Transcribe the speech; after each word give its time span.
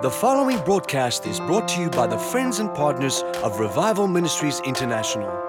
The 0.00 0.08
following 0.12 0.62
broadcast 0.64 1.26
is 1.26 1.40
brought 1.40 1.66
to 1.70 1.80
you 1.80 1.90
by 1.90 2.06
the 2.06 2.16
friends 2.16 2.60
and 2.60 2.72
partners 2.72 3.24
of 3.42 3.58
Revival 3.58 4.06
Ministries 4.06 4.60
International. 4.60 5.47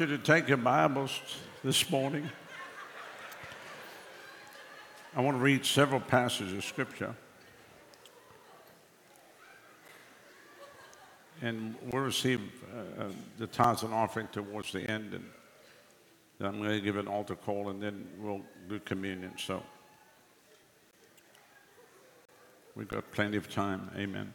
Want 0.00 0.10
you 0.10 0.16
to 0.16 0.24
take 0.24 0.48
your 0.48 0.56
Bibles 0.56 1.20
this 1.62 1.88
morning. 1.88 2.28
I 5.14 5.20
want 5.20 5.36
to 5.36 5.40
read 5.40 5.64
several 5.64 6.00
passages 6.00 6.52
of 6.52 6.64
Scripture. 6.64 7.14
And 11.42 11.76
we'll 11.92 12.02
receive 12.02 12.40
uh, 12.98 13.04
uh, 13.04 13.08
the 13.38 13.46
tithes 13.46 13.84
and 13.84 13.94
offering 13.94 14.26
towards 14.32 14.72
the 14.72 14.80
end. 14.80 15.14
And 15.14 15.24
I'm 16.40 16.58
going 16.58 16.70
to 16.70 16.80
give 16.80 16.96
an 16.96 17.06
altar 17.06 17.36
call 17.36 17.68
and 17.68 17.80
then 17.80 18.08
we'll 18.18 18.42
do 18.68 18.80
communion. 18.80 19.34
So 19.38 19.62
we've 22.74 22.88
got 22.88 23.12
plenty 23.12 23.36
of 23.36 23.48
time. 23.48 23.92
Amen. 23.96 24.34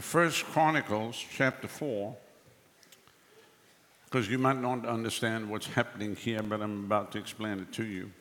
First 0.00 0.44
Chronicles 0.44 1.24
chapter 1.34 1.66
4, 1.66 2.16
because 4.04 4.30
you 4.30 4.38
might 4.38 4.60
not 4.60 4.86
understand 4.86 5.50
what's 5.50 5.66
happening 5.66 6.14
here, 6.14 6.40
but 6.40 6.62
I'm 6.62 6.84
about 6.84 7.10
to 7.12 7.18
explain 7.18 7.58
it 7.58 7.72
to 7.72 7.84
you. 7.84 8.12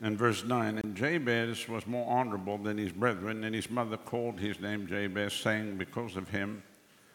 In 0.00 0.16
verse 0.16 0.44
9, 0.44 0.78
and 0.78 0.96
Jabez 0.96 1.68
was 1.68 1.86
more 1.86 2.10
honorable 2.10 2.56
than 2.56 2.78
his 2.78 2.90
brethren, 2.90 3.44
and 3.44 3.54
his 3.54 3.68
mother 3.68 3.98
called 3.98 4.40
his 4.40 4.58
name 4.60 4.86
Jabez, 4.86 5.34
saying, 5.34 5.76
Because 5.76 6.16
of 6.16 6.30
him 6.30 6.62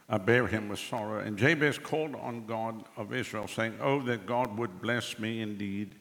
I 0.07 0.19
bear 0.19 0.45
him 0.45 0.69
with 0.69 0.77
sorrow. 0.77 1.21
And 1.21 1.39
Jabez 1.39 1.79
called 1.79 2.13
on 2.13 2.45
God 2.45 2.83
of 2.95 3.11
Israel, 3.11 3.47
saying, 3.47 3.73
Oh, 3.81 4.03
that 4.03 4.27
God 4.27 4.55
would 4.59 4.83
bless 4.83 5.17
me 5.17 5.41
indeed, 5.41 5.95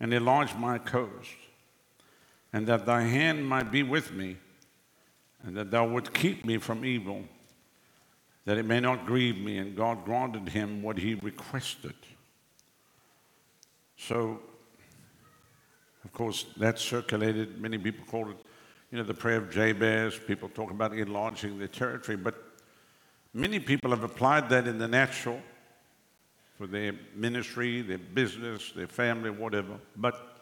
and 0.00 0.12
enlarge 0.12 0.56
my 0.56 0.78
coast, 0.78 1.36
and 2.52 2.66
that 2.66 2.84
thy 2.84 3.02
hand 3.02 3.46
might 3.46 3.70
be 3.70 3.84
with 3.84 4.10
me 4.10 4.38
and 5.46 5.56
that 5.56 5.70
thou 5.70 5.86
would 5.86 6.12
keep 6.14 6.44
me 6.44 6.58
from 6.58 6.84
evil, 6.84 7.22
that 8.46 8.56
it 8.56 8.64
may 8.64 8.80
not 8.80 9.06
grieve 9.06 9.38
me. 9.38 9.58
And 9.58 9.76
God 9.76 10.04
granted 10.04 10.48
him 10.48 10.82
what 10.82 10.98
he 10.98 11.14
requested. 11.14 11.94
So, 13.96 14.40
of 16.04 16.12
course, 16.12 16.46
that 16.56 16.78
circulated. 16.78 17.60
Many 17.60 17.78
people 17.78 18.04
called 18.10 18.30
it, 18.30 18.36
you 18.90 18.98
know, 18.98 19.04
the 19.04 19.14
prayer 19.14 19.38
of 19.38 19.50
Jabez. 19.50 20.18
People 20.26 20.48
talk 20.48 20.70
about 20.70 20.92
enlarging 20.96 21.58
their 21.58 21.68
territory, 21.68 22.16
but 22.16 22.34
many 23.32 23.58
people 23.58 23.90
have 23.90 24.04
applied 24.04 24.48
that 24.50 24.66
in 24.66 24.78
the 24.78 24.88
natural 24.88 25.40
for 26.56 26.66
their 26.66 26.94
ministry, 27.14 27.82
their 27.82 27.98
business, 27.98 28.72
their 28.76 28.86
family, 28.86 29.30
whatever. 29.30 29.78
But 29.96 30.38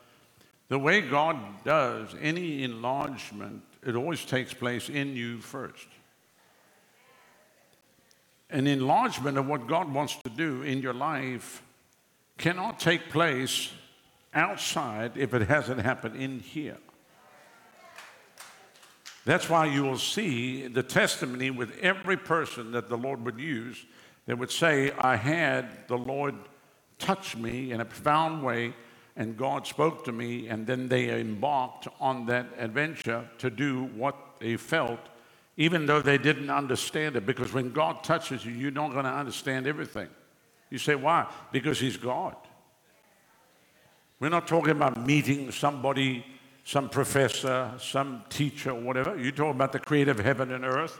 the 0.68 0.78
way 0.78 1.00
God 1.00 1.36
does 1.64 2.14
any 2.20 2.62
enlargement 2.62 3.62
it 3.84 3.96
always 3.96 4.24
takes 4.24 4.54
place 4.54 4.88
in 4.88 5.16
you 5.16 5.38
first. 5.38 5.86
An 8.50 8.66
enlargement 8.66 9.38
of 9.38 9.46
what 9.46 9.66
God 9.66 9.92
wants 9.92 10.16
to 10.24 10.30
do 10.30 10.62
in 10.62 10.82
your 10.82 10.92
life 10.92 11.62
cannot 12.38 12.78
take 12.78 13.08
place 13.08 13.72
outside 14.34 15.12
if 15.16 15.34
it 15.34 15.48
hasn't 15.48 15.80
happened 15.80 16.16
in 16.16 16.40
here. 16.40 16.78
That's 19.24 19.48
why 19.48 19.66
you 19.66 19.84
will 19.84 19.98
see 19.98 20.66
the 20.66 20.82
testimony 20.82 21.50
with 21.50 21.78
every 21.78 22.16
person 22.16 22.72
that 22.72 22.88
the 22.88 22.96
Lord 22.96 23.24
would 23.24 23.38
use 23.38 23.84
that 24.26 24.38
would 24.38 24.50
say, 24.50 24.92
I 24.98 25.16
had 25.16 25.88
the 25.88 25.98
Lord 25.98 26.34
touch 26.98 27.36
me 27.36 27.72
in 27.72 27.80
a 27.80 27.84
profound 27.84 28.42
way 28.42 28.74
and 29.16 29.36
God 29.36 29.66
spoke 29.66 30.04
to 30.04 30.12
me, 30.12 30.48
and 30.48 30.66
then 30.66 30.88
they 30.88 31.20
embarked 31.20 31.88
on 32.00 32.26
that 32.26 32.46
adventure 32.58 33.28
to 33.38 33.50
do 33.50 33.84
what 33.94 34.16
they 34.40 34.56
felt, 34.56 35.00
even 35.56 35.86
though 35.86 36.00
they 36.00 36.18
didn't 36.18 36.50
understand 36.50 37.16
it. 37.16 37.26
Because 37.26 37.52
when 37.52 37.72
God 37.72 38.02
touches 38.02 38.44
you, 38.44 38.52
you're 38.52 38.70
not 38.70 38.92
going 38.92 39.04
to 39.04 39.10
understand 39.10 39.66
everything. 39.66 40.08
You 40.70 40.78
say, 40.78 40.94
why? 40.94 41.26
Because 41.52 41.78
He's 41.78 41.98
God. 41.98 42.36
We're 44.18 44.30
not 44.30 44.46
talking 44.46 44.70
about 44.70 45.06
meeting 45.06 45.50
somebody, 45.50 46.24
some 46.64 46.88
professor, 46.88 47.72
some 47.78 48.24
teacher, 48.30 48.72
whatever. 48.72 49.18
You're 49.18 49.32
talking 49.32 49.50
about 49.50 49.72
the 49.72 49.80
creator 49.80 50.12
of 50.12 50.20
heaven 50.20 50.52
and 50.52 50.64
earth 50.64 50.98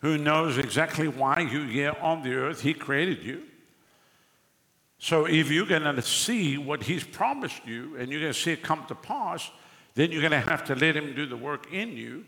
who 0.00 0.18
knows 0.18 0.58
exactly 0.58 1.08
why 1.08 1.40
you're 1.40 1.66
here 1.66 1.96
on 2.00 2.22
the 2.22 2.34
earth. 2.34 2.60
He 2.60 2.74
created 2.74 3.22
you. 3.22 3.42
So 4.98 5.26
if 5.26 5.50
you're 5.50 5.66
going 5.66 5.82
to 5.82 6.02
see 6.02 6.56
what 6.56 6.82
he's 6.82 7.04
promised 7.04 7.66
you 7.66 7.96
and 7.98 8.10
you're 8.10 8.20
going 8.20 8.32
to 8.32 8.38
see 8.38 8.52
it 8.52 8.62
come 8.62 8.84
to 8.88 8.94
pass, 8.94 9.50
then 9.94 10.10
you're 10.10 10.22
going 10.22 10.32
to 10.32 10.50
have 10.50 10.64
to 10.64 10.74
let 10.74 10.96
him 10.96 11.14
do 11.14 11.26
the 11.26 11.36
work 11.36 11.72
in 11.72 11.96
you 11.96 12.24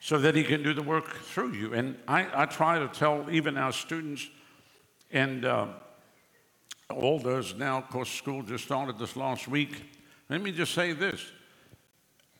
so 0.00 0.18
that 0.18 0.34
he 0.34 0.42
can 0.44 0.62
do 0.62 0.72
the 0.72 0.82
work 0.82 1.16
through 1.16 1.52
you. 1.52 1.74
And 1.74 1.96
I, 2.08 2.42
I 2.42 2.46
try 2.46 2.78
to 2.78 2.88
tell 2.88 3.26
even 3.30 3.56
our 3.56 3.72
students 3.72 4.28
and 5.10 5.44
uh, 5.44 5.66
all 6.90 7.18
those 7.18 7.54
now, 7.54 7.78
of 7.78 7.88
course, 7.88 8.10
school 8.10 8.42
just 8.42 8.64
started 8.64 8.98
this 8.98 9.16
last 9.16 9.48
week. 9.48 9.82
Let 10.28 10.40
me 10.40 10.52
just 10.52 10.74
say 10.74 10.92
this 10.92 11.20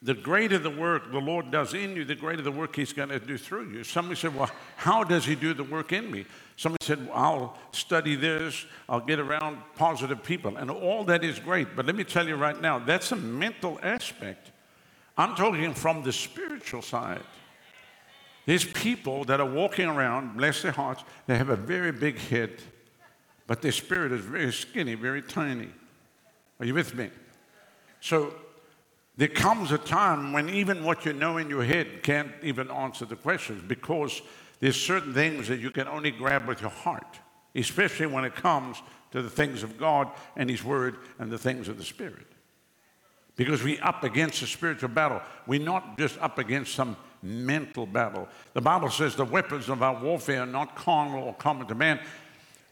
the 0.03 0.15
greater 0.15 0.59
the 0.59 0.71
work 0.71 1.13
the 1.13 1.19
Lord 1.19 1.51
does 1.51 1.75
in 1.75 1.95
you, 1.95 2.05
the 2.05 2.15
greater 2.15 2.43
the 2.43 2.51
work 2.51 2.75
He's 2.75 2.93
going 2.93 3.11
to 3.11 3.21
do 3.21 3.37
through 3.37 3.71
you. 3.71 3.85
Somebody 3.85 4.19
said, 4.19 4.35
Well, 4.35 4.51
how 4.77 5.05
does 5.05 5.27
He 5.27 5.35
do 5.35 5.53
the 5.53 5.65
work 5.65 5.93
in 5.93 6.11
me? 6.11 6.25
Somebody 6.61 6.85
said, 6.85 7.07
well, 7.07 7.17
I'll 7.17 7.59
study 7.73 8.17
this, 8.17 8.67
I'll 8.87 9.01
get 9.01 9.19
around 9.19 9.57
positive 9.77 10.23
people. 10.23 10.59
And 10.59 10.71
all 10.71 11.05
that 11.05 11.25
is 11.25 11.39
great. 11.39 11.75
But 11.75 11.87
let 11.87 11.97
me 11.97 12.05
tell 12.05 12.29
you 12.29 12.37
right 12.37 12.61
now, 12.61 12.79
that's 12.79 13.13
a 13.13 13.17
mental 13.17 13.81
aspect. 13.83 14.53
I'm 15.17 15.35
talking 15.35 15.73
from 15.73 16.03
the 16.03 16.13
spiritual 16.13 16.83
side. 16.83 17.23
There's 18.45 18.67
people 18.67 19.25
that 19.25 19.41
are 19.41 19.51
walking 19.51 19.87
around, 19.87 20.37
bless 20.37 20.61
their 20.61 20.73
hearts, 20.73 21.03
they 21.27 21.39
have 21.39 21.49
a 21.49 21.57
very 21.57 21.93
big 21.93 22.19
head, 22.19 22.61
but 23.47 23.63
their 23.63 23.73
spirit 23.73 24.13
is 24.13 24.21
very 24.23 24.53
skinny, 24.53 24.97
very 24.97 25.23
tiny. 25.23 25.71
Are 26.59 26.67
you 26.67 26.75
with 26.75 26.95
me? 26.95 27.09
So 28.03 28.35
there 29.21 29.29
comes 29.29 29.71
a 29.71 29.77
time 29.77 30.33
when 30.33 30.49
even 30.49 30.83
what 30.83 31.05
you 31.05 31.13
know 31.13 31.37
in 31.37 31.51
your 31.51 31.63
head 31.63 32.03
can't 32.03 32.33
even 32.43 32.71
answer 32.71 33.05
the 33.05 33.17
questions 33.17 33.63
because 33.69 34.23
there's 34.61 34.81
certain 34.81 35.13
things 35.13 35.47
that 35.49 35.61
you 35.61 35.71
can 35.71 35.87
only 35.89 36.11
grab 36.11 36.49
with 36.49 36.63
your 36.63 36.71
heart, 36.71 37.19
especially 37.55 38.07
when 38.07 38.25
it 38.25 38.35
comes 38.35 38.81
to 39.11 39.21
the 39.21 39.29
things 39.29 39.63
of 39.63 39.77
God 39.77 40.11
and 40.37 40.49
His 40.49 40.65
Word 40.65 40.97
and 41.19 41.31
the 41.31 41.37
things 41.37 41.69
of 41.69 41.77
the 41.77 41.85
Spirit. 41.85 42.29
Because 43.37 43.63
we're 43.63 43.85
up 43.85 44.05
against 44.05 44.41
a 44.41 44.47
spiritual 44.47 44.89
battle. 44.89 45.21
We're 45.47 45.61
not 45.61 45.99
just 45.99 46.19
up 46.23 46.39
against 46.39 46.75
some 46.75 46.97
mental 47.23 47.85
battle. 47.85 48.27
The 48.55 48.63
Bible 48.63 48.89
says 48.89 49.17
the 49.17 49.27
weapons 49.27 49.69
of 49.69 49.83
our 49.83 50.03
warfare 50.03 50.45
are 50.45 50.47
not 50.47 50.77
carnal 50.77 51.25
or 51.25 51.35
common 51.35 51.67
to 51.67 51.75
man, 51.75 52.01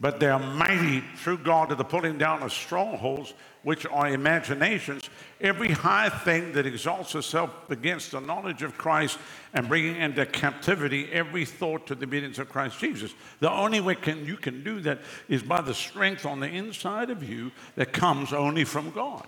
but 0.01 0.19
they 0.19 0.31
are 0.31 0.41
mighty 0.41 1.05
through 1.17 1.39
God 1.39 1.69
to 1.69 1.75
the 1.75 1.85
pulling 1.85 2.17
down 2.17 2.43
of 2.43 2.55
strongholds, 2.55 3.35
which 3.63 3.87
are 3.87 4.09
imaginations, 4.09 5.11
every 5.41 5.71
high 5.71 6.09
thing 6.09 6.53
that 6.53 6.67
exalts 6.67 7.15
itself 7.15 7.51
against 7.71 8.13
the 8.13 8.21
knowledge 8.21 8.63
of 8.63 8.79
Christ 8.79 9.19
and 9.55 9.69
bringing 9.69 9.97
into 9.97 10.25
captivity 10.27 11.11
every 11.13 11.45
thought 11.45 11.87
to 11.89 11.95
the 11.95 12.05
obedience 12.05 12.39
of 12.39 12.49
Christ 12.49 12.79
Jesus. 12.79 13.13
The 13.41 13.51
only 13.51 13.81
way 13.81 13.95
can, 13.95 14.25
you 14.25 14.37
can 14.37 14.63
do 14.63 14.81
that 14.81 15.01
is 15.29 15.43
by 15.43 15.61
the 15.61 15.75
strength 15.75 16.25
on 16.25 16.41
the 16.41 16.49
inside 16.49 17.11
of 17.11 17.23
you 17.29 17.51
that 17.77 17.93
comes 17.93 18.33
only 18.33 18.65
from 18.65 18.91
God. 18.91 19.27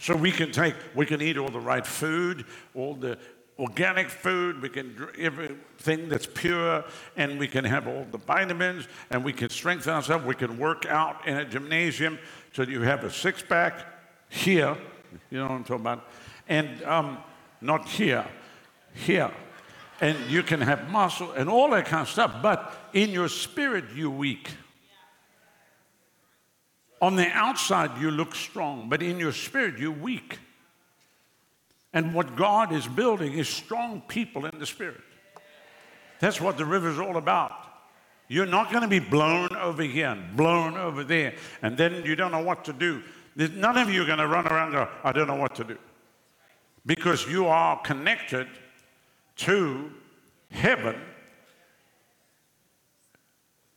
So 0.00 0.16
we 0.16 0.32
can 0.32 0.52
take, 0.52 0.74
we 0.94 1.06
can 1.06 1.22
eat 1.22 1.38
all 1.38 1.48
the 1.48 1.60
right 1.60 1.86
food, 1.86 2.44
all 2.74 2.94
the 2.94 3.18
organic 3.58 4.10
food, 4.10 4.60
we 4.60 4.68
can 4.68 4.94
drink 4.94 5.18
everything 5.18 6.08
that's 6.08 6.26
pure, 6.26 6.84
and 7.16 7.38
we 7.38 7.46
can 7.46 7.64
have 7.64 7.86
all 7.86 8.06
the 8.10 8.18
vitamins, 8.18 8.88
and 9.10 9.24
we 9.24 9.32
can 9.32 9.48
strengthen 9.48 9.92
ourselves. 9.92 10.24
We 10.24 10.34
can 10.34 10.58
work 10.58 10.86
out 10.86 11.26
in 11.26 11.36
a 11.36 11.44
gymnasium 11.44 12.18
so 12.54 12.62
you 12.62 12.82
have 12.82 13.02
a 13.02 13.10
six 13.10 13.42
pack 13.42 13.84
here, 14.28 14.76
you 15.28 15.38
know 15.38 15.44
what 15.44 15.50
I'm 15.50 15.64
talking 15.64 15.80
about, 15.80 16.08
and 16.48 16.82
um, 16.84 17.18
not 17.60 17.88
here, 17.88 18.24
here. 18.92 19.32
And 20.00 20.16
you 20.30 20.44
can 20.44 20.60
have 20.60 20.88
muscle 20.88 21.32
and 21.32 21.48
all 21.48 21.70
that 21.70 21.86
kind 21.86 22.02
of 22.02 22.08
stuff, 22.08 22.36
but 22.42 22.72
in 22.92 23.10
your 23.10 23.28
spirit, 23.28 23.86
you're 23.96 24.08
weak. 24.08 24.50
On 27.02 27.16
the 27.16 27.26
outside, 27.26 28.00
you 28.00 28.12
look 28.12 28.36
strong, 28.36 28.88
but 28.88 29.02
in 29.02 29.18
your 29.18 29.32
spirit, 29.32 29.78
you're 29.78 29.90
weak. 29.90 30.38
And 31.92 32.14
what 32.14 32.36
God 32.36 32.72
is 32.72 32.86
building 32.86 33.32
is 33.32 33.48
strong 33.48 34.00
people 34.06 34.46
in 34.46 34.60
the 34.60 34.66
spirit. 34.66 35.00
That's 36.20 36.40
what 36.40 36.56
the 36.56 36.64
river 36.64 36.88
is 36.88 37.00
all 37.00 37.16
about. 37.16 37.52
You're 38.28 38.46
not 38.46 38.70
going 38.70 38.82
to 38.82 38.88
be 38.88 39.00
blown 39.00 39.54
over 39.56 39.82
here 39.82 40.08
and 40.08 40.36
blown 40.36 40.76
over 40.76 41.04
there, 41.04 41.34
and 41.62 41.76
then 41.76 42.04
you 42.04 42.16
don't 42.16 42.32
know 42.32 42.42
what 42.42 42.64
to 42.64 42.72
do. 42.72 43.02
None 43.36 43.76
of 43.76 43.90
you 43.90 44.02
are 44.02 44.06
going 44.06 44.18
to 44.18 44.26
run 44.26 44.46
around 44.46 44.74
and 44.74 44.86
go, 44.86 44.88
I 45.02 45.12
don't 45.12 45.26
know 45.26 45.34
what 45.34 45.54
to 45.56 45.64
do. 45.64 45.78
Because 46.86 47.26
you 47.26 47.46
are 47.46 47.80
connected 47.80 48.48
to 49.36 49.90
heaven. 50.50 50.96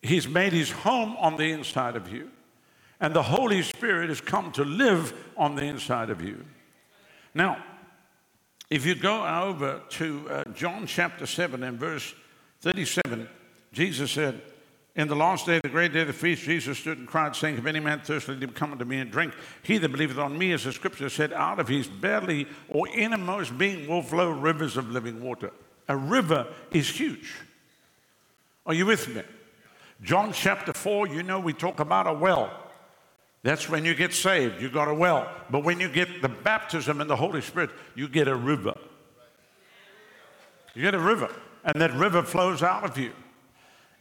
He's 0.01 0.27
made 0.27 0.53
his 0.53 0.71
home 0.71 1.17
on 1.17 1.35
the 1.37 1.51
inside 1.51 1.95
of 1.95 2.11
you, 2.11 2.29
and 2.99 3.13
the 3.13 3.23
Holy 3.23 3.63
Spirit 3.63 4.09
has 4.09 4.21
come 4.21 4.51
to 4.53 4.63
live 4.63 5.13
on 5.35 5.55
the 5.55 5.63
inside 5.63 6.09
of 6.09 6.21
you. 6.21 6.45
Now, 7.33 7.63
if 8.69 8.85
you 8.85 8.95
go 8.95 9.25
over 9.25 9.81
to 9.89 10.29
uh, 10.29 10.43
John 10.53 10.87
chapter 10.87 11.25
7 11.25 11.63
and 11.63 11.79
verse 11.79 12.13
37, 12.61 13.27
Jesus 13.77 14.09
said, 14.09 14.41
In 14.95 15.07
the 15.07 15.15
last 15.15 15.45
day, 15.45 15.59
the 15.61 15.69
great 15.69 15.93
day 15.93 16.01
of 16.01 16.07
the 16.07 16.13
feast, 16.13 16.41
Jesus 16.41 16.79
stood 16.79 16.97
and 16.97 17.07
cried, 17.07 17.35
saying, 17.35 17.59
If 17.59 17.67
any 17.67 17.79
man 17.79 17.99
thirst, 17.99 18.27
let 18.27 18.41
him 18.41 18.49
come 18.49 18.71
unto 18.71 18.85
me 18.85 18.97
and 18.97 19.11
drink. 19.11 19.35
He 19.61 19.77
that 19.77 19.89
believeth 19.89 20.17
on 20.17 20.35
me, 20.35 20.51
as 20.51 20.63
the 20.63 20.73
scripture 20.73 21.09
said, 21.09 21.31
out 21.31 21.59
of 21.59 21.67
his 21.67 21.85
belly 21.85 22.47
or 22.69 22.87
innermost 22.87 23.55
being 23.55 23.87
will 23.87 24.01
flow 24.01 24.31
rivers 24.31 24.77
of 24.77 24.89
living 24.89 25.21
water. 25.21 25.51
A 25.87 25.95
river 25.95 26.47
is 26.71 26.89
huge. 26.89 27.35
Are 28.65 28.73
you 28.73 28.87
with 28.87 29.07
me? 29.13 29.21
John 30.01 30.33
chapter 30.33 30.73
4, 30.73 31.09
you 31.09 31.21
know, 31.21 31.39
we 31.39 31.53
talk 31.53 31.79
about 31.79 32.07
a 32.07 32.13
well. 32.13 32.51
That's 33.43 33.69
when 33.69 33.85
you 33.85 33.93
get 33.93 34.11
saved. 34.11 34.59
You 34.59 34.69
got 34.69 34.87
a 34.87 34.93
well. 34.93 35.31
But 35.51 35.63
when 35.63 35.79
you 35.79 35.87
get 35.87 36.23
the 36.23 36.29
baptism 36.29 36.99
in 36.99 37.07
the 37.07 37.15
Holy 37.15 37.41
Spirit, 37.41 37.69
you 37.93 38.07
get 38.07 38.27
a 38.27 38.35
river. 38.35 38.73
You 40.73 40.81
get 40.81 40.95
a 40.95 40.99
river, 40.99 41.29
and 41.63 41.79
that 41.79 41.93
river 41.93 42.23
flows 42.23 42.63
out 42.63 42.83
of 42.83 42.97
you. 42.97 43.11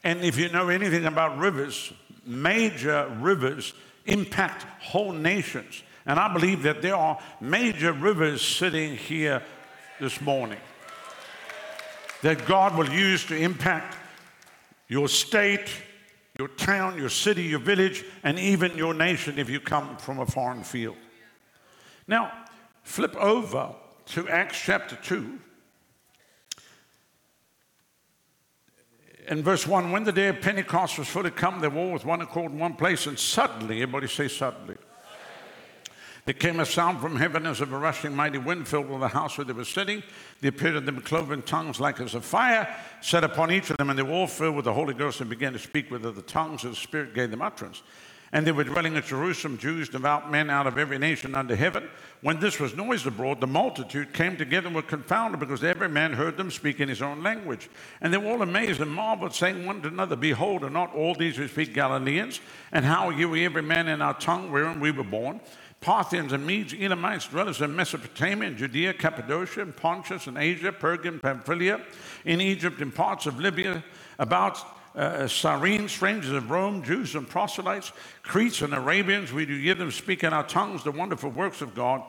And 0.07 0.21
if 0.21 0.39
you 0.39 0.49
know 0.51 0.69
anything 0.69 1.05
about 1.05 1.37
rivers, 1.37 1.93
major 2.25 3.13
rivers 3.19 3.75
impact 4.05 4.63
whole 4.81 5.11
nations. 5.11 5.83
And 6.07 6.21
I 6.21 6.33
believe 6.33 6.63
that 6.63 6.81
there 6.81 6.95
are 6.95 7.19
major 7.41 7.93
rivers 7.93 8.41
sitting 8.41 8.97
here 8.97 9.43
this 9.99 10.21
morning 10.21 10.61
that 12.23 12.47
God 12.47 12.77
will 12.77 12.89
use 12.89 13.27
to 13.27 13.37
impact 13.37 13.97
your 14.87 15.09
state, 15.09 15.69
your 16.39 16.49
town, 16.51 16.97
your 16.97 17.09
city, 17.09 17.43
your 17.43 17.59
village, 17.59 18.05
and 18.23 18.39
even 18.39 18.79
your 18.79 18.95
nation 18.95 19.41
if 19.41 19.51
you 19.51 19.59
come 19.59 19.97
from 19.97 20.21
a 20.21 20.27
foreign 20.27 20.63
field. 20.63 20.97
Now, 22.07 22.31
flip 22.85 23.17
over 23.17 23.75
to 24.15 24.29
Acts 24.29 24.61
chapter 24.61 24.95
2. 25.03 25.41
In 29.29 29.43
verse 29.43 29.67
1, 29.67 29.91
when 29.91 30.05
the 30.05 30.13
day 30.13 30.29
of 30.29 30.41
Pentecost 30.41 30.99
was 30.99 31.09
fully 31.09 31.33
come, 31.33 31.61
they 31.61 31.67
were 31.67 31.81
all 31.81 31.93
with 31.93 32.05
one 32.05 32.21
accord 32.21 32.53
in 32.53 32.59
one 32.61 32.75
place, 32.75 33.07
and 33.07 33.19
suddenly, 33.19 33.83
everybody 33.83 34.07
say 34.07 34.29
suddenly, 34.29 34.77
there 36.27 36.35
came 36.35 36.61
a 36.61 36.67
sound 36.67 37.01
from 37.01 37.17
heaven 37.17 37.45
as 37.45 37.61
of 37.61 37.73
a 37.73 37.79
rushing 37.79 38.15
mighty 38.15 38.39
wind 38.39 38.67
filled 38.69 38.89
with 38.89 39.01
the 39.01 39.09
house 39.09 39.37
where 39.37 39.45
they 39.45 39.53
were 39.53 39.65
sitting. 39.65 40.03
There 40.41 40.51
appeared 40.51 40.75
to 40.75 40.81
them 40.81 41.01
cloven 41.01 41.43
tongues 41.43 41.81
like 41.81 42.01
as 42.01 42.15
of 42.15 42.25
fire, 42.25 42.73
set 43.01 43.25
upon 43.25 43.51
each 43.51 43.71
of 43.71 43.77
them, 43.77 43.91
and 43.91 43.99
they 43.99 44.03
were 44.03 44.13
all 44.13 44.27
filled 44.27 44.57
with 44.57 44.65
the 44.65 44.73
Holy 44.73 44.95
Ghost 44.95 45.21
and 45.21 45.31
began 45.31 45.53
to 45.53 45.59
speak 45.59 45.91
with 45.91 46.05
other 46.05 46.23
tongues 46.23 46.65
as 46.65 46.73
the 46.73 46.77
Spirit 46.77 47.15
gave 47.15 47.31
them 47.31 47.43
utterance. 47.43 47.83
And 48.37 48.47
they 48.47 48.53
were 48.53 48.65
dwelling 48.65 48.99
at 48.99 49.07
Jerusalem, 49.07 49.57
Jews, 49.57 49.89
devout 49.89 50.31
men 50.31 50.51
out 50.51 50.67
of 50.67 50.77
every 50.77 50.99
nation 50.99 51.35
under 51.35 51.57
heaven. 51.57 51.89
When 52.21 52.39
this 52.39 52.61
was 52.61 52.77
noised 52.77 53.07
abroad, 53.07 53.41
the 53.41 53.47
multitude 53.47 54.13
came 54.13 54.37
together 54.37 54.67
and 54.67 54.77
were 54.77 54.83
confounded 54.83 55.41
because 55.41 55.65
every 55.65 55.89
man 55.89 56.13
heard 56.13 56.37
them 56.37 56.51
speak 56.51 56.79
in 56.79 56.87
his 56.91 57.01
own 57.01 57.23
language. 57.23 57.71
And 58.03 58.13
they 58.13 58.19
were 58.19 58.31
all 58.31 58.43
amazed 58.43 58.83
and 58.83 58.91
marveled, 58.91 59.35
saying 59.35 59.65
one 59.65 59.81
to 59.81 59.89
another, 59.89 60.17
Behold, 60.17 60.65
are 60.65 60.71
not 60.71 60.95
all 60.95 61.15
these 61.15 61.39
who 61.39 61.49
speak 61.49 61.73
Galileans? 61.73 62.41
And 62.73 62.85
how 62.85 63.09
are 63.09 63.13
you, 63.15 63.35
every 63.37 63.63
man 63.63 63.89
in 63.89 64.03
our 64.03 64.13
tongue 64.13 64.53
wherein 64.53 64.81
we 64.81 64.91
were 64.91 65.03
born? 65.03 65.41
Parthians 65.81 66.35
and 66.35 66.47
Medes, 66.47 66.75
Elamites, 66.75 67.29
dwellers 67.29 67.63
in 67.63 67.75
Mesopotamia 67.75 68.49
and 68.49 68.59
Judea, 68.59 68.93
Cappadocia, 68.93 69.63
and 69.63 69.75
Pontus 69.75 70.27
and 70.27 70.37
Asia, 70.37 70.73
Phrygia 70.73 71.13
Pamphylia, 71.13 71.81
in 72.27 72.43
Egypt 72.43 72.83
and 72.83 72.95
parts 72.95 73.25
of 73.25 73.41
Libya, 73.41 73.83
about 74.19 74.76
uh, 74.97 75.29
Cyrene, 75.29 75.89
strangers 75.89 76.33
of 76.33 76.51
Rome, 76.51 76.83
Jews 76.83 77.15
and 77.15 77.29
proselytes, 77.29 77.93
Cretes 78.23 78.63
and 78.63 78.73
Arabians, 78.73 79.33
we 79.33 79.45
do 79.45 79.57
hear 79.57 79.75
them 79.75 79.91
speak 79.91 80.25
in 80.25 80.33
our 80.33 80.47
tongues 80.47 80.83
the 80.83 80.91
wonderful 80.91 81.31
works 81.31 81.61
of 81.61 81.75
God. 81.75 82.03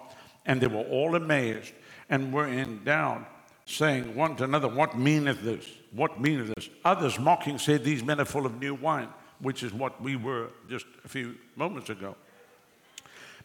And 0.45 0.61
they 0.61 0.67
were 0.67 0.83
all 0.83 1.15
amazed 1.15 1.73
and 2.09 2.31
were 2.31 2.47
endowed, 2.47 3.25
saying 3.65 4.15
one 4.15 4.37
to 4.37 4.45
another, 4.45 4.69
What 4.69 4.97
meaneth 4.97 5.41
this? 5.41 5.65
What 5.91 6.21
meaneth 6.21 6.55
this? 6.55 6.69
Others 6.85 7.19
mocking 7.19 7.57
said, 7.57 7.83
These 7.83 8.03
men 8.03 8.21
are 8.21 8.25
full 8.25 8.45
of 8.45 8.59
new 8.61 8.73
wine, 8.73 9.09
which 9.39 9.63
is 9.63 9.73
what 9.73 10.01
we 10.01 10.15
were 10.15 10.47
just 10.69 10.85
a 11.03 11.09
few 11.09 11.35
moments 11.57 11.89
ago. 11.89 12.15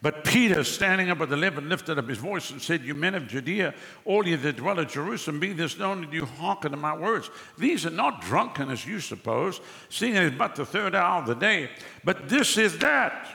But 0.03 0.25
Peter, 0.25 0.65
standing 0.65 1.11
up 1.11 1.21
at 1.21 1.29
the 1.29 1.37
eleven, 1.37 1.69
lifted 1.69 1.97
up 1.97 2.09
his 2.09 2.19
voice 2.19 2.51
and 2.51 2.61
said, 2.61 2.83
You 2.83 2.97
men 2.97 3.15
of 3.15 3.29
Judea, 3.29 3.73
all 4.05 4.27
ye 4.27 4.35
that 4.35 4.57
dwell 4.57 4.81
at 4.81 4.89
Jerusalem, 4.89 5.39
be 5.39 5.53
this 5.53 5.79
known 5.79 6.01
that 6.01 6.13
you 6.13 6.27
hearken 6.27 6.73
to 6.73 6.77
my 6.77 6.97
words. 6.97 7.31
These 7.57 7.87
are 7.87 7.91
not 7.91 8.21
drunken 8.21 8.69
as 8.69 8.85
you 8.85 8.99
suppose, 8.99 9.61
seeing 9.89 10.17
it 10.17 10.25
is 10.25 10.33
but 10.33 10.57
the 10.57 10.67
third 10.67 10.97
hour 10.97 11.21
of 11.21 11.29
the 11.29 11.37
day. 11.37 11.71
But 12.03 12.29
this 12.29 12.59
is 12.59 12.79
that. 12.79 13.29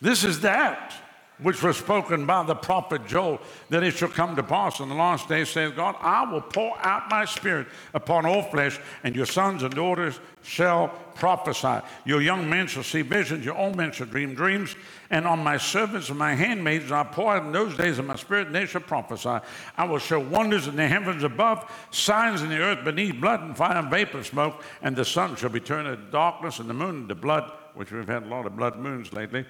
This 0.00 0.24
is 0.24 0.40
that 0.40 1.03
which 1.44 1.62
was 1.62 1.76
spoken 1.76 2.24
by 2.24 2.42
the 2.42 2.54
prophet 2.54 3.06
Joel, 3.06 3.38
that 3.68 3.82
it 3.82 3.92
shall 3.92 4.08
come 4.08 4.34
to 4.34 4.42
pass 4.42 4.80
in 4.80 4.88
the 4.88 4.94
last 4.94 5.28
days, 5.28 5.50
says 5.50 5.72
God, 5.72 5.94
I 6.00 6.24
will 6.30 6.40
pour 6.40 6.74
out 6.84 7.10
my 7.10 7.26
spirit 7.26 7.66
upon 7.92 8.24
all 8.24 8.42
flesh, 8.42 8.80
and 9.04 9.14
your 9.14 9.26
sons 9.26 9.62
and 9.62 9.74
daughters 9.74 10.18
shall 10.42 10.88
prophesy. 11.14 11.84
Your 12.06 12.22
young 12.22 12.48
men 12.48 12.66
shall 12.66 12.82
see 12.82 13.02
visions, 13.02 13.44
your 13.44 13.58
old 13.58 13.76
men 13.76 13.92
shall 13.92 14.06
dream 14.06 14.34
dreams, 14.34 14.74
and 15.10 15.26
on 15.26 15.44
my 15.44 15.58
servants 15.58 16.08
and 16.08 16.18
my 16.18 16.34
handmaids 16.34 16.90
I 16.90 17.04
pour 17.04 17.34
out 17.34 17.44
in 17.44 17.52
those 17.52 17.76
days 17.76 17.98
of 17.98 18.06
my 18.06 18.16
spirit, 18.16 18.46
and 18.46 18.56
they 18.56 18.64
shall 18.64 18.80
prophesy. 18.80 19.38
I 19.76 19.84
will 19.84 19.98
show 19.98 20.20
wonders 20.20 20.66
in 20.66 20.76
the 20.76 20.88
heavens 20.88 21.24
above, 21.24 21.70
signs 21.90 22.40
in 22.40 22.48
the 22.48 22.58
earth 22.58 22.86
beneath, 22.86 23.20
blood 23.20 23.42
and 23.42 23.54
fire 23.54 23.76
and 23.76 23.90
vapor 23.90 24.24
smoke, 24.24 24.62
and 24.80 24.96
the 24.96 25.04
sun 25.04 25.36
shall 25.36 25.50
be 25.50 25.60
turned 25.60 25.88
into 25.88 26.10
darkness, 26.10 26.58
and 26.58 26.70
the 26.70 26.74
moon 26.74 27.02
into 27.02 27.14
blood, 27.14 27.52
which 27.74 27.92
we've 27.92 28.08
had 28.08 28.22
a 28.22 28.28
lot 28.28 28.46
of 28.46 28.56
blood 28.56 28.78
moons 28.78 29.12
lately 29.12 29.44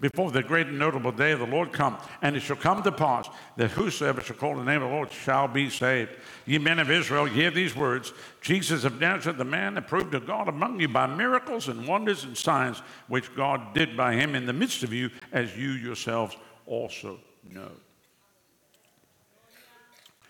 before 0.00 0.30
the 0.30 0.42
great 0.42 0.66
and 0.66 0.78
notable 0.78 1.12
day 1.12 1.32
of 1.32 1.38
the 1.38 1.46
Lord 1.46 1.72
come. 1.72 1.98
And 2.22 2.36
it 2.36 2.40
shall 2.40 2.56
come 2.56 2.82
to 2.82 2.92
pass 2.92 3.28
that 3.56 3.70
whosoever 3.70 4.20
shall 4.20 4.36
call 4.36 4.56
the 4.56 4.64
name 4.64 4.82
of 4.82 4.88
the 4.88 4.94
Lord 4.94 5.12
shall 5.12 5.46
be 5.46 5.68
saved. 5.70 6.16
Ye 6.46 6.58
men 6.58 6.78
of 6.78 6.90
Israel, 6.90 7.26
hear 7.26 7.50
these 7.50 7.76
words 7.76 8.12
Jesus 8.40 8.84
of 8.84 9.00
Nazareth, 9.00 9.38
the 9.38 9.44
man 9.44 9.76
approved 9.76 10.14
of 10.14 10.26
God 10.26 10.48
among 10.48 10.80
you 10.80 10.88
by 10.88 11.06
miracles 11.06 11.68
and 11.68 11.86
wonders 11.86 12.24
and 12.24 12.36
signs, 12.36 12.78
which 13.08 13.34
God 13.34 13.74
did 13.74 13.96
by 13.96 14.14
him 14.14 14.34
in 14.34 14.46
the 14.46 14.52
midst 14.52 14.82
of 14.82 14.92
you, 14.92 15.10
as 15.32 15.56
you 15.56 15.70
yourselves 15.70 16.36
also 16.66 17.18
know. 17.52 17.70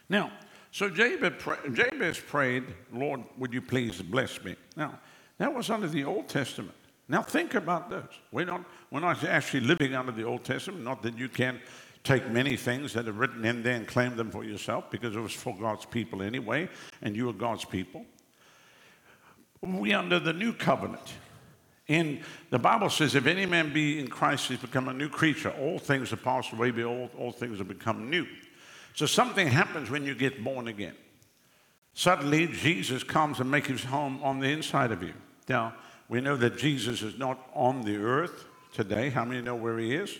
Now, 0.09 0.33
so 0.73 0.89
Jabez 0.89 2.21
prayed, 2.21 2.65
Lord, 2.93 3.23
would 3.39 3.53
you 3.53 3.63
please 3.63 4.03
bless 4.03 4.43
me? 4.43 4.57
Now, 4.77 4.99
that 5.39 5.55
was 5.55 5.71
under 5.71 5.89
the 5.89 6.05
Old 6.05 6.29
Testament. 6.29 6.75
Now 7.11 7.23
think 7.23 7.55
about 7.55 7.91
this. 7.91 8.07
We're 8.31 8.47
not, 8.47 8.63
we're 8.93 9.01
not 9.01 9.25
actually 9.25 9.63
living 9.63 9.97
under 9.97 10.13
the 10.13 10.23
Old 10.23 10.45
Testament, 10.45 10.85
not 10.85 11.03
that 11.03 11.19
you 11.19 11.29
can 11.29 11.61
take 12.05 12.31
many 12.31 12.57
things 12.57 12.93
that 12.93 13.09
are 13.09 13.13
written 13.13 13.45
in 13.45 13.65
there 13.65 13.75
and 13.75 13.87
claim 13.87 14.15
them 14.15 14.31
for 14.31 14.45
yourself 14.45 14.93
because 14.93 15.17
it 15.17 15.21
was 15.21 15.33
for 15.33 15.57
God's 15.59 15.85
people 15.85 16.23
anyway, 16.23 16.69
and 17.03 17.17
you 17.17 17.29
are 17.29 17.33
God's 17.33 17.65
people. 17.65 18.07
We 19.61 19.93
under 19.93 20.21
the 20.21 20.33
new 20.33 20.53
covenant. 20.53 21.15
In 21.89 22.21
the 22.51 22.61
Bible 22.61 22.89
says, 22.89 23.17
if 23.17 23.27
any 23.27 23.45
man 23.45 23.73
be 23.73 23.99
in 23.99 24.07
Christ, 24.07 24.47
he's 24.47 24.59
become 24.59 24.89
a 24.89 24.93
new 24.93 25.09
creature. 25.09 25.51
All 25.61 25.81
things 25.81 26.13
are 26.13 26.17
passed 26.17 26.53
away, 26.53 26.71
behold, 26.71 27.11
all 27.19 27.33
things 27.33 27.59
have 27.59 27.67
become 27.67 28.09
new. 28.09 28.25
So 28.95 29.07
something 29.07 29.49
happens 29.49 29.91
when 29.91 30.05
you 30.05 30.15
get 30.15 30.45
born 30.45 30.69
again. 30.69 30.95
Suddenly, 31.93 32.47
Jesus 32.47 33.03
comes 33.03 33.41
and 33.41 33.51
makes 33.51 33.67
his 33.67 33.83
home 33.83 34.21
on 34.23 34.39
the 34.39 34.47
inside 34.47 34.93
of 34.93 35.03
you. 35.03 35.15
Now, 35.49 35.75
we 36.11 36.21
know 36.21 36.37
that 36.37 36.59
Jesus 36.59 37.03
is 37.03 37.17
not 37.17 37.39
on 37.55 37.83
the 37.83 37.97
earth 37.97 38.45
today. 38.75 39.11
How 39.11 39.25
many 39.25 39.41
know 39.41 39.55
where 39.55 39.79
he 39.79 39.95
is? 39.95 40.19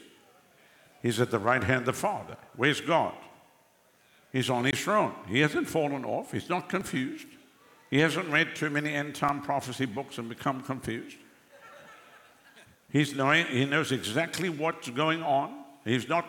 He's 1.03 1.21
at 1.21 1.33
the 1.33 1.39
right 1.39 1.63
hand 1.63 1.81
of 1.81 1.87
the 1.87 1.93
Father. 1.93 2.37
Where's 2.57 2.81
God? 2.81 3.13
He's 4.33 4.49
on 4.49 4.65
his 4.65 4.81
throne. 4.81 5.13
He 5.27 5.41
hasn't 5.41 5.69
fallen 5.69 6.05
off. 6.05 6.31
He's 6.31 6.49
not 6.49 6.69
confused. 6.69 7.27
He 7.91 7.99
hasn't 7.99 8.29
read 8.29 8.55
too 8.55 8.71
many 8.71 8.95
end 8.95 9.17
time 9.17 9.43
prophecy 9.43 9.85
books 9.85 10.19
and 10.19 10.29
become 10.29 10.63
confused. 10.63 11.17
He's 12.89 13.17
knowing, 13.17 13.47
he 13.47 13.65
knows 13.65 13.91
exactly 13.91 14.49
what's 14.49 14.89
going 14.91 15.25
on. 15.25 15.65
He's 15.85 16.09
not 16.09 16.25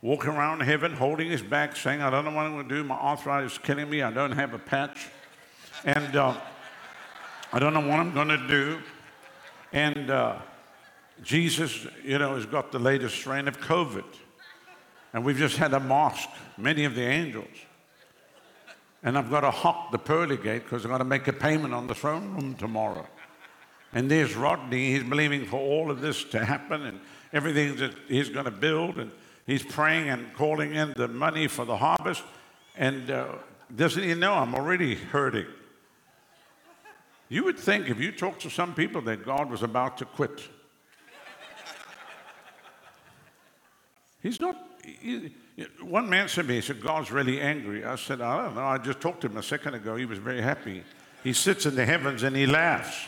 walking 0.00 0.30
around 0.30 0.60
heaven 0.60 0.94
holding 0.94 1.30
his 1.30 1.42
back 1.42 1.76
saying, 1.76 2.00
I 2.00 2.08
don't 2.08 2.24
know 2.24 2.30
what 2.30 2.46
I'm 2.46 2.52
going 2.52 2.68
to 2.68 2.74
do. 2.76 2.82
My 2.82 2.94
arthritis 2.94 3.52
is 3.52 3.58
killing 3.58 3.90
me. 3.90 4.00
I 4.00 4.10
don't 4.10 4.32
have 4.32 4.54
a 4.54 4.58
patch. 4.58 5.08
And 5.84 6.16
uh, 6.16 6.34
I 7.52 7.58
don't 7.58 7.74
know 7.74 7.80
what 7.80 8.00
I'm 8.00 8.14
going 8.14 8.28
to 8.28 8.48
do. 8.48 8.78
And 9.72 10.10
uh, 10.10 10.38
Jesus, 11.22 11.86
you 12.04 12.18
know, 12.18 12.34
has 12.34 12.46
got 12.46 12.72
the 12.72 12.78
latest 12.78 13.16
strain 13.16 13.48
of 13.48 13.60
COVID. 13.60 14.04
And 15.12 15.24
we've 15.24 15.36
just 15.36 15.56
had 15.56 15.72
a 15.74 15.80
mosque, 15.80 16.28
many 16.56 16.84
of 16.84 16.94
the 16.94 17.02
angels. 17.02 17.48
And 19.02 19.18
I've 19.18 19.30
got 19.30 19.40
to 19.40 19.50
hawk 19.50 19.90
the 19.90 19.98
pearly 19.98 20.36
gate 20.36 20.64
because 20.64 20.84
I've 20.84 20.90
got 20.90 20.98
to 20.98 21.04
make 21.04 21.26
a 21.28 21.32
payment 21.32 21.74
on 21.74 21.86
the 21.86 21.94
throne 21.94 22.34
room 22.34 22.54
tomorrow. 22.54 23.06
And 23.92 24.10
there's 24.10 24.34
Rodney, 24.34 24.92
he's 24.92 25.02
believing 25.02 25.44
for 25.44 25.58
all 25.58 25.90
of 25.90 26.00
this 26.00 26.24
to 26.24 26.44
happen 26.44 26.82
and 26.82 27.00
everything 27.32 27.76
that 27.76 27.92
he's 28.08 28.30
going 28.30 28.46
to 28.46 28.50
build. 28.50 28.98
And 28.98 29.10
he's 29.46 29.62
praying 29.62 30.08
and 30.08 30.32
calling 30.34 30.74
in 30.74 30.94
the 30.96 31.08
money 31.08 31.46
for 31.48 31.64
the 31.64 31.76
harvest. 31.76 32.22
And 32.76 33.10
uh, 33.10 33.34
doesn't 33.74 34.02
he 34.02 34.14
know 34.14 34.34
I'm 34.34 34.54
already 34.54 34.94
hurting? 34.94 35.46
You 37.32 37.44
would 37.44 37.58
think 37.58 37.88
if 37.88 37.98
you 37.98 38.12
talk 38.12 38.38
to 38.40 38.50
some 38.50 38.74
people 38.74 39.00
that 39.02 39.24
God 39.24 39.48
was 39.48 39.62
about 39.62 39.96
to 39.96 40.04
quit. 40.04 40.42
He's 44.22 44.38
not. 44.38 44.54
He, 44.84 45.34
one 45.80 46.10
man 46.10 46.28
said 46.28 46.42
to 46.42 46.48
me, 46.48 46.56
he 46.56 46.60
said, 46.60 46.82
God's 46.82 47.10
really 47.10 47.40
angry. 47.40 47.86
I 47.86 47.96
said, 47.96 48.20
I 48.20 48.44
don't 48.44 48.54
know. 48.54 48.66
I 48.66 48.76
just 48.76 49.00
talked 49.00 49.22
to 49.22 49.28
him 49.28 49.38
a 49.38 49.42
second 49.42 49.72
ago. 49.72 49.96
He 49.96 50.04
was 50.04 50.18
very 50.18 50.42
happy. 50.42 50.84
He 51.24 51.32
sits 51.32 51.64
in 51.64 51.74
the 51.74 51.86
heavens 51.86 52.22
and 52.22 52.36
he 52.36 52.46
laughs. 52.46 52.98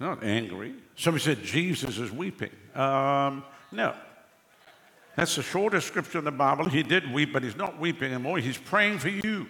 Not 0.00 0.24
angry. 0.24 0.74
Somebody 0.96 1.22
said 1.22 1.44
Jesus 1.44 1.98
is 1.98 2.10
weeping. 2.10 2.50
Um, 2.74 3.44
no. 3.70 3.94
That's 5.14 5.36
the 5.36 5.44
shortest 5.44 5.86
scripture 5.86 6.18
in 6.18 6.24
the 6.24 6.32
Bible. 6.32 6.68
He 6.68 6.82
did 6.82 7.12
weep, 7.12 7.32
but 7.32 7.44
he's 7.44 7.54
not 7.54 7.78
weeping 7.78 8.12
anymore. 8.12 8.38
He's 8.38 8.58
praying 8.58 8.98
for 8.98 9.08
you. 9.08 9.46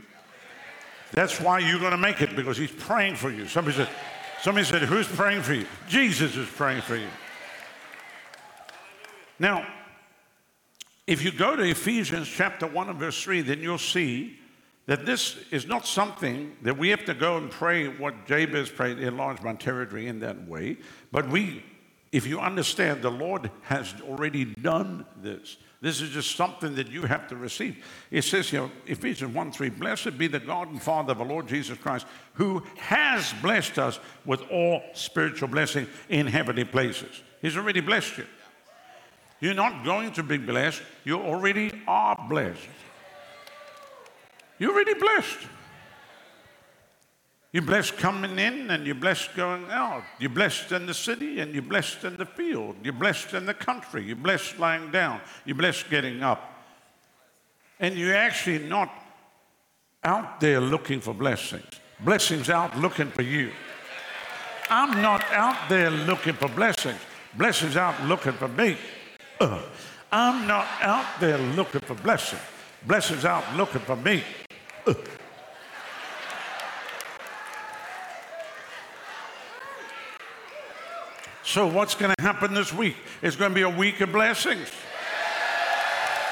That's 1.13 1.41
why 1.41 1.59
you're 1.59 1.79
going 1.79 1.93
to 1.93 1.99
make 1.99 2.23
it 2.23 2.35
because 2.35 2.57
he's 2.57 2.73
praying 2.73 3.17
for 3.17 3.31
you. 3.31 3.47
Somebody 3.47 3.77
said, 3.77 3.89
somebody 4.41 4.67
said, 4.67 4.83
Who's 4.83 5.07
praying 5.07 5.43
for 5.43 5.55
you? 5.55 5.67
Jesus 5.89 6.37
is 6.37 6.49
praying 6.49 6.83
for 6.83 6.97
you. 6.97 7.09
Now, 9.39 9.67
if 11.07 11.23
you 11.23 11.33
go 11.33 11.57
to 11.57 11.63
Ephesians 11.63 12.29
chapter 12.29 12.67
1 12.67 12.89
and 12.89 12.99
verse 12.99 13.21
3, 13.23 13.43
then 13.43 13.61
you'll 13.61 13.79
see 13.79 14.39
that 14.87 15.05
this 15.05 15.37
is 15.51 15.67
not 15.67 15.87
something 15.87 16.57
that 16.63 16.77
we 16.77 16.89
have 16.89 17.05
to 17.05 17.15
go 17.15 17.37
and 17.37 17.51
pray 17.51 17.89
what 17.89 18.27
Jabez 18.27 18.71
prayed, 18.71 18.99
enlarge 18.99 19.43
my 19.43 19.55
territory 19.55 20.07
in 20.07 20.21
that 20.21 20.49
way. 20.49 20.77
But 21.11 21.29
we, 21.29 21.65
if 22.13 22.27
you 22.27 22.41
understand, 22.41 23.01
the 23.01 23.11
Lord 23.11 23.51
has 23.63 23.95
already 24.03 24.45
done 24.45 25.07
this. 25.23 25.57
This 25.81 26.01
is 26.01 26.11
just 26.11 26.37
something 26.37 26.77
that 26.77 26.89
you 26.89 27.03
have 27.03 27.27
to 27.29 27.37
receive. 27.37 27.83
It 28.11 28.23
says 28.23 28.49
here, 28.49 28.71
Ephesians 28.87 29.35
1 29.35 29.51
3, 29.51 29.71
Blessed 29.71 30.17
be 30.17 30.29
the 30.29 30.39
God 30.39 30.71
and 30.71 30.81
Father 30.81 31.13
of 31.13 31.21
our 31.21 31.27
Lord 31.27 31.49
Jesus 31.49 31.77
Christ, 31.79 32.07
who 32.35 32.63
has 32.77 33.33
blessed 33.43 33.79
us 33.79 33.99
with 34.25 34.43
all 34.51 34.83
spiritual 34.93 35.49
blessing 35.49 35.89
in 36.09 36.27
heavenly 36.27 36.65
places. 36.65 37.23
He's 37.41 37.57
already 37.57 37.81
blessed 37.81 38.19
you. 38.19 38.27
You're 39.41 39.55
not 39.55 39.85
going 39.85 40.13
to 40.13 40.23
be 40.23 40.37
blessed, 40.37 40.83
you 41.05 41.17
already 41.19 41.73
are 41.89 42.27
blessed. 42.29 42.61
You're 44.59 44.73
already 44.73 44.95
blessed. 44.95 45.39
You're 47.53 47.63
blessed 47.63 47.99
coming 47.99 48.39
in 48.39 48.71
and 48.71 48.87
you're 48.87 48.95
blessed 48.95 49.37
going 49.37 49.71
out. 49.71 50.05
You're 50.19 50.31
blessed 50.31 50.73
in 50.73 50.87
the 50.87 50.95
city 50.95 51.41
and 51.41 51.53
you're 51.53 51.63
blessed 51.63 52.03
in 52.05 52.17
the 52.17 52.25
field. 52.25 52.77
You're 52.83 52.95
blessed 52.95 53.35
in 53.35 53.45
the 53.45 53.53
country. 53.53 54.05
You're 54.05 54.17
blessed 54.17 54.59
lying 54.59 54.91
down. 54.91 55.21
You're 55.45 55.57
blessed 55.57 55.91
getting 55.91 56.23
up. 56.23 56.51
And 57.79 57.95
you're 57.95 58.17
actually 58.17 58.61
not 58.61 58.91
out 60.03 60.41
there 60.41 60.61
looking 60.61 61.01
for 61.01 61.13
blessings. 61.13 61.67
Blessings 62.01 62.49
out 62.49 62.77
looking 62.79 63.11
for 63.11 63.23
you. 63.23 63.53
I'm 64.71 65.03
not 65.03 65.23
out 65.33 65.69
there 65.69 65.91
looking 65.91 66.33
for 66.33 66.49
blessings. 66.49 66.99
Blessings 67.37 67.77
out 67.77 68.03
looking 68.05 68.33
for 68.33 68.49
me. 68.49 68.79
Uh, 69.39 69.61
I'm 70.11 70.47
not 70.47 70.67
out 70.81 71.07
there 71.21 71.39
looking 71.39 71.83
for 71.83 71.95
blessing. 71.97 72.39
Blessings 72.87 73.27
out 73.27 73.45
looking 73.57 73.83
for 73.83 73.97
me. 73.97 74.23
Uh. 74.87 74.95
So, 81.53 81.67
what's 81.67 81.95
going 81.95 82.15
to 82.17 82.23
happen 82.23 82.55
this 82.55 82.73
week? 82.73 82.97
It's 83.21 83.37
going 83.37 83.51
to 83.51 83.55
be 83.55 83.61
a 83.61 83.69
week 83.69 84.01
of 84.01 84.11
blessings. 84.11 84.71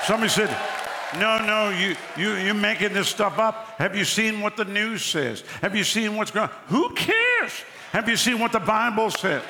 Somebody 0.04 0.30
said, 0.30 0.48
No, 1.18 1.36
no, 1.44 1.68
you, 1.68 1.94
you, 2.16 2.36
you're 2.42 2.54
making 2.54 2.94
this 2.94 3.10
stuff 3.10 3.38
up. 3.38 3.74
Have 3.76 3.94
you 3.94 4.06
seen 4.06 4.40
what 4.40 4.56
the 4.56 4.64
news 4.64 5.04
says? 5.04 5.42
Have 5.60 5.76
you 5.76 5.84
seen 5.84 6.16
what's 6.16 6.30
going 6.30 6.48
on? 6.48 6.54
Who 6.68 6.94
cares? 6.94 7.52
Have 7.92 8.08
you 8.08 8.16
seen 8.16 8.38
what 8.38 8.50
the 8.50 8.60
Bible 8.60 9.10
says? 9.10 9.42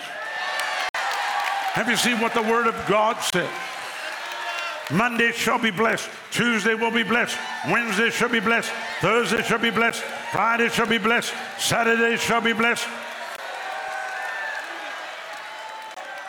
Have 0.92 1.88
you 1.88 1.94
seen 1.94 2.18
what 2.18 2.34
the 2.34 2.42
Word 2.42 2.66
of 2.66 2.74
God 2.88 3.20
says? 3.20 3.48
Monday 4.90 5.30
shall 5.30 5.60
be 5.60 5.70
blessed. 5.70 6.10
Tuesday 6.32 6.74
will 6.74 6.90
be 6.90 7.04
blessed. 7.04 7.38
Wednesday 7.68 8.10
shall 8.10 8.28
be 8.28 8.40
blessed. 8.40 8.72
Thursday 9.00 9.40
shall 9.44 9.60
be 9.60 9.70
blessed. 9.70 10.02
Friday 10.32 10.68
shall 10.68 10.88
be 10.88 10.98
blessed. 10.98 11.32
Saturday 11.60 12.16
shall 12.16 12.40
be 12.40 12.54
blessed. 12.54 12.88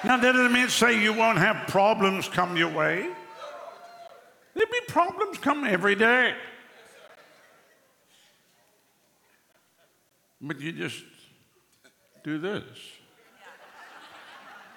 Now, 0.03 0.17
that 0.17 0.31
doesn't 0.31 0.51
mean 0.51 0.69
say 0.69 1.01
you 1.01 1.13
won't 1.13 1.37
have 1.37 1.67
problems 1.67 2.27
come 2.27 2.57
your 2.57 2.69
way. 2.69 3.07
There'll 4.53 4.71
be 4.71 4.81
problems 4.87 5.37
come 5.37 5.63
every 5.63 5.95
day. 5.95 6.35
But 10.41 10.59
you 10.59 10.71
just 10.71 11.03
do 12.23 12.39
this. 12.39 12.63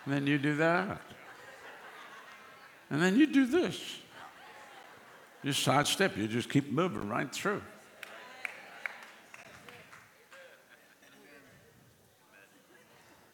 And 0.05 0.13
then 0.13 0.27
you 0.27 0.37
do 0.37 0.57
that. 0.57 1.01
And 2.91 3.01
then 3.01 3.17
you 3.17 3.27
do 3.27 3.47
this. 3.47 3.81
You 5.43 5.53
sidestep, 5.53 6.17
you 6.17 6.29
just 6.29 6.51
keep 6.51 6.71
moving 6.71 7.09
right 7.09 7.33
through. 7.33 7.63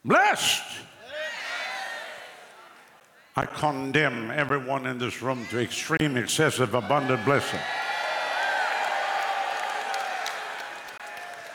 Blessed. 0.05 0.63
I 3.37 3.47
condemn 3.47 4.31
everyone 4.31 4.87
in 4.87 4.99
this 4.99 5.23
room 5.23 5.47
to 5.51 5.61
extreme, 5.61 6.17
excessive, 6.17 6.75
abundant 6.75 7.25
blessing. 7.25 7.61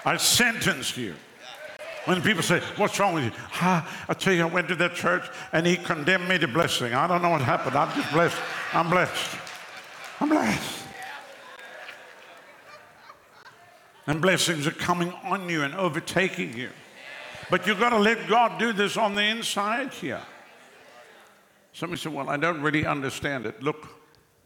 I 0.06 0.18
sentence 0.18 0.96
you 0.96 1.16
when 2.06 2.22
people 2.22 2.44
say, 2.44 2.60
What's 2.78 3.00
wrong 3.00 3.16
with 3.16 3.26
you? 3.26 3.32
Ah, 3.56 4.06
I 4.08 4.14
tell 4.14 4.34
you, 4.34 4.44
I 4.44 4.46
went 4.46 4.68
to 4.70 4.76
that 4.76 4.94
church 4.94 5.28
and 5.52 5.66
he 5.66 5.76
condemned 5.76 6.30
me 6.30 6.38
to 6.38 6.48
blessing. 6.48 6.94
I 6.94 7.08
don't 7.08 7.22
know 7.22 7.32
what 7.32 7.42
happened. 7.42 7.76
I'm 7.76 7.94
just 7.96 8.12
blessed. 8.14 8.38
I'm 8.74 8.90
blessed. 8.90 9.38
I'm 10.22 10.30
blessed. 10.30 10.84
And 14.08 14.22
blessings 14.22 14.68
are 14.68 14.72
coming 14.72 15.12
on 15.24 15.50
you 15.50 15.64
and 15.64 15.74
overtaking 15.74 16.56
you. 16.56 16.70
But 17.50 17.66
you've 17.66 17.80
got 17.80 17.90
to 17.90 17.98
let 17.98 18.28
God 18.28 18.60
do 18.60 18.72
this 18.72 18.98
on 18.98 19.16
the 19.16 19.24
inside 19.24 19.92
here. 19.92 20.22
Somebody 21.76 22.02
said, 22.02 22.14
Well, 22.14 22.30
I 22.30 22.38
don't 22.38 22.62
really 22.62 22.86
understand 22.86 23.46
it. 23.46 23.62
Look, 23.62 23.90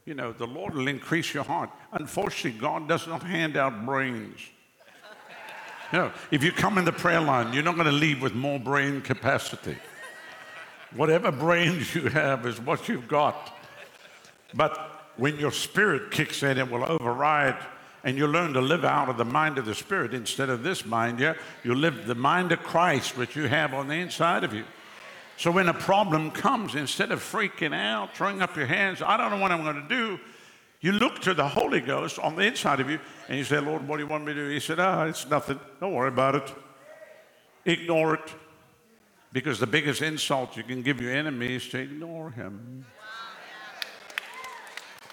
you 0.03 0.15
know, 0.15 0.33
the 0.33 0.47
Lord 0.47 0.73
will 0.73 0.87
increase 0.87 1.31
your 1.31 1.43
heart. 1.43 1.69
Unfortunately, 1.93 2.59
God 2.59 2.87
does 2.87 3.05
not 3.05 3.21
hand 3.21 3.55
out 3.55 3.85
brains. 3.85 4.39
No, 5.91 6.11
if 6.29 6.43
you 6.43 6.51
come 6.51 6.77
in 6.77 6.85
the 6.85 6.91
prayer 6.91 7.19
line, 7.19 7.51
you're 7.51 7.63
not 7.63 7.73
going 7.73 7.87
to 7.87 7.91
leave 7.91 8.21
with 8.21 8.35
more 8.35 8.59
brain 8.59 9.01
capacity. 9.01 9.75
Whatever 10.95 11.31
brains 11.31 11.95
you 11.95 12.09
have 12.09 12.45
is 12.45 12.61
what 12.61 12.87
you've 12.87 13.07
got. 13.07 13.57
But 14.53 14.77
when 15.17 15.39
your 15.39 15.51
spirit 15.51 16.11
kicks 16.11 16.43
in, 16.43 16.59
it 16.59 16.69
will 16.69 16.83
override, 16.83 17.57
and 18.03 18.19
you 18.19 18.27
learn 18.27 18.53
to 18.53 18.61
live 18.61 18.85
out 18.85 19.09
of 19.09 19.17
the 19.17 19.25
mind 19.25 19.57
of 19.57 19.65
the 19.65 19.73
spirit 19.73 20.13
instead 20.13 20.49
of 20.49 20.61
this 20.61 20.85
mind. 20.85 21.19
Yeah, 21.19 21.33
you 21.63 21.73
live 21.73 22.05
the 22.05 22.13
mind 22.13 22.51
of 22.51 22.61
Christ, 22.61 23.17
which 23.17 23.35
you 23.35 23.47
have 23.47 23.73
on 23.73 23.87
the 23.87 23.95
inside 23.95 24.43
of 24.43 24.53
you. 24.53 24.65
So 25.39 25.51
when 25.51 25.69
a 25.69 25.73
problem 25.73 26.31
comes, 26.31 26.75
instead 26.75 27.13
of 27.13 27.21
freaking 27.21 27.73
out, 27.73 28.13
throwing 28.13 28.41
up 28.41 28.57
your 28.57 28.65
hands, 28.65 29.01
I 29.01 29.15
don't 29.15 29.31
know 29.31 29.37
what 29.37 29.53
I'm 29.53 29.63
going 29.63 29.81
to 29.81 29.87
do, 29.87 30.19
you 30.81 30.91
look 30.91 31.21
to 31.21 31.33
the 31.33 31.47
Holy 31.47 31.79
Ghost 31.79 32.19
on 32.19 32.35
the 32.35 32.41
inside 32.41 32.81
of 32.81 32.89
you 32.89 32.99
and 33.29 33.37
you 33.37 33.45
say, 33.45 33.57
Lord, 33.57 33.87
what 33.87 33.95
do 33.95 34.03
you 34.03 34.09
want 34.09 34.25
me 34.25 34.33
to 34.33 34.47
do? 34.47 34.49
He 34.49 34.59
said, 34.59 34.81
Ah, 34.81 35.05
it's 35.05 35.29
nothing. 35.29 35.57
Don't 35.79 35.93
worry 35.93 36.09
about 36.09 36.35
it. 36.35 36.53
Ignore 37.63 38.15
it. 38.15 38.33
Because 39.31 39.61
the 39.61 39.67
biggest 39.67 40.01
insult 40.01 40.57
you 40.57 40.63
can 40.63 40.81
give 40.81 40.99
your 40.99 41.13
enemy 41.13 41.55
is 41.55 41.69
to 41.69 41.79
ignore 41.79 42.31
him. 42.31 42.85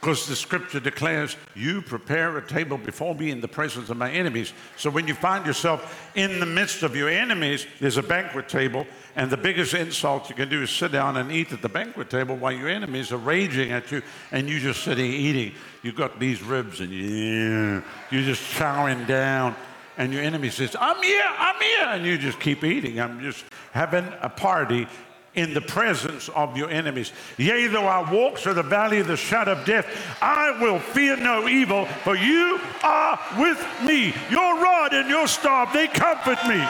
Because 0.06 0.26
the 0.26 0.37
scripture 0.37 0.78
declares, 0.78 1.37
You 1.54 1.83
prepare 1.83 2.37
a 2.37 2.47
table 2.47 2.78
before 2.78 3.14
me 3.14 3.30
in 3.30 3.40
the 3.40 3.49
presence 3.49 3.90
of 3.90 3.97
my 3.97 4.11
enemies. 4.11 4.52
So 4.76 4.90
when 4.90 5.09
you 5.09 5.14
find 5.14 5.47
yourself 5.47 6.11
in 6.14 6.38
the 6.38 6.47
midst 6.47 6.83
of 6.83 6.95
your 6.95 7.09
enemies, 7.09 7.66
there's 7.80 7.97
a 7.97 8.02
banquet 8.02 8.49
table, 8.49 8.87
and 9.17 9.31
the 9.31 9.37
biggest 9.37 9.75
insult 9.75 10.29
you 10.29 10.35
can 10.35 10.49
do 10.49 10.63
is 10.63 10.71
sit 10.71 10.93
down 10.93 11.17
and 11.17 11.33
eat 11.33 11.51
at 11.51 11.63
the 11.63 11.69
banquet 11.69 12.11
table 12.11 12.37
while 12.37 12.53
your 12.53 12.69
enemies 12.69 13.11
are 13.13 13.17
raging 13.17 13.73
at 13.73 13.91
you, 13.91 14.03
and 14.31 14.49
you're 14.49 14.61
just 14.61 14.85
sitting 14.85 15.11
eating. 15.11 15.55
You've 15.83 15.97
got 15.97 16.21
these 16.21 16.43
ribs, 16.43 16.81
and 16.81 16.91
you, 16.91 17.83
you're 18.11 18.23
just 18.23 18.43
chowing 18.55 19.07
down. 19.07 19.57
and 19.97 20.13
your 20.13 20.23
enemy 20.23 20.51
says, 20.51 20.77
I'm 20.79 21.03
here, 21.03 21.25
I'm 21.27 21.63
here, 21.63 21.87
and 21.89 22.05
you 22.05 22.19
just 22.19 22.39
keep 22.41 22.63
eating. 22.63 23.01
I'm 23.01 23.21
just 23.21 23.45
having 23.73 24.07
a 24.21 24.29
party 24.29 24.87
in 25.35 25.55
the 25.55 25.61
presence 25.61 26.29
of 26.31 26.57
your 26.57 26.71
enemies. 26.71 27.13
Yea, 27.37 27.67
though 27.69 27.87
I 27.87 28.11
walk 28.11 28.39
through 28.39 28.55
the 28.55 28.63
valley 28.63 29.01
of 29.01 29.07
the 29.07 29.17
shadow 29.17 29.53
of 29.53 29.65
death, 29.65 29.87
I 30.21 30.61
will 30.61 30.79
fear 30.79 31.17
no 31.17 31.49
evil, 31.49 31.87
for 32.05 32.17
you 32.17 32.59
are 32.83 33.19
with 33.39 33.65
me. 33.85 34.15
Your 34.31 34.61
rod 34.61 34.93
and 34.93 35.09
your 35.09 35.29
staff, 35.29 35.73
they 35.73 35.89
comfort 35.89 36.39
me. 36.49 36.63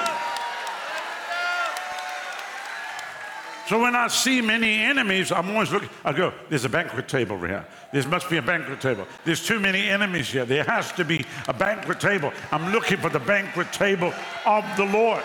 So 3.67 3.83
when 3.83 3.97
I 3.97 4.07
see 4.07 4.41
many 4.41 4.79
enemies, 4.79 5.33
I'm 5.33 5.51
always 5.51 5.73
looking, 5.73 5.89
I 6.05 6.13
go, 6.13 6.33
there's 6.49 6.65
a 6.65 6.69
banquet 6.69 7.09
table 7.09 7.35
over 7.35 7.49
here. 7.49 7.67
There 7.93 8.07
must 8.07 8.31
be 8.31 8.37
a 8.37 8.43
banquet 8.43 8.81
table. 8.81 9.09
There's 9.25 9.45
too 9.45 9.59
many 9.59 9.89
enemies 9.89 10.29
here. 10.29 10.45
There 10.45 10.63
has 10.63 10.93
to 10.93 11.05
be 11.05 11.25
a 11.49 11.53
banquet 11.53 11.99
table. 11.99 12.33
I'm 12.53 12.73
looking 12.73 12.99
for 12.99 13.11
the 13.11 13.19
banquet 13.19 13.73
table 13.73 14.15
of 14.45 14.65
the 14.77 14.85
Lord. 14.85 15.25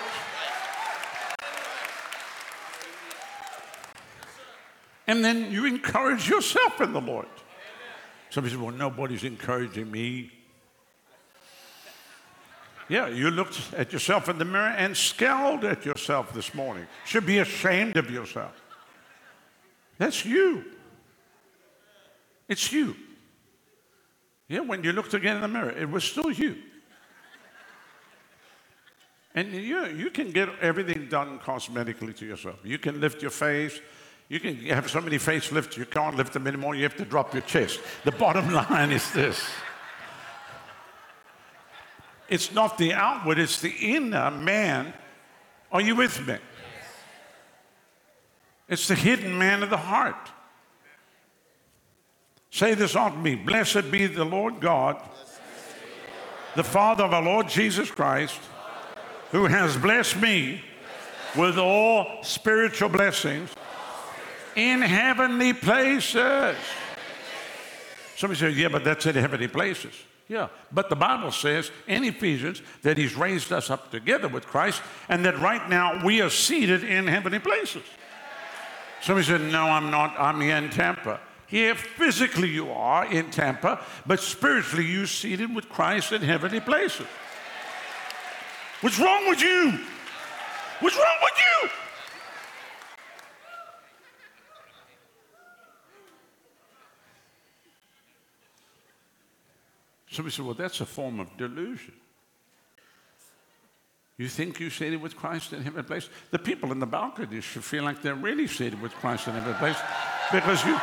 And 5.05 5.23
then 5.23 5.51
you 5.51 5.65
encourage 5.65 6.27
yourself 6.27 6.81
in 6.81 6.93
the 6.93 7.01
Lord. 7.01 7.27
Somebody 8.31 8.55
says, 8.55 8.61
Well, 8.61 8.73
nobody's 8.73 9.23
encouraging 9.23 9.91
me. 9.91 10.31
Yeah, 12.91 13.07
you 13.07 13.31
looked 13.31 13.73
at 13.77 13.93
yourself 13.93 14.27
in 14.27 14.37
the 14.37 14.43
mirror 14.43 14.75
and 14.77 14.97
scowled 14.97 15.63
at 15.63 15.85
yourself 15.85 16.33
this 16.33 16.53
morning. 16.53 16.85
Should 17.05 17.25
be 17.25 17.37
ashamed 17.37 17.95
of 17.95 18.11
yourself. 18.11 18.51
That's 19.97 20.25
you. 20.25 20.65
It's 22.49 22.69
you. 22.73 22.97
Yeah, 24.49 24.59
when 24.59 24.83
you 24.83 24.91
looked 24.91 25.13
again 25.13 25.37
in 25.37 25.41
the 25.41 25.47
mirror, 25.47 25.71
it 25.71 25.89
was 25.89 26.03
still 26.03 26.33
you. 26.33 26.57
And 29.35 29.53
you, 29.53 29.85
you 29.85 30.09
can 30.09 30.31
get 30.31 30.49
everything 30.59 31.07
done 31.07 31.39
cosmetically 31.39 32.13
to 32.17 32.25
yourself. 32.25 32.59
You 32.61 32.77
can 32.77 32.99
lift 32.99 33.21
your 33.21 33.31
face. 33.31 33.79
You 34.27 34.41
can 34.41 34.57
have 34.65 34.89
so 34.89 34.99
many 34.99 35.17
facelifts, 35.17 35.77
you 35.77 35.85
can't 35.85 36.17
lift 36.17 36.33
them 36.33 36.45
anymore. 36.45 36.75
You 36.75 36.83
have 36.83 36.97
to 36.97 37.05
drop 37.05 37.33
your 37.33 37.43
chest. 37.43 37.79
The 38.03 38.11
bottom 38.11 38.51
line 38.69 38.91
is 38.91 39.09
this 39.13 39.41
it's 42.31 42.53
not 42.53 42.77
the 42.77 42.93
outward, 42.93 43.37
it's 43.37 43.59
the 43.59 43.69
inner 43.69 44.31
man. 44.31 44.93
Are 45.69 45.81
you 45.81 45.97
with 45.97 46.25
me? 46.25 46.37
It's 48.69 48.87
the 48.87 48.95
hidden 48.95 49.37
man 49.37 49.63
of 49.63 49.69
the 49.69 49.75
heart. 49.75 50.31
Say 52.49 52.73
this 52.73 52.95
on 52.95 53.21
me 53.21 53.35
Blessed 53.35 53.91
be 53.91 54.07
the 54.07 54.23
Lord 54.23 54.61
God, 54.61 55.01
the 56.55 56.63
Father 56.63 57.03
of 57.03 57.13
our 57.13 57.21
Lord 57.21 57.49
Jesus 57.49 57.91
Christ, 57.91 58.39
who 59.31 59.45
has 59.47 59.75
blessed 59.75 60.15
me 60.21 60.61
with 61.35 61.57
all 61.57 62.23
spiritual 62.23 62.87
blessings 62.87 63.49
in 64.55 64.81
heavenly 64.81 65.51
places. 65.51 66.55
Somebody 68.15 68.39
says, 68.39 68.57
Yeah, 68.57 68.69
but 68.69 68.85
that's 68.85 69.05
in 69.05 69.15
heavenly 69.15 69.49
places. 69.49 69.93
Yeah, 70.31 70.47
but 70.71 70.87
the 70.87 70.95
Bible 70.95 71.29
says 71.29 71.71
in 71.87 72.05
Ephesians 72.05 72.61
that 72.83 72.97
He's 72.97 73.17
raised 73.17 73.51
us 73.51 73.69
up 73.69 73.91
together 73.91 74.29
with 74.29 74.47
Christ 74.47 74.81
and 75.09 75.25
that 75.25 75.37
right 75.41 75.69
now 75.69 76.05
we 76.05 76.21
are 76.21 76.29
seated 76.29 76.85
in 76.85 77.05
heavenly 77.05 77.39
places. 77.39 77.83
Somebody 79.01 79.27
said, 79.27 79.41
No, 79.51 79.65
I'm 79.65 79.91
not. 79.91 80.17
I'm 80.17 80.39
here 80.39 80.55
in 80.55 80.69
Tampa. 80.69 81.19
Here, 81.47 81.75
physically, 81.75 82.47
you 82.47 82.71
are 82.71 83.05
in 83.11 83.29
Tampa, 83.29 83.83
but 84.05 84.21
spiritually, 84.21 84.85
you're 84.85 85.05
seated 85.05 85.53
with 85.53 85.67
Christ 85.67 86.13
in 86.13 86.21
heavenly 86.21 86.61
places. 86.61 87.07
What's 88.79 88.99
wrong 88.99 89.27
with 89.27 89.41
you? 89.41 89.79
What's 90.79 90.95
wrong 90.95 91.17
with 91.23 91.33
you? 91.39 91.69
Somebody 100.11 100.35
said, 100.35 100.45
Well, 100.45 100.53
that's 100.53 100.81
a 100.81 100.85
form 100.85 101.19
of 101.19 101.35
delusion. 101.37 101.93
You 104.17 104.27
think 104.27 104.59
you're 104.59 104.69
seated 104.69 105.01
with 105.01 105.15
Christ 105.15 105.53
in 105.53 105.63
heavenly 105.63 105.83
place? 105.83 106.09
The 106.29 106.37
people 106.37 106.71
in 106.71 106.79
the 106.79 106.85
balcony 106.85 107.41
should 107.41 107.63
feel 107.63 107.83
like 107.83 108.01
they're 108.01 108.13
really 108.13 108.45
seated 108.45 108.79
with 108.81 108.91
Christ 108.91 109.27
in 109.27 109.33
heavenly 109.33 109.57
place 109.57 109.77
because 110.31 110.63
you, 110.65 110.79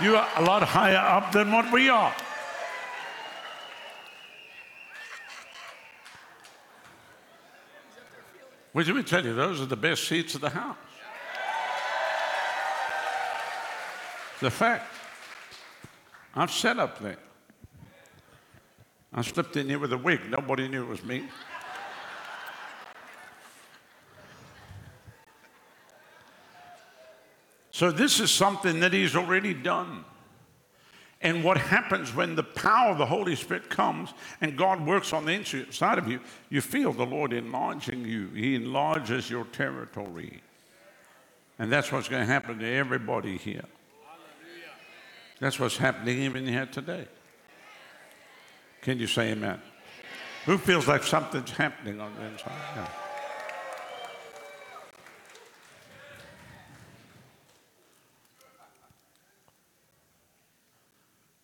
you 0.00 0.16
are 0.16 0.28
a 0.36 0.42
lot 0.42 0.62
higher 0.62 0.96
up 0.96 1.32
than 1.32 1.50
what 1.50 1.72
we 1.72 1.88
are. 1.88 2.14
Well, 8.74 8.84
let 8.84 8.96
me 8.96 9.02
tell 9.02 9.24
you, 9.24 9.34
those 9.34 9.60
are 9.60 9.66
the 9.66 9.76
best 9.76 10.06
seats 10.06 10.34
of 10.34 10.40
the 10.40 10.50
house. 10.50 10.76
The 14.40 14.50
fact. 14.50 14.92
I've 16.34 16.50
sat 16.50 16.78
up 16.78 16.98
there. 16.98 17.16
I 19.14 19.22
slipped 19.22 19.56
in 19.56 19.68
here 19.68 19.78
with 19.78 19.92
a 19.92 19.98
wig. 19.98 20.28
Nobody 20.28 20.66
knew 20.66 20.82
it 20.82 20.88
was 20.88 21.04
me. 21.04 21.24
So, 27.70 27.90
this 27.90 28.20
is 28.20 28.30
something 28.30 28.80
that 28.80 28.92
he's 28.92 29.16
already 29.16 29.52
done. 29.52 30.04
And 31.20 31.42
what 31.42 31.56
happens 31.56 32.14
when 32.14 32.34
the 32.34 32.42
power 32.42 32.90
of 32.90 32.98
the 32.98 33.06
Holy 33.06 33.34
Spirit 33.34 33.70
comes 33.70 34.12
and 34.40 34.58
God 34.58 34.86
works 34.86 35.12
on 35.12 35.24
the 35.24 35.32
inside 35.32 35.98
of 35.98 36.06
you, 36.06 36.20
you 36.50 36.60
feel 36.60 36.92
the 36.92 37.06
Lord 37.06 37.32
enlarging 37.32 38.04
you. 38.04 38.28
He 38.28 38.54
enlarges 38.54 39.30
your 39.30 39.44
territory. 39.46 40.42
And 41.58 41.72
that's 41.72 41.90
what's 41.90 42.08
going 42.08 42.20
to 42.20 42.32
happen 42.32 42.58
to 42.58 42.66
everybody 42.66 43.38
here. 43.38 43.64
That's 45.40 45.58
what's 45.58 45.76
happening 45.76 46.20
even 46.22 46.46
here 46.46 46.66
today. 46.66 47.08
Can 48.84 48.98
you 48.98 49.06
say 49.06 49.32
amen? 49.32 49.62
Who 50.44 50.58
feels 50.58 50.86
like 50.86 51.04
something's 51.04 51.50
happening 51.50 52.02
on 52.02 52.12
the 52.16 52.26
inside? 52.26 52.52
Yeah. 52.76 52.88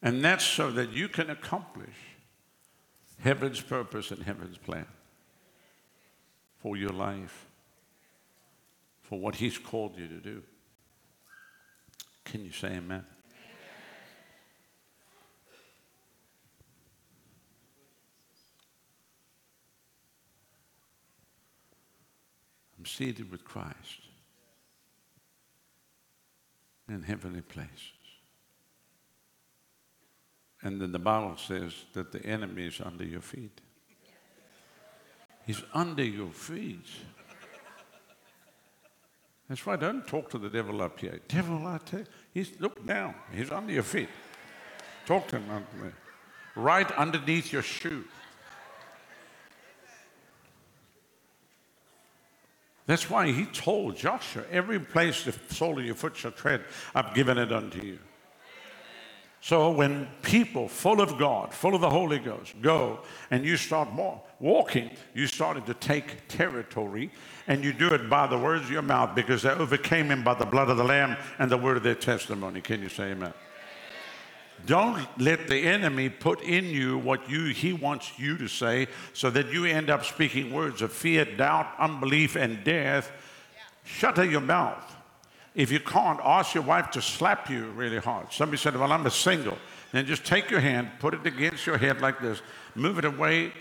And 0.02 0.22
that's 0.22 0.44
so 0.44 0.70
that 0.72 0.92
you 0.92 1.08
can 1.08 1.30
accomplish 1.30 1.96
heaven's 3.20 3.62
purpose 3.62 4.10
and 4.10 4.22
heaven's 4.22 4.58
plan 4.58 4.86
for 6.58 6.76
your 6.76 6.90
life, 6.90 7.46
for 9.00 9.18
what 9.18 9.36
He's 9.36 9.56
called 9.56 9.96
you 9.96 10.08
to 10.08 10.16
do. 10.16 10.42
Can 12.26 12.44
you 12.44 12.52
say 12.52 12.68
amen? 12.68 13.06
I'm 22.80 22.86
seated 22.86 23.30
with 23.30 23.44
Christ 23.44 24.08
in 26.88 27.02
heavenly 27.02 27.42
places. 27.42 27.92
And 30.62 30.80
then 30.80 30.90
the 30.90 30.98
Bible 30.98 31.36
says 31.36 31.74
that 31.92 32.10
the 32.10 32.24
enemy 32.24 32.68
is 32.68 32.80
under 32.82 33.04
your 33.04 33.20
feet. 33.20 33.60
He's 35.46 35.62
under 35.74 36.02
your 36.02 36.30
feet. 36.30 36.86
That's 39.46 39.66
why 39.66 39.76
don't 39.76 40.06
talk 40.06 40.30
to 40.30 40.38
the 40.38 40.48
devil 40.48 40.80
up 40.80 41.00
here. 41.00 41.20
Devil, 41.28 41.66
I 41.66 41.78
tell 41.84 42.00
you, 42.00 42.06
he's 42.32 42.58
look 42.60 42.86
down. 42.86 43.14
He's 43.30 43.50
under 43.50 43.74
your 43.74 43.82
feet. 43.82 44.08
Talk 45.04 45.28
to 45.28 45.38
him 45.38 45.66
right 46.56 46.90
underneath 46.92 47.52
your 47.52 47.62
shoe. 47.62 48.04
That's 52.90 53.08
why 53.08 53.30
he 53.30 53.44
told 53.44 53.96
Joshua, 53.96 54.42
every 54.50 54.80
place 54.80 55.22
the 55.22 55.32
sole 55.54 55.78
of 55.78 55.84
your 55.84 55.94
foot 55.94 56.16
shall 56.16 56.32
tread, 56.32 56.64
I've 56.92 57.14
given 57.14 57.38
it 57.38 57.52
unto 57.52 57.80
you. 57.86 58.00
So 59.40 59.70
when 59.70 60.08
people 60.22 60.66
full 60.66 61.00
of 61.00 61.16
God, 61.16 61.54
full 61.54 61.76
of 61.76 61.82
the 61.82 61.88
Holy 61.88 62.18
Ghost, 62.18 62.60
go 62.60 62.98
and 63.30 63.44
you 63.44 63.56
start 63.56 63.90
walking, 64.40 64.90
you 65.14 65.28
started 65.28 65.66
to 65.66 65.74
take 65.74 66.26
territory, 66.26 67.12
and 67.46 67.62
you 67.62 67.72
do 67.72 67.94
it 67.94 68.10
by 68.10 68.26
the 68.26 68.36
words 68.36 68.64
of 68.64 68.72
your 68.72 68.82
mouth 68.82 69.14
because 69.14 69.42
they 69.42 69.50
overcame 69.50 70.10
him 70.10 70.24
by 70.24 70.34
the 70.34 70.44
blood 70.44 70.68
of 70.68 70.76
the 70.76 70.82
Lamb 70.82 71.16
and 71.38 71.48
the 71.48 71.56
word 71.56 71.76
of 71.76 71.84
their 71.84 71.94
testimony. 71.94 72.60
Can 72.60 72.82
you 72.82 72.88
say 72.88 73.12
amen? 73.12 73.32
Don't 74.66 75.06
let 75.18 75.48
the 75.48 75.58
enemy 75.58 76.08
put 76.08 76.42
in 76.42 76.66
you 76.66 76.98
what 76.98 77.28
you, 77.28 77.46
he 77.46 77.72
wants 77.72 78.18
you 78.18 78.36
to 78.38 78.48
say 78.48 78.88
so 79.12 79.30
that 79.30 79.52
you 79.52 79.64
end 79.64 79.90
up 79.90 80.04
speaking 80.04 80.52
words 80.52 80.82
of 80.82 80.92
fear, 80.92 81.24
doubt, 81.24 81.68
unbelief, 81.78 82.36
and 82.36 82.62
death. 82.64 83.10
Shut 83.84 84.16
your 84.28 84.40
mouth. 84.40 84.96
If 85.54 85.72
you 85.72 85.80
can't, 85.80 86.20
ask 86.22 86.54
your 86.54 86.62
wife 86.62 86.90
to 86.92 87.02
slap 87.02 87.50
you 87.50 87.66
really 87.70 87.98
hard. 87.98 88.32
Somebody 88.32 88.58
said, 88.58 88.76
Well, 88.76 88.92
I'm 88.92 89.06
a 89.06 89.10
single. 89.10 89.58
Then 89.92 90.06
just 90.06 90.24
take 90.24 90.50
your 90.50 90.60
hand, 90.60 90.88
put 91.00 91.14
it 91.14 91.26
against 91.26 91.66
your 91.66 91.76
head 91.76 92.00
like 92.00 92.20
this, 92.20 92.40
move 92.76 92.98
it 92.98 93.04
away 93.04 93.52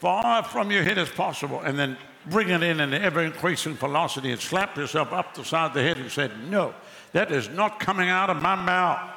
far 0.00 0.42
from 0.42 0.72
your 0.72 0.82
head 0.82 0.98
as 0.98 1.08
possible, 1.08 1.60
and 1.60 1.78
then 1.78 1.96
bring 2.26 2.48
it 2.48 2.62
in 2.62 2.80
an 2.80 2.92
ever 2.92 3.22
increasing 3.22 3.74
velocity 3.74 4.32
and 4.32 4.40
slap 4.40 4.76
yourself 4.76 5.12
up 5.12 5.34
the 5.34 5.44
side 5.44 5.66
of 5.66 5.74
the 5.74 5.82
head 5.82 5.96
and 5.96 6.10
said, 6.10 6.32
No, 6.50 6.74
that 7.12 7.30
is 7.30 7.48
not 7.48 7.78
coming 7.78 8.08
out 8.08 8.28
of 8.28 8.42
my 8.42 8.56
mouth. 8.56 9.10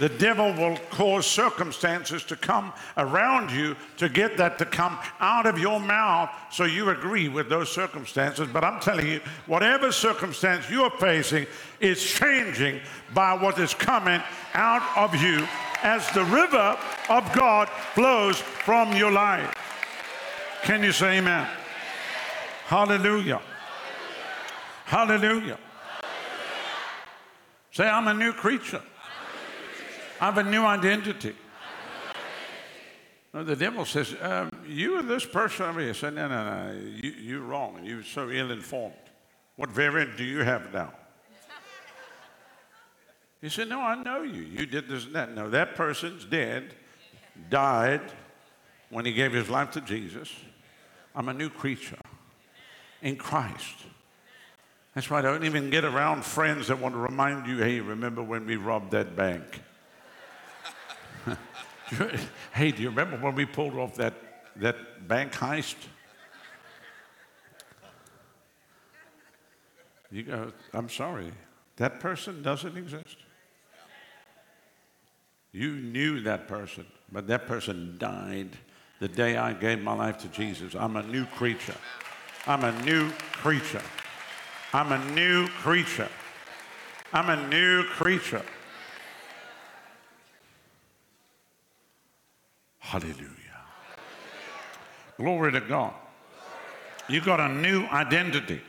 The 0.00 0.08
devil 0.08 0.54
will 0.54 0.78
cause 0.88 1.26
circumstances 1.26 2.24
to 2.24 2.34
come 2.34 2.72
around 2.96 3.50
you 3.50 3.76
to 3.98 4.08
get 4.08 4.38
that 4.38 4.56
to 4.56 4.64
come 4.64 4.98
out 5.20 5.44
of 5.44 5.58
your 5.58 5.78
mouth 5.78 6.30
so 6.50 6.64
you 6.64 6.88
agree 6.88 7.28
with 7.28 7.50
those 7.50 7.70
circumstances. 7.70 8.48
But 8.50 8.64
I'm 8.64 8.80
telling 8.80 9.06
you, 9.06 9.20
whatever 9.44 9.92
circumstance 9.92 10.70
you're 10.70 10.90
facing 10.92 11.46
is 11.80 12.02
changing 12.02 12.80
by 13.12 13.34
what 13.34 13.58
is 13.58 13.74
coming 13.74 14.22
out 14.54 14.82
of 14.96 15.14
you 15.20 15.46
as 15.82 16.10
the 16.12 16.24
river 16.24 16.78
of 17.10 17.30
God 17.34 17.68
flows 17.92 18.38
from 18.38 18.96
your 18.96 19.12
life. 19.12 19.54
Can 20.62 20.82
you 20.82 20.92
say 20.92 21.18
amen? 21.18 21.46
Hallelujah. 22.64 23.42
Hallelujah. 24.86 25.58
Say, 27.72 27.86
I'm 27.86 28.08
a 28.08 28.14
new 28.14 28.32
creature. 28.32 28.80
I 30.20 30.26
have 30.26 30.38
a 30.38 30.42
new 30.42 30.64
identity. 30.64 31.34
The 33.32 33.56
devil 33.56 33.84
says, 33.84 34.14
um, 34.20 34.50
You 34.66 34.96
are 34.96 35.02
this 35.02 35.24
person. 35.24 35.64
I 35.66 35.92
said, 35.92 36.14
No, 36.14 36.28
no, 36.28 36.44
no. 36.44 36.78
You, 37.02 37.10
you're 37.10 37.40
wrong. 37.40 37.80
You're 37.84 38.02
so 38.02 38.28
ill 38.28 38.50
informed. 38.50 38.94
What 39.56 39.70
variant 39.70 40.16
do 40.16 40.24
you 40.24 40.40
have 40.40 40.72
now? 40.72 40.92
He 43.40 43.48
said, 43.48 43.68
No, 43.68 43.80
I 43.80 44.02
know 44.02 44.22
you. 44.22 44.42
You 44.42 44.66
did 44.66 44.88
this 44.88 45.06
and 45.06 45.14
that. 45.14 45.34
No, 45.34 45.48
that 45.48 45.74
person's 45.74 46.24
dead, 46.24 46.74
died 47.48 48.02
when 48.90 49.06
he 49.06 49.12
gave 49.12 49.32
his 49.32 49.48
life 49.48 49.70
to 49.72 49.80
Jesus. 49.80 50.30
I'm 51.14 51.28
a 51.28 51.34
new 51.34 51.48
creature 51.48 51.96
in 53.00 53.16
Christ. 53.16 53.76
That's 54.94 55.08
why 55.08 55.20
I 55.20 55.22
don't 55.22 55.44
even 55.44 55.70
get 55.70 55.84
around 55.84 56.24
friends 56.24 56.66
that 56.66 56.78
want 56.78 56.94
to 56.94 57.00
remind 57.00 57.46
you, 57.46 57.58
hey, 57.58 57.80
remember 57.80 58.22
when 58.22 58.44
we 58.44 58.56
robbed 58.56 58.90
that 58.90 59.16
bank? 59.16 59.62
hey, 62.52 62.70
do 62.70 62.82
you 62.82 62.88
remember 62.90 63.16
when 63.16 63.34
we 63.34 63.44
pulled 63.44 63.74
off 63.74 63.94
that, 63.96 64.14
that 64.56 65.08
bank 65.08 65.32
heist? 65.32 65.76
You 70.10 70.24
go, 70.24 70.52
I'm 70.72 70.88
sorry, 70.88 71.32
that 71.76 72.00
person 72.00 72.42
doesn't 72.42 72.76
exist. 72.76 73.16
You 75.52 75.72
knew 75.72 76.20
that 76.22 76.46
person, 76.46 76.86
but 77.10 77.26
that 77.28 77.46
person 77.46 77.96
died 77.98 78.50
the 79.00 79.08
day 79.08 79.36
I 79.36 79.52
gave 79.52 79.80
my 79.80 79.94
life 79.94 80.18
to 80.18 80.28
Jesus. 80.28 80.74
I'm 80.74 80.96
a 80.96 81.02
new 81.02 81.24
creature. 81.26 81.76
I'm 82.46 82.64
a 82.64 82.72
new 82.82 83.10
creature. 83.32 83.82
I'm 84.72 84.92
a 84.92 85.12
new 85.12 85.48
creature. 85.48 86.08
I'm 87.12 87.30
a 87.30 87.48
new 87.48 87.82
creature. 87.84 88.42
Hallelujah. 92.80 93.26
Glory 95.16 95.52
to 95.52 95.60
God. 95.60 95.94
You've 97.08 97.24
got 97.24 97.40
a 97.40 97.48
new 97.48 97.84
identity. 97.86 98.60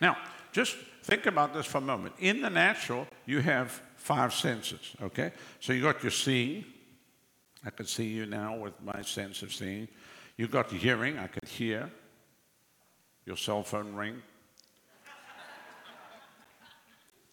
Now, 0.00 0.16
just 0.52 0.76
think 1.02 1.26
about 1.26 1.52
this 1.52 1.66
for 1.66 1.78
a 1.78 1.82
moment. 1.82 2.14
In 2.18 2.40
the 2.40 2.50
natural, 2.50 3.06
you 3.26 3.40
have 3.40 3.82
five 3.96 4.32
senses, 4.32 4.94
okay? 5.02 5.32
So 5.60 5.72
you 5.72 5.82
got 5.82 6.02
your 6.02 6.12
seeing. 6.12 6.64
I 7.64 7.70
can 7.70 7.86
see 7.86 8.06
you 8.06 8.26
now 8.26 8.56
with 8.56 8.74
my 8.82 9.02
sense 9.02 9.42
of 9.42 9.52
seeing. 9.52 9.88
You 10.36 10.46
got 10.46 10.70
hearing. 10.70 11.18
I 11.18 11.26
can 11.26 11.46
hear 11.46 11.90
your 13.24 13.36
cell 13.36 13.62
phone 13.62 13.94
ring. 13.94 14.22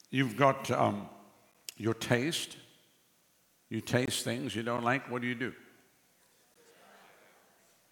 You've 0.09 0.37
got 0.37 0.69
um, 0.71 1.09
your 1.77 1.93
taste. 1.93 2.57
You 3.73 3.81
taste 3.81 4.23
things 4.23 4.55
you 4.55 4.61
don't 4.61 4.83
like, 4.83 5.09
what 5.09 5.23
do 5.23 5.27
you 5.27 5.33
do? 5.33 5.51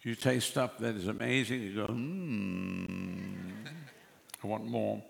You 0.02 0.14
taste 0.14 0.50
stuff 0.50 0.78
that 0.78 0.94
is 0.94 1.08
amazing, 1.08 1.60
you 1.60 1.74
go, 1.74 1.86
hmm, 1.86 3.34
I 4.44 4.46
want 4.46 4.64
more. 4.64 5.02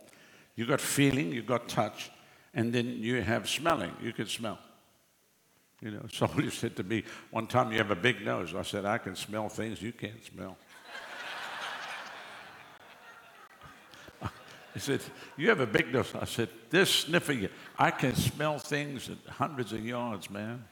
You 0.57 0.65
got 0.65 0.81
feeling, 0.81 1.31
you 1.31 1.43
got 1.43 1.69
touch, 1.69 2.11
and 2.55 2.73
then 2.73 2.87
you 2.87 3.21
have 3.21 3.51
smelling. 3.51 3.93
You 4.03 4.15
can 4.15 4.27
smell. 4.27 4.59
You 5.83 5.91
know, 5.91 6.07
somebody 6.11 6.49
said 6.49 6.75
to 6.77 6.85
me 6.85 7.05
one 7.31 7.49
time, 7.49 7.71
You 7.71 7.77
have 7.77 7.91
a 7.91 7.95
big 7.95 8.25
nose. 8.25 8.55
I 8.55 8.63
said, 8.63 8.87
I 8.87 8.97
can 8.97 9.15
smell 9.15 9.51
things 9.51 9.83
you 9.83 9.93
can't 9.93 10.25
smell. 10.25 10.57
He 14.75 14.81
said, 14.81 15.01
You 15.37 15.49
have 15.51 15.61
a 15.61 15.67
big 15.67 15.93
nose. 15.93 16.13
I 16.19 16.25
said, 16.25 16.49
This 16.71 16.91
sniffer, 16.91 17.49
I 17.79 17.91
can 17.91 18.15
smell 18.15 18.59
things 18.59 19.11
at 19.11 19.19
hundreds 19.35 19.73
of 19.73 19.85
yards, 19.85 20.31
man. 20.31 20.65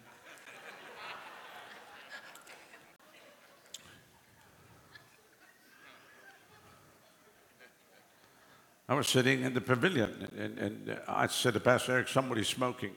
I 8.88 8.94
was 8.94 9.06
sitting 9.06 9.42
in 9.42 9.54
the 9.54 9.60
pavilion 9.60 10.28
and, 10.36 10.58
and 10.58 11.00
I 11.06 11.28
said 11.28 11.54
to 11.54 11.60
Pastor 11.60 11.92
Eric, 11.92 12.08
somebody's 12.08 12.48
smoking. 12.48 12.90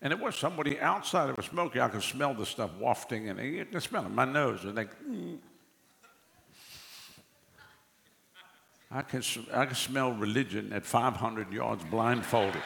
And 0.00 0.14
it 0.14 0.18
was 0.18 0.34
somebody 0.34 0.80
outside 0.80 1.26
that 1.26 1.36
was 1.36 1.44
smoking. 1.44 1.82
I 1.82 1.88
could 1.88 2.02
smell 2.02 2.32
the 2.32 2.46
stuff 2.46 2.70
wafting 2.78 3.28
and 3.28 3.38
I 3.38 3.66
could 3.70 3.82
smell 3.82 4.06
it 4.06 4.08
my 4.08 4.24
nose. 4.24 4.64
And 4.64 4.76
like, 4.76 4.98
mm. 5.06 5.36
I 8.92 9.02
can, 9.02 9.22
I 9.52 9.66
can 9.66 9.76
smell 9.76 10.12
religion 10.12 10.72
at 10.72 10.84
500 10.84 11.52
yards 11.52 11.84
blindfolded. 11.84 12.62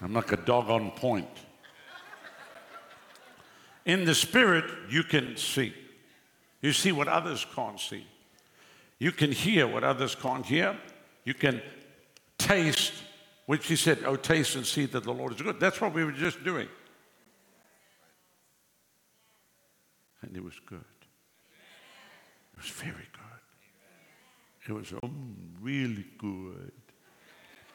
I'm 0.00 0.14
like 0.14 0.32
a 0.32 0.36
dog 0.36 0.70
on 0.70 0.90
point. 0.92 1.28
In 3.84 4.04
the 4.04 4.14
spirit, 4.14 4.64
you 4.88 5.02
can 5.02 5.36
see. 5.36 5.74
You 6.62 6.72
see 6.72 6.92
what 6.92 7.08
others 7.08 7.46
can't 7.54 7.78
see. 7.78 8.06
You 8.98 9.12
can 9.12 9.32
hear 9.32 9.66
what 9.66 9.84
others 9.84 10.14
can't 10.14 10.44
hear. 10.44 10.76
You 11.24 11.34
can 11.34 11.60
taste, 12.38 12.92
which 13.44 13.66
he 13.66 13.76
said, 13.76 13.98
Oh, 14.06 14.16
taste 14.16 14.56
and 14.56 14.64
see 14.64 14.86
that 14.86 15.04
the 15.04 15.12
Lord 15.12 15.34
is 15.34 15.42
good. 15.42 15.60
That's 15.60 15.80
what 15.80 15.92
we 15.92 16.04
were 16.04 16.12
just 16.12 16.42
doing. 16.42 16.68
And 20.26 20.36
it 20.36 20.44
was 20.44 20.60
good. 20.66 20.84
It 22.52 22.62
was 22.62 22.70
very 22.70 23.08
good. 23.12 24.68
It 24.68 24.72
was 24.72 24.92
oh, 25.02 25.10
really 25.60 26.06
good. 26.18 26.72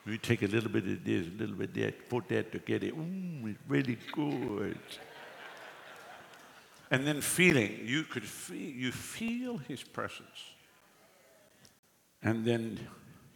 We 0.06 0.18
take 0.18 0.42
a 0.42 0.48
little 0.48 0.70
bit 0.70 0.88
of 0.88 1.04
this, 1.04 1.28
a 1.28 1.38
little 1.38 1.56
bit 1.56 1.70
of 1.70 1.76
that, 1.76 2.10
put 2.10 2.28
that 2.30 2.52
together. 2.52 2.88
Mmm, 2.88 3.52
it's 3.52 3.60
really 3.68 3.98
good. 4.14 4.80
And 6.90 7.08
then 7.08 7.22
feeling, 7.22 7.80
you 7.86 8.04
could 8.04 8.26
feel, 8.26 8.58
you 8.58 8.92
feel 8.92 9.58
his 9.58 9.84
presence. 9.84 10.56
And 12.22 12.44
then 12.44 12.80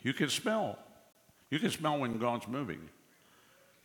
you 0.04 0.14
can 0.14 0.30
smell. 0.30 0.78
You 1.50 1.60
can 1.60 1.72
smell 1.72 2.00
when 2.00 2.18
God's 2.18 2.48
moving. 2.48 2.90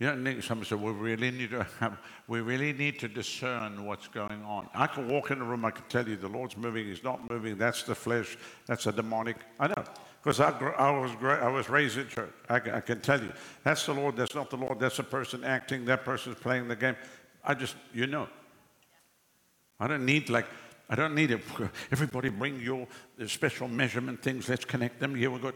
You 0.00 0.16
need, 0.16 0.42
somebody 0.42 0.66
said, 0.66 0.80
we 0.80 0.92
really 0.92 1.30
need 1.30 1.50
to 1.50 1.66
have, 1.78 1.98
we 2.26 2.40
really 2.40 2.72
need 2.72 2.98
to 3.00 3.08
discern 3.08 3.84
what's 3.84 4.08
going 4.08 4.42
on. 4.44 4.66
I 4.74 4.86
can 4.86 5.06
walk 5.08 5.30
in 5.30 5.38
the 5.38 5.44
room, 5.44 5.66
I 5.66 5.72
can 5.72 5.84
tell 5.90 6.08
you 6.08 6.16
the 6.16 6.26
Lord's 6.26 6.56
moving, 6.56 6.86
He's 6.86 7.04
not 7.04 7.28
moving, 7.28 7.58
that's 7.58 7.82
the 7.82 7.94
flesh, 7.94 8.38
that's 8.66 8.86
a 8.86 8.92
demonic. 8.92 9.36
I 9.60 9.66
know, 9.68 9.84
because 10.22 10.40
I, 10.40 10.52
I, 10.78 10.90
was, 10.90 11.10
I 11.22 11.48
was 11.48 11.68
raised 11.68 11.98
in 11.98 12.08
church. 12.08 12.32
I, 12.48 12.56
I 12.56 12.80
can 12.80 13.02
tell 13.02 13.20
you, 13.20 13.30
that's 13.62 13.84
the 13.84 13.92
Lord, 13.92 14.16
that's 14.16 14.34
not 14.34 14.48
the 14.48 14.56
Lord, 14.56 14.80
that's 14.80 14.98
a 15.00 15.04
person 15.04 15.44
acting, 15.44 15.84
that 15.84 16.02
person's 16.02 16.38
playing 16.38 16.66
the 16.66 16.76
game. 16.76 16.96
I 17.44 17.52
just, 17.52 17.76
you 17.92 18.06
know. 18.06 18.26
I 19.78 19.86
don't 19.86 20.06
need 20.06 20.30
like 20.30 20.46
I 20.90 20.96
don't 20.96 21.14
need 21.14 21.30
it. 21.30 21.40
Everybody 21.92 22.30
bring 22.30 22.60
your 22.60 22.88
special 23.28 23.68
measurement 23.68 24.20
things. 24.20 24.48
Let's 24.48 24.64
connect 24.64 24.98
them. 24.98 25.14
Here 25.14 25.30
we've 25.30 25.40
got, 25.40 25.54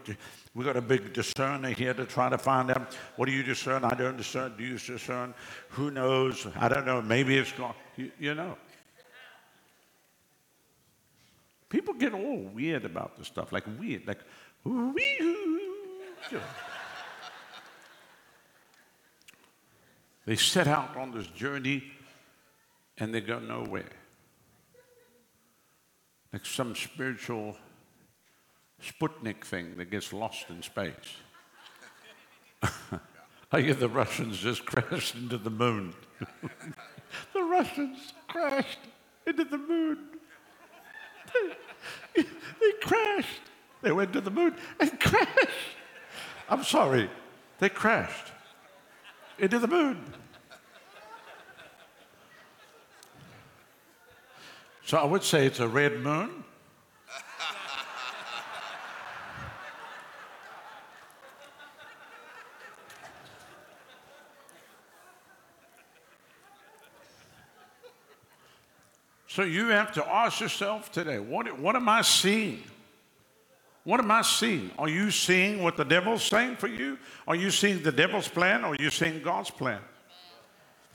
we 0.53 0.63
got 0.63 0.77
a 0.77 0.81
big 0.81 1.11
discerner 1.11 1.71
here 1.71 1.93
to 1.93 2.05
try 2.05 2.29
to 2.29 2.37
find 2.37 2.71
out 2.71 2.93
what 3.17 3.25
do 3.25 3.33
you 3.33 3.43
discern? 3.43 3.83
I 3.83 3.93
don't 3.95 4.15
discern. 4.15 4.53
Do 4.57 4.63
you 4.63 4.77
discern? 4.77 5.33
Who 5.71 5.91
knows? 5.91 6.47
I 6.55 6.69
don't 6.69 6.85
know. 6.85 7.01
Maybe 7.01 7.37
it's 7.37 7.51
gone. 7.51 7.75
You, 7.97 8.11
you 8.17 8.33
know. 8.33 8.57
People 11.67 11.95
get 11.95 12.13
all 12.13 12.37
weird 12.53 12.85
about 12.85 13.17
this 13.17 13.27
stuff, 13.27 13.51
like 13.51 13.65
weird, 13.77 14.07
like, 14.07 14.19
wee 14.63 15.19
They 20.25 20.37
set 20.37 20.67
out 20.67 20.95
on 20.95 21.11
this 21.11 21.27
journey 21.27 21.83
and 22.97 23.13
they 23.13 23.19
go 23.19 23.39
nowhere 23.39 23.91
like 26.35 26.45
some 26.45 26.75
spiritual 26.75 27.55
Sputnik 28.83 29.45
thing 29.45 29.77
that 29.77 29.89
gets 29.89 30.11
lost 30.11 30.49
in 30.49 30.61
space. 30.61 30.91
I 33.53 33.61
hear 33.61 33.73
the 33.73 33.87
Russians 33.87 34.37
just 34.39 34.65
crashed 34.65 35.15
into 35.15 35.37
the 35.37 35.49
moon. 35.49 35.93
the 37.33 37.41
Russians 37.41 38.11
crashed 38.27 38.79
into 39.25 39.45
the 39.45 39.57
moon. 39.57 39.97
They, 41.33 42.23
they 42.23 42.71
crashed. 42.81 43.41
They 43.81 43.93
went 43.93 44.11
to 44.11 44.19
the 44.19 44.31
moon 44.31 44.57
and 44.81 44.99
crashed. 44.99 45.47
I'm 46.49 46.65
sorry, 46.65 47.09
they 47.59 47.69
crashed 47.69 48.33
into 49.39 49.57
the 49.57 49.69
moon. 49.69 50.03
So 54.85 54.99
I 54.99 55.03
would 55.03 55.23
say 55.23 55.47
it's 55.47 55.59
a 55.59 55.67
red 55.67 55.99
moon. 55.99 56.43
So 69.27 69.41
you 69.41 69.67
have 69.69 69.91
to 69.93 70.07
ask 70.07 70.39
yourself 70.39 70.91
today 70.91 71.17
what, 71.17 71.59
what 71.59 71.75
am 71.75 71.89
I 71.89 72.03
seeing? 72.03 72.61
What 73.85 73.99
am 73.99 74.11
I 74.11 74.21
seeing? 74.21 74.69
Are 74.77 74.87
you 74.87 75.09
seeing 75.09 75.63
what 75.63 75.77
the 75.77 75.83
devil's 75.83 76.23
saying 76.23 76.57
for 76.57 76.67
you? 76.67 76.99
Are 77.27 77.35
you 77.35 77.49
seeing 77.49 77.81
the 77.81 77.91
devil's 77.91 78.27
plan 78.27 78.63
or 78.63 78.73
are 78.73 78.77
you 78.79 78.91
seeing 78.91 79.21
God's 79.21 79.49
plan? 79.49 79.81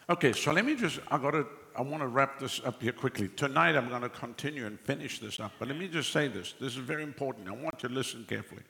Okay, 0.08 0.32
so 0.32 0.52
let 0.52 0.64
me 0.64 0.76
just, 0.76 1.00
I 1.10 1.18
got 1.18 1.32
to, 1.32 1.46
I 1.80 1.82
want 1.82 2.02
to 2.02 2.08
wrap 2.08 2.38
this 2.38 2.60
up 2.62 2.82
here 2.82 2.92
quickly. 2.92 3.28
Tonight 3.28 3.74
I'm 3.74 3.88
going 3.88 4.02
to 4.02 4.10
continue 4.10 4.66
and 4.66 4.78
finish 4.78 5.18
this 5.18 5.40
up, 5.40 5.52
but 5.58 5.66
let 5.66 5.78
me 5.78 5.88
just 5.88 6.12
say 6.12 6.28
this. 6.28 6.52
This 6.60 6.74
is 6.74 6.80
very 6.80 7.02
important. 7.02 7.48
I 7.48 7.52
want 7.52 7.82
you 7.82 7.88
to 7.88 7.94
listen 7.94 8.26
carefully. 8.28 8.60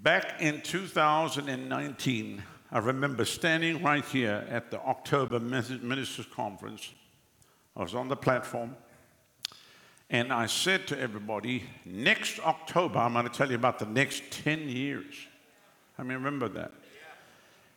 Back 0.00 0.40
in 0.40 0.60
2019, 0.60 2.44
I 2.70 2.78
remember 2.78 3.24
standing 3.24 3.82
right 3.82 4.04
here 4.04 4.46
at 4.48 4.70
the 4.70 4.78
October 4.82 5.40
Ministers 5.40 6.26
Conference 6.26 6.92
I 7.76 7.82
was 7.82 7.96
on 7.96 8.06
the 8.06 8.14
platform 8.14 8.76
and 10.08 10.32
I 10.32 10.46
said 10.46 10.86
to 10.86 11.00
everybody, 11.00 11.64
next 11.84 12.38
October, 12.38 13.00
I'm 13.00 13.14
going 13.14 13.26
to 13.26 13.32
tell 13.32 13.50
you 13.50 13.56
about 13.56 13.80
the 13.80 13.86
next 13.86 14.30
10 14.30 14.68
years. 14.68 15.16
I 15.98 16.04
mean, 16.04 16.18
remember 16.18 16.46
that. 16.50 16.70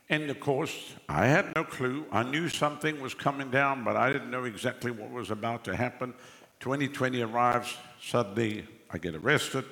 And 0.10 0.30
of 0.30 0.40
course, 0.40 0.96
I 1.08 1.28
had 1.28 1.54
no 1.56 1.64
clue. 1.64 2.06
I 2.12 2.24
knew 2.24 2.50
something 2.50 3.00
was 3.00 3.14
coming 3.14 3.52
down, 3.52 3.84
but 3.84 3.96
I 3.96 4.12
didn't 4.12 4.32
know 4.32 4.46
exactly 4.46 4.90
what 4.90 5.12
was 5.12 5.30
about 5.30 5.64
to 5.66 5.76
happen. 5.76 6.14
2020 6.60 7.22
arrives, 7.22 7.78
suddenly 8.02 8.68
I 8.90 8.98
get 8.98 9.16
arrested, 9.16 9.66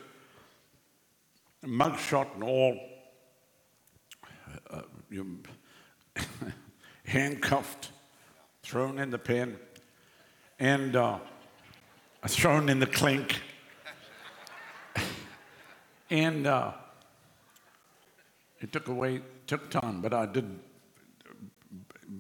mugshot 1.66 2.36
and 2.36 2.44
all, 2.44 2.80
uh, 4.70 4.82
handcuffed, 7.04 7.90
thrown 8.62 9.00
in 9.00 9.10
the 9.10 9.18
pen 9.18 9.58
and 10.60 10.96
uh, 10.96 11.20
thrown 12.28 12.70
in 12.70 12.80
the 12.80 12.86
clink. 12.86 13.42
and 16.10 16.46
uh, 16.46 16.74
it 18.60 18.72
took 18.72 18.88
away, 18.88 19.22
took 19.48 19.70
time, 19.70 20.02
but 20.02 20.14
I 20.14 20.26
did, 20.26 20.60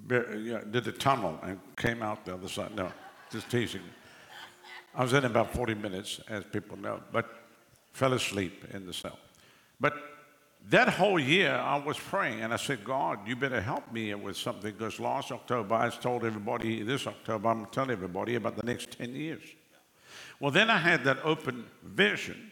yeah, 0.09 0.61
did 0.71 0.87
a 0.87 0.91
tunnel 0.91 1.39
and 1.43 1.59
came 1.75 2.01
out 2.01 2.25
the 2.25 2.33
other 2.33 2.47
side. 2.47 2.75
No, 2.75 2.91
just 3.31 3.49
teasing. 3.49 3.81
I 4.95 5.03
was 5.03 5.13
in 5.13 5.25
about 5.25 5.53
40 5.53 5.75
minutes, 5.75 6.19
as 6.27 6.43
people 6.45 6.77
know, 6.77 7.01
but 7.11 7.29
fell 7.93 8.13
asleep 8.13 8.65
in 8.73 8.85
the 8.85 8.93
cell. 8.93 9.19
But 9.79 9.93
that 10.69 10.89
whole 10.89 11.19
year, 11.19 11.53
I 11.53 11.77
was 11.77 11.97
praying 11.97 12.41
and 12.41 12.53
I 12.53 12.57
said, 12.57 12.83
God, 12.83 13.27
you 13.27 13.35
better 13.35 13.61
help 13.61 13.91
me 13.91 14.13
with 14.15 14.35
something 14.35 14.73
because 14.73 14.99
last 14.99 15.31
October 15.31 15.75
I 15.75 15.89
told 15.89 16.25
everybody, 16.25 16.83
this 16.83 17.07
October 17.07 17.49
I'm 17.49 17.65
telling 17.67 17.91
everybody 17.91 18.35
about 18.35 18.55
the 18.57 18.65
next 18.65 18.97
10 18.97 19.15
years. 19.15 19.43
Well, 20.39 20.51
then 20.51 20.69
I 20.69 20.77
had 20.77 21.03
that 21.05 21.19
open 21.23 21.65
vision 21.83 22.51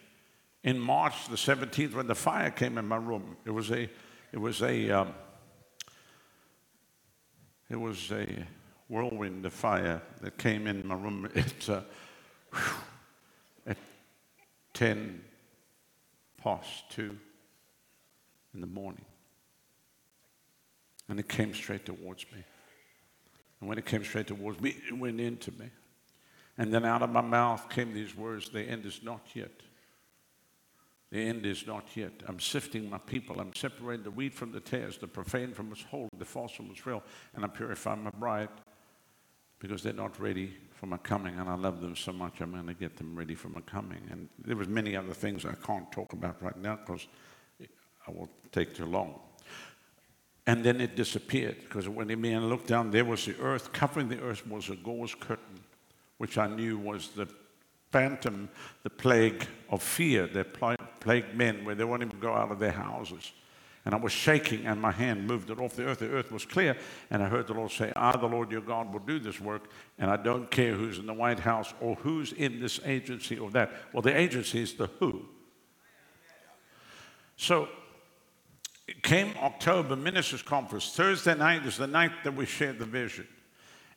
in 0.63 0.79
March 0.79 1.27
the 1.29 1.35
17th 1.35 1.93
when 1.93 2.07
the 2.07 2.15
fire 2.15 2.51
came 2.51 2.77
in 2.77 2.87
my 2.87 2.97
room. 2.97 3.37
It 3.45 3.51
was 3.51 3.71
a, 3.71 3.89
it 4.35 4.41
was 4.41 4.61
a, 4.61 4.91
um, 4.91 5.13
it 7.69 7.79
was 7.79 8.11
a 8.11 8.27
whirlwind 8.89 9.45
of 9.45 9.53
fire 9.53 10.01
that 10.19 10.37
came 10.37 10.67
in 10.67 10.85
my 10.85 10.95
room 10.95 11.29
at, 11.35 11.69
uh, 11.69 11.79
at 13.65 13.77
10 14.73 15.23
past 16.43 16.91
2 16.91 17.17
in 18.53 18.59
the 18.59 18.67
morning. 18.67 19.05
And 21.07 21.17
it 21.17 21.29
came 21.29 21.53
straight 21.53 21.85
towards 21.85 22.25
me. 22.33 22.43
And 23.61 23.69
when 23.69 23.77
it 23.77 23.85
came 23.85 24.03
straight 24.03 24.27
towards 24.27 24.59
me, 24.59 24.75
it 24.85 24.97
went 24.97 25.21
into 25.21 25.53
me. 25.53 25.69
And 26.57 26.73
then 26.73 26.83
out 26.83 27.03
of 27.03 27.09
my 27.09 27.21
mouth 27.21 27.69
came 27.69 27.93
these 27.93 28.17
words 28.17 28.49
The 28.49 28.63
end 28.63 28.85
is 28.85 28.99
not 29.01 29.21
yet. 29.33 29.61
The 31.15 31.21
end 31.21 31.45
is 31.45 31.65
not 31.65 31.85
yet. 31.95 32.11
I'm 32.27 32.41
sifting 32.41 32.89
my 32.89 32.97
people. 32.97 33.39
I'm 33.39 33.55
separating 33.55 34.03
the 34.03 34.11
wheat 34.11 34.33
from 34.33 34.51
the 34.51 34.59
tares, 34.59 34.97
the 34.97 35.07
profane 35.07 35.53
from 35.53 35.69
what's 35.69 35.83
holy, 35.83 36.09
the 36.17 36.25
false 36.25 36.51
from 36.51 36.67
what's 36.67 36.85
real. 36.85 37.01
And 37.33 37.45
I'm 37.45 37.51
purifying 37.51 38.03
my 38.03 38.09
bride 38.09 38.49
because 39.59 39.81
they're 39.81 39.93
not 39.93 40.19
ready 40.19 40.57
for 40.73 40.87
my 40.87 40.97
coming. 40.97 41.39
And 41.39 41.47
I 41.47 41.55
love 41.55 41.79
them 41.79 41.95
so 41.95 42.11
much, 42.11 42.41
I'm 42.41 42.51
going 42.51 42.67
to 42.67 42.73
get 42.73 42.97
them 42.97 43.15
ready 43.15 43.33
for 43.33 43.47
my 43.47 43.61
coming. 43.61 44.01
And 44.11 44.27
there 44.43 44.57
was 44.57 44.67
many 44.67 44.93
other 44.97 45.13
things 45.13 45.45
I 45.45 45.53
can't 45.53 45.89
talk 45.89 46.11
about 46.11 46.43
right 46.43 46.57
now 46.57 46.75
because 46.85 47.07
I 48.05 48.11
will 48.11 48.27
take 48.51 48.75
too 48.75 48.85
long. 48.85 49.17
And 50.45 50.65
then 50.65 50.81
it 50.81 50.97
disappeared 50.97 51.61
because 51.61 51.87
when 51.87 52.09
the 52.09 52.15
man 52.15 52.49
looked 52.49 52.67
down, 52.67 52.91
there 52.91 53.05
was 53.05 53.23
the 53.23 53.39
earth. 53.39 53.71
Covering 53.71 54.09
the 54.09 54.19
earth 54.19 54.45
was 54.45 54.69
a 54.69 54.75
gauze 54.75 55.15
curtain, 55.15 55.61
which 56.17 56.37
I 56.37 56.47
knew 56.47 56.77
was 56.77 57.07
the 57.15 57.29
phantom, 57.95 58.49
the 58.83 58.89
plague 58.89 59.47
of 59.69 59.81
fear 59.81 60.27
that 60.27 60.53
plagued 60.99 61.33
men 61.33 61.63
where 61.63 61.75
they 61.75 61.85
wouldn't 61.85 62.09
even 62.09 62.19
go 62.19 62.33
out 62.33 62.51
of 62.51 62.59
their 62.59 62.73
houses. 62.73 63.31
And 63.85 63.95
I 63.95 63.97
was 63.97 64.11
shaking, 64.11 64.65
and 64.65 64.81
my 64.81 64.91
hand 64.91 65.25
moved 65.25 65.49
it 65.49 65.59
off 65.61 65.77
the 65.77 65.85
earth. 65.85 65.99
The 65.99 66.09
earth 66.09 66.29
was 66.29 66.43
clear, 66.43 66.75
and 67.09 67.23
I 67.23 67.29
heard 67.29 67.47
the 67.47 67.53
Lord 67.53 67.71
say, 67.71 67.93
I, 67.95 68.17
the 68.17 68.25
Lord 68.25 68.51
your 68.51 68.59
God, 68.59 68.91
will 68.91 68.99
do 68.99 69.17
this 69.17 69.39
work, 69.39 69.69
and 69.97 70.11
I 70.11 70.17
don't 70.17 70.51
care 70.51 70.75
WHO's 70.75 70.99
in 70.99 71.05
the 71.05 71.13
White 71.13 71.39
House 71.39 71.73
or 71.79 71.95
who's 71.95 72.33
in 72.33 72.59
this 72.59 72.81
agency 72.83 73.39
or 73.39 73.49
that. 73.51 73.71
Well, 73.93 74.01
the 74.01 74.17
agency 74.17 74.61
is 74.61 74.73
the 74.73 74.87
who. 74.99 75.23
So 77.37 77.69
it 78.89 79.03
came 79.03 79.33
October 79.41 79.95
Ministers 79.95 80.41
Conference. 80.41 80.93
Thursday 80.93 81.35
night 81.35 81.65
is 81.65 81.77
the 81.77 81.87
night 81.87 82.11
that 82.25 82.35
we 82.35 82.45
shared 82.45 82.77
the 82.77 82.85
vision. 82.85 83.25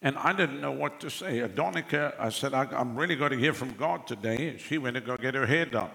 And 0.00 0.16
I 0.16 0.32
didn't 0.32 0.60
know 0.60 0.70
what 0.70 1.00
to 1.00 1.10
say. 1.10 1.38
Adonica, 1.40 2.14
I 2.18 2.28
said, 2.28 2.54
I, 2.54 2.68
am 2.80 2.96
really 2.96 3.16
going 3.16 3.32
to 3.32 3.38
hear 3.38 3.52
from 3.52 3.72
God 3.74 4.06
today. 4.06 4.56
She 4.58 4.78
went 4.78 4.94
to 4.94 5.00
go 5.00 5.16
get 5.16 5.34
her 5.34 5.46
hair 5.46 5.66
done. 5.66 5.90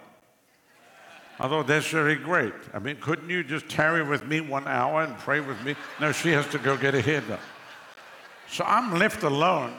I 1.40 1.48
thought 1.48 1.68
that's 1.68 1.88
very 1.88 2.16
great. 2.16 2.54
I 2.74 2.80
mean, 2.80 2.98
couldn't 2.98 3.30
you 3.30 3.44
just 3.44 3.68
tarry 3.70 4.04
with 4.04 4.26
me 4.26 4.42
one 4.42 4.68
hour 4.68 5.04
and 5.04 5.18
pray 5.18 5.40
with 5.40 5.62
me? 5.64 5.76
No, 6.00 6.12
she 6.12 6.30
has 6.30 6.46
to 6.48 6.60
go 6.60 6.78
get 6.78 6.94
her 6.94 7.02
hair 7.02 7.22
done. 7.22 7.40
So 8.50 8.64
I'm 8.66 8.94
left 9.00 9.24
alone. 9.24 9.74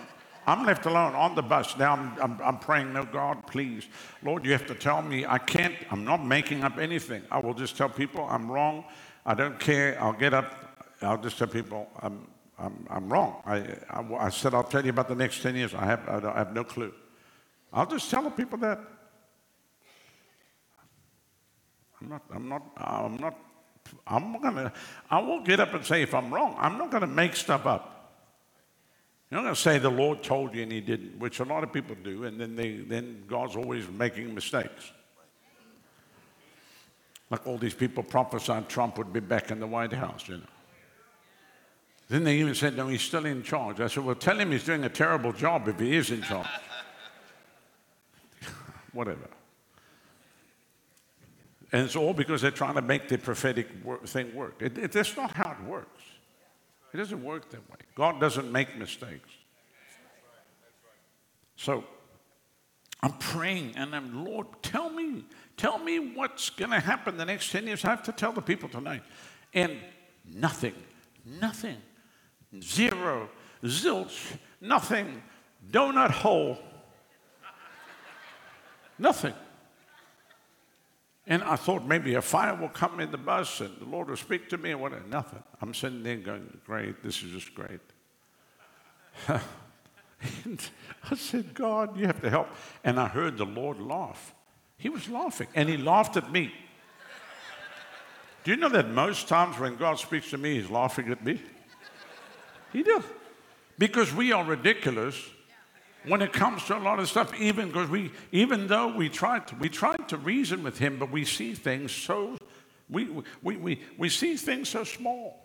I'm 0.47 0.67
left 0.67 0.87
alone 0.87 1.15
on 1.15 1.35
the 1.35 1.43
bus. 1.43 1.77
Now 1.79 1.93
I'm, 1.93 2.13
I'm, 2.21 2.41
I'm, 2.43 2.59
praying, 2.59 2.93
no, 2.93 3.05
God, 3.05 3.47
please. 3.47 3.87
Lord, 4.23 4.45
you 4.45 4.53
have 4.53 4.67
to 4.67 4.75
tell 4.75 5.01
me 5.01 5.25
I 5.25 5.39
can't, 5.39 5.75
I'm 5.91 6.05
not 6.05 6.25
making 6.25 6.65
up 6.65 6.79
anything. 6.79 7.23
I 7.31 7.39
will 7.39 7.55
just 7.55 7.77
tell 7.77 7.89
people 7.89 8.27
I'm 8.29 8.51
wrong. 8.51 8.85
I 9.25 9.35
don't 9.35 9.59
care. 9.59 9.97
I'll 10.03 10.13
get 10.13 10.35
up. 10.35 10.87
I'll 11.01 11.21
just 11.23 11.39
tell 11.39 11.47
people 11.47 11.89
I'm, 12.01 12.27
I'm, 12.59 12.87
I'm 12.89 13.13
wrong. 13.13 13.43
I, 13.45 13.57
I, 13.91 14.27
I 14.27 14.29
said 14.31 14.55
I'll 14.55 14.65
tell 14.65 14.85
you 14.85 14.91
about 14.91 15.09
the 15.09 15.15
next 15.15 15.43
10 15.43 15.57
years. 15.57 15.75
I 15.75 15.85
have, 15.85 16.09
I 16.09 16.39
have 16.39 16.53
no 16.55 16.65
clue. 16.65 16.93
I'll 17.73 17.87
just 17.87 18.11
tell 18.11 18.23
the 18.23 18.31
people 18.31 18.59
that. 18.59 18.79
I'm 22.01 22.09
not, 22.09 22.23
I'm 22.31 22.49
not, 22.49 22.63
I'm 22.77 23.17
not, 23.17 23.39
I'm 24.07 24.41
gonna, 24.41 24.73
I 25.11 25.21
won't 25.21 25.45
get 25.45 25.59
up 25.59 25.75
and 25.75 25.85
say 25.85 26.03
if 26.03 26.15
I'm 26.15 26.33
wrong. 26.33 26.55
I'm 26.59 26.79
not 26.79 26.91
gonna 26.91 27.07
make 27.07 27.35
stuff 27.35 27.67
up. 27.67 27.95
You're 29.35 29.43
not 29.43 29.47
going 29.47 29.55
to 29.57 29.61
say 29.61 29.79
the 29.79 29.91
Lord 29.91 30.23
told 30.23 30.55
you 30.55 30.63
and 30.63 30.71
he 30.71 30.81
didn't, 30.81 31.19
which 31.19 31.41
a 31.41 31.45
lot 31.45 31.65
of 31.65 31.73
people 31.73 31.97
do, 32.05 32.23
and 32.23 32.41
then, 32.41 32.55
they, 32.55 32.77
then 32.77 33.25
God's 33.27 33.57
always 33.57 33.89
making 33.89 34.33
mistakes. 34.33 34.93
Like 37.31 37.45
all 37.45 37.59
these 37.59 37.75
people 37.75 38.05
prophesied 38.05 38.69
Trump 38.69 38.97
would 38.97 39.13
be 39.13 39.19
back 39.19 39.51
in 39.51 39.59
the 39.59 39.67
White 39.67 39.93
House, 39.93 40.29
you 40.29 40.37
know. 40.37 40.54
Then 42.09 42.25
they 42.25 42.37
even 42.37 42.55
said, 42.55 42.77
no, 42.77 42.89
he's 42.89 43.03
still 43.03 43.25
in 43.25 43.43
charge. 43.43 43.81
I 43.81 43.87
said, 43.87 44.05
well, 44.05 44.15
tell 44.15 44.39
him 44.39 44.53
he's 44.53 44.65
doing 44.65 44.85
a 44.85 44.89
terrible 44.89 45.33
job 45.33 45.69
if 45.69 45.81
he 45.81 45.97
is 45.97 46.11
in 46.11 46.23
charge. 46.23 46.47
Whatever. 48.93 49.29
And 51.73 51.83
it's 51.85 51.97
all 51.97 52.13
because 52.13 52.43
they're 52.43 52.51
trying 52.51 52.75
to 52.75 52.83
make 52.83 53.09
the 53.09 53.19
prophetic 53.19 53.69
thing 54.05 54.35
work. 54.35 54.61
It, 54.61 54.79
it, 54.79 54.93
that's 54.93 55.17
not 55.17 55.33
how 55.33 55.57
it 55.59 55.69
works. 55.69 56.03
It 56.93 56.99
doesn't 56.99 57.25
work 57.25 57.51
that 57.51 57.69
way. 57.71 57.79
God 57.97 58.21
doesn't 58.21 58.53
make 58.53 58.77
mistakes. 58.77 59.29
So 61.57 61.85
I'm 63.03 63.13
praying 63.15 63.75
and 63.77 63.95
I'm, 63.95 64.25
Lord, 64.25 64.47
tell 64.63 64.89
me, 64.91 65.25
tell 65.57 65.79
me 65.79 65.99
what's 66.15 66.51
going 66.51 66.71
to 66.71 66.81
happen 66.81 67.17
the 67.17 67.25
next 67.25 67.51
10 67.51 67.67
years. 67.67 67.85
I 67.85 67.91
have 67.91 68.03
to 68.05 68.13
tell 68.13 68.33
the 68.33 68.41
people 68.41 68.69
tonight. 68.69 69.03
And 69.53 69.77
nothing, 70.33 70.75
nothing, 71.25 71.77
zero, 72.63 73.29
zilch, 73.63 74.37
nothing, 74.61 75.23
donut 75.71 76.11
hole, 76.11 76.59
nothing. 78.99 79.35
And 81.27 81.43
I 81.43 81.57
thought 81.57 81.87
maybe 81.87 82.15
a 82.15 82.23
fire 82.23 82.55
will 82.55 82.69
come 82.69 83.01
in 83.01 83.11
the 83.11 83.19
bus 83.19 83.61
and 83.61 83.75
the 83.79 83.87
Lord 83.87 84.09
will 84.09 84.17
speak 84.17 84.51
to 84.51 84.59
me 84.59 84.73
and 84.73 84.81
whatever. 84.81 85.07
Nothing. 85.09 85.43
I'm 85.61 85.73
sitting 85.73 86.03
there 86.03 86.17
going, 86.17 86.59
great, 86.67 87.03
this 87.03 87.23
is 87.23 87.33
just 87.33 87.55
great. 87.55 87.81
and 89.29 90.61
I 91.11 91.15
said, 91.17 91.55
God, 91.55 91.97
you 91.97 92.07
have 92.07 92.21
to 92.21 92.29
help. 92.29 92.49
And 92.83 93.01
I 93.01 93.09
heard 93.09 93.39
the 93.39 93.47
Lord 93.47 93.81
laugh. 93.81 94.35
He 94.77 94.91
was 94.91 95.09
laughing 95.09 95.49
and 95.55 95.67
he 95.69 95.79
laughed 95.79 96.19
at 96.19 96.31
me. 96.31 96.53
Do 98.43 98.51
you 98.51 98.59
know 98.59 98.69
that 98.69 98.91
most 98.91 99.27
times 99.27 99.59
when 99.59 99.77
God 99.77 99.99
speaks 99.99 100.29
to 100.31 100.37
me, 100.37 100.61
he's 100.61 100.69
laughing 100.69 101.11
at 101.11 101.25
me? 101.25 101.41
He 102.75 102.83
does. 102.83 103.05
Because 103.79 104.13
we 104.13 104.33
are 104.33 104.45
ridiculous 104.45 105.17
when 106.07 106.21
it 106.21 106.33
comes 106.33 106.65
to 106.65 106.77
a 106.77 106.81
lot 106.81 106.99
of 106.99 107.09
stuff, 107.09 107.33
even 107.41 107.69
because 107.69 107.89
we, 107.89 108.11
even 108.33 108.67
though 108.67 108.95
we 108.95 109.09
tried 109.09 109.47
to, 109.49 109.55
we 109.57 109.69
tried 109.71 110.09
to 110.09 110.19
reason 110.19 110.63
with 110.63 110.77
him, 110.77 110.99
but 110.99 111.11
we 111.11 111.25
see 111.25 111.55
things 111.55 111.93
so, 111.93 112.37
we, 112.91 113.09
we, 113.43 113.57
we, 113.57 113.81
we 113.97 114.09
see 114.09 114.37
things 114.37 114.69
so 114.69 114.85
small. 114.85 115.41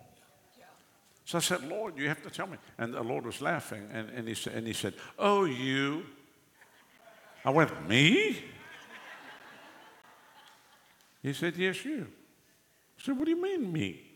So 1.24 1.38
I 1.38 1.40
said, 1.40 1.64
Lord, 1.68 1.96
you 1.96 2.08
have 2.08 2.22
to 2.24 2.30
tell 2.30 2.48
me. 2.48 2.58
And 2.76 2.92
the 2.92 3.02
Lord 3.02 3.24
was 3.24 3.40
laughing, 3.40 3.88
and, 3.92 4.10
and, 4.10 4.26
he, 4.26 4.34
said, 4.34 4.54
and 4.54 4.66
he 4.66 4.72
said, 4.72 4.94
Oh, 5.18 5.44
you. 5.44 6.04
I 7.44 7.50
went, 7.50 7.88
Me? 7.88 8.42
He 11.22 11.32
said, 11.32 11.56
Yes, 11.56 11.84
you. 11.84 12.08
I 12.98 13.02
said, 13.04 13.16
What 13.16 13.26
do 13.26 13.30
you 13.30 13.40
mean, 13.40 13.72
me? 13.72 14.09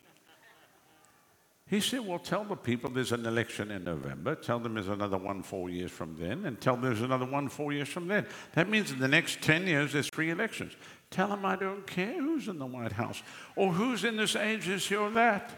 He 1.75 1.81
said, 1.81 2.07
Well, 2.07 2.21
tell 2.21 2.45
the 2.45 2.55
people 2.55 2.89
there's 2.89 3.11
an 3.11 3.27
election 3.27 3.73
in 3.73 3.83
November. 3.83 4.37
Tell 4.37 4.61
them 4.61 4.75
there's 4.75 4.87
another 4.87 5.19
one 5.19 5.43
four 5.43 5.69
years 5.69 5.91
from 5.91 6.15
then. 6.17 6.47
And 6.47 6.61
tell 6.61 6.75
them 6.77 6.85
there's 6.85 7.01
another 7.01 7.27
one 7.27 7.49
four 7.49 7.73
years 7.73 7.89
from 7.89 8.07
then. 8.07 8.27
That 8.53 8.69
means 8.69 8.93
in 8.93 9.01
the 9.01 9.09
next 9.09 9.43
10 9.43 9.67
years, 9.67 9.93
there's 9.93 10.09
three 10.09 10.31
elections. 10.31 10.75
Tell 11.11 11.27
them 11.27 11.45
I 11.45 11.57
don't 11.57 11.85
care 11.85 12.13
who's 12.13 12.47
in 12.47 12.61
the 12.61 12.67
White 12.67 12.93
House 12.93 13.25
or 13.57 13.73
who's 13.73 14.05
in 14.05 14.17
this 14.17 14.37
age, 14.37 14.67
this, 14.67 14.93
or 14.93 15.11
that. 15.11 15.51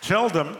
Tell 0.00 0.30
them 0.30 0.56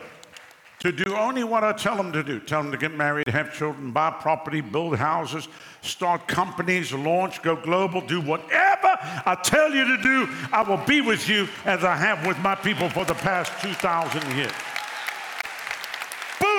to 0.81 0.93
do 0.93 1.17
only 1.17 1.43
what 1.43 1.65
I 1.65 1.73
tell 1.73 1.97
them 1.97 2.13
to 2.13 2.23
do. 2.23 2.39
Tell 2.39 2.63
them 2.63 2.71
to 2.73 2.77
get 2.77 2.93
married, 2.93 3.29
have 3.29 3.55
children, 3.55 3.93
buy 3.93 4.11
property, 4.11 4.61
build 4.61 4.99
houses, 4.99 5.49
start 5.81 6.29
companies, 6.29 6.93
launch, 6.93 7.41
go 7.41 7.57
global, 7.57 8.03
do 8.03 8.21
whatever 8.21 8.99
I 9.25 9.39
tell 9.43 9.73
you 9.73 9.97
to 9.97 10.03
do. 10.03 10.29
I 10.53 10.63
will 10.63 10.85
be 10.85 11.01
with 11.01 11.31
you 11.31 11.49
as 11.65 11.83
I 11.83 11.97
have 11.97 12.27
with 12.27 12.39
my 12.41 12.55
people 12.55 12.91
for 12.91 13.07
the 13.07 13.15
past 13.15 13.53
2,000 13.63 14.37
years. 14.37 14.53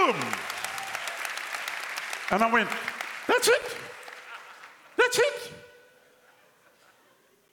Boom! 0.03 0.15
And 2.31 2.43
I 2.43 2.51
went, 2.51 2.69
that's 3.25 3.47
it. 3.47 3.77
That's 4.97 5.17
it. 5.17 5.53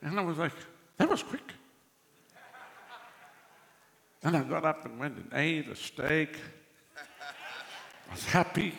And 0.02 0.18
I 0.18 0.22
was 0.22 0.36
like, 0.36 0.52
that 0.96 1.08
was 1.08 1.22
quick. 1.22 1.52
And 4.24 4.36
I 4.36 4.42
got 4.42 4.64
up 4.64 4.84
and 4.84 4.98
went 4.98 5.16
and 5.16 5.30
ate 5.32 5.68
a 5.68 5.76
steak. 5.76 6.36
I 8.08 8.14
was 8.14 8.24
happy. 8.24 8.74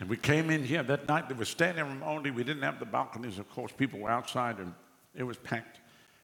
And 0.00 0.08
we 0.08 0.16
came 0.16 0.48
in 0.48 0.64
here 0.64 0.82
that 0.84 1.06
night. 1.06 1.28
There 1.28 1.36
was 1.36 1.50
standing 1.50 1.84
room 1.84 2.02
only. 2.02 2.30
We 2.30 2.44
didn't 2.44 2.62
have 2.62 2.78
the 2.78 2.86
balconies, 2.86 3.38
of 3.38 3.50
course. 3.50 3.72
People 3.76 4.00
were 4.00 4.10
outside 4.10 4.58
and 4.58 4.72
it 5.14 5.24
was 5.24 5.36
packed. 5.36 5.80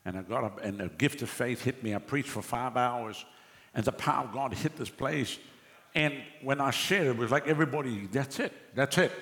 And 0.06 0.16
I 0.16 0.22
got 0.22 0.44
up 0.44 0.64
and 0.64 0.78
the 0.78 0.88
gift 0.88 1.20
of 1.20 1.28
faith 1.28 1.62
hit 1.64 1.84
me. 1.84 1.94
I 1.94 1.98
preached 1.98 2.30
for 2.30 2.40
five 2.40 2.78
hours 2.78 3.26
and 3.74 3.84
the 3.84 3.92
power 3.92 4.24
of 4.24 4.32
God 4.32 4.54
hit 4.54 4.76
this 4.76 4.88
place. 4.88 5.38
And 5.94 6.14
when 6.42 6.60
I 6.60 6.70
shared 6.70 7.06
it, 7.06 7.10
it 7.10 7.16
was 7.16 7.30
like 7.30 7.48
everybody, 7.48 8.06
that's 8.06 8.38
it, 8.38 8.52
that's 8.74 8.98
it. 8.98 9.12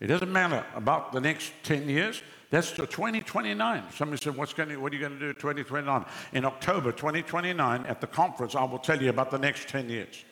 It 0.00 0.08
doesn't 0.08 0.32
matter 0.32 0.64
about 0.74 1.12
the 1.12 1.20
next 1.20 1.52
10 1.62 1.88
years. 1.88 2.22
That's 2.50 2.70
to 2.72 2.86
2029. 2.86 3.84
Somebody 3.94 4.22
said, 4.22 4.36
What's 4.36 4.52
going 4.52 4.68
to, 4.68 4.76
What 4.76 4.92
are 4.92 4.96
you 4.96 5.00
going 5.00 5.18
to 5.18 5.18
do 5.18 5.32
2029? 5.32 6.04
In 6.32 6.44
October 6.44 6.92
2029, 6.92 7.86
at 7.86 8.00
the 8.00 8.06
conference, 8.06 8.54
I 8.54 8.64
will 8.64 8.78
tell 8.78 9.00
you 9.00 9.10
about 9.10 9.30
the 9.30 9.38
next 9.38 9.68
10 9.68 9.88
years. 9.88 10.24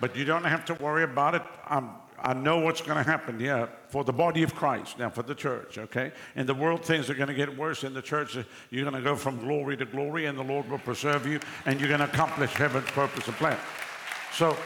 But 0.00 0.16
you 0.16 0.24
don't 0.24 0.44
have 0.44 0.64
to 0.66 0.74
worry 0.74 1.04
about 1.04 1.34
it. 1.34 1.42
I'm, 1.66 1.90
I 2.22 2.32
know 2.32 2.58
what's 2.58 2.80
going 2.80 2.96
to 2.96 3.08
happen 3.08 3.38
here 3.38 3.68
for 3.88 4.02
the 4.02 4.12
body 4.12 4.42
of 4.42 4.54
Christ, 4.54 4.98
now 4.98 5.10
for 5.10 5.22
the 5.22 5.34
church, 5.34 5.76
okay? 5.76 6.12
In 6.36 6.46
the 6.46 6.54
world, 6.54 6.84
things 6.84 7.10
are 7.10 7.14
going 7.14 7.28
to 7.28 7.34
get 7.34 7.54
worse. 7.54 7.84
In 7.84 7.92
the 7.92 8.02
church, 8.02 8.36
you're 8.70 8.90
going 8.90 8.94
to 8.94 9.02
go 9.02 9.14
from 9.14 9.38
glory 9.40 9.76
to 9.76 9.84
glory, 9.84 10.26
and 10.26 10.38
the 10.38 10.42
Lord 10.42 10.68
will 10.70 10.78
preserve 10.78 11.26
you, 11.26 11.38
and 11.66 11.78
you're 11.78 11.88
going 11.88 12.00
to 12.00 12.06
accomplish 12.06 12.52
heaven's 12.54 12.90
purpose 12.92 13.26
and 13.26 13.36
plan. 13.36 13.58
So, 14.36 14.56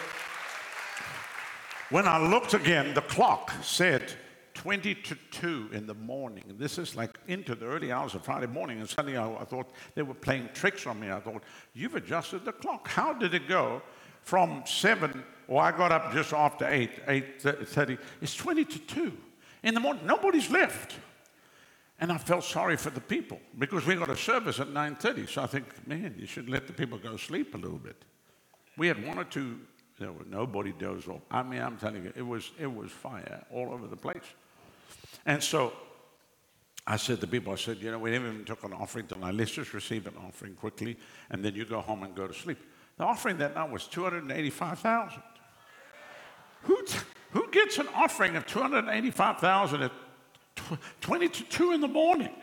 when 1.91 2.09
I 2.09 2.17
looked 2.17 2.55
again, 2.55 2.95
the 2.95 3.03
clock 3.03 3.53
said 3.61 4.15
20 4.55 4.95
to 4.95 5.15
2 5.31 5.69
in 5.73 5.87
the 5.87 5.93
morning. 5.93 6.45
This 6.57 6.79
is 6.79 6.97
like 6.97 7.19
into 7.27 7.55
the 7.55 7.67
early 7.67 7.93
hours 7.93 8.15
of 8.15 8.25
Friday 8.25 8.47
morning. 8.47 8.81
And 8.81 8.89
suddenly 8.89 9.19
I, 9.19 9.31
I, 9.31 9.45
thought 9.45 9.71
they 9.95 10.01
were 10.01 10.15
playing 10.15 10.49
tricks 10.55 10.87
on 10.87 10.99
me. 10.99 11.11
I 11.11 11.21
thought, 11.21 11.43
you've 11.75 11.97
adjusted 11.97 12.47
the 12.47 12.53
clock. 12.53 12.89
How 12.89 13.13
did 13.13 13.35
it 13.35 13.47
go 13.47 13.83
from 14.23 14.63
7? 14.65 15.23
Well, 15.47 15.59
I 15.59 15.71
got 15.73 15.93
up 15.93 16.15
just 16.15 16.33
after 16.33 16.67
8, 16.67 17.07
8.30. 17.07 17.99
It's 18.23 18.37
20 18.37 18.65
to 18.65 18.79
2 18.79 19.13
in 19.65 19.75
the 19.75 19.81
morning. 19.81 20.07
Nobody's 20.07 20.51
left. 20.51 20.95
And 22.01 22.11
I 22.11 22.17
felt 22.17 22.45
sorry 22.45 22.79
for 22.79 22.89
the 22.89 23.03
people 23.03 23.39
because 23.59 23.85
we 23.85 23.97
got 23.97 24.09
a 24.09 24.17
service 24.17 24.61
at 24.61 24.69
9.30. 24.69 25.29
So 25.29 25.43
I 25.43 25.47
think, 25.47 25.87
man, 25.87 26.15
you 26.19 26.25
should 26.25 26.49
let 26.49 26.67
the 26.67 26.73
people 26.73 26.97
go 26.97 27.19
sleep 27.19 27.55
a 27.55 27.59
little 27.59 27.77
bit. 27.77 28.03
We 28.79 28.87
had 28.87 29.07
one 29.07 29.19
or 29.19 29.25
two 29.25 29.59
there 29.99 30.13
was 30.13 30.27
nobody 30.29 30.73
dozed 30.73 31.09
off. 31.09 31.23
I 31.31 31.43
mean, 31.43 31.61
I'm 31.61 31.77
telling 31.77 32.05
you, 32.05 32.13
it 32.15 32.23
was, 32.23 32.53
it 32.59 32.73
was 32.73 32.91
fire 32.91 33.45
all 33.51 33.73
over 33.73 33.87
the 33.87 33.97
place. 33.97 34.23
And 35.27 35.43
so 35.43 35.73
I 36.87 36.97
said 36.97 37.21
to 37.21 37.27
people, 37.27 37.53
I 37.53 37.57
said, 37.57 37.79
you 37.79 37.91
know, 37.91 37.99
we 37.99 38.13
never 38.13 38.29
even 38.29 38.45
took 38.45 38.63
an 38.63 38.73
offering 38.73 39.09
tonight. 39.09 39.35
Let's 39.35 39.51
just 39.51 39.75
receive 39.75 40.07
an 40.07 40.15
offering 40.27 40.55
quickly, 40.55 40.97
and 41.31 41.45
then 41.45 41.55
you 41.55 41.65
go 41.65 41.81
home 41.81 42.05
and 42.05 42.15
go 42.15 42.29
to 42.29 42.35
sleep. 42.35 42.59
The 42.97 43.05
offering 43.05 43.39
that 43.39 43.55
night 43.55 43.71
was 43.71 43.87
285,000. 43.89 45.23
Who, 46.63 46.85
who 47.31 47.51
gets 47.51 47.79
an 47.79 47.89
offering 47.95 48.37
of 48.37 48.47
285,000 48.47 49.83
at 49.83 49.93
20 51.01 51.29
to 51.29 51.45
2 51.45 51.73
in 51.73 51.81
the 51.81 51.89
morning? 51.89 52.35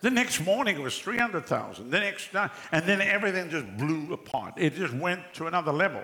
The 0.00 0.10
next 0.10 0.40
morning 0.44 0.76
it 0.76 0.82
was 0.82 0.98
300,000. 0.98 1.90
The 1.90 2.00
next 2.00 2.32
night, 2.34 2.50
and 2.72 2.84
then 2.86 3.00
everything 3.00 3.50
just 3.50 3.76
blew 3.76 4.12
apart. 4.12 4.54
It 4.56 4.74
just 4.74 4.94
went 4.94 5.20
to 5.34 5.46
another 5.46 5.72
level. 5.72 6.02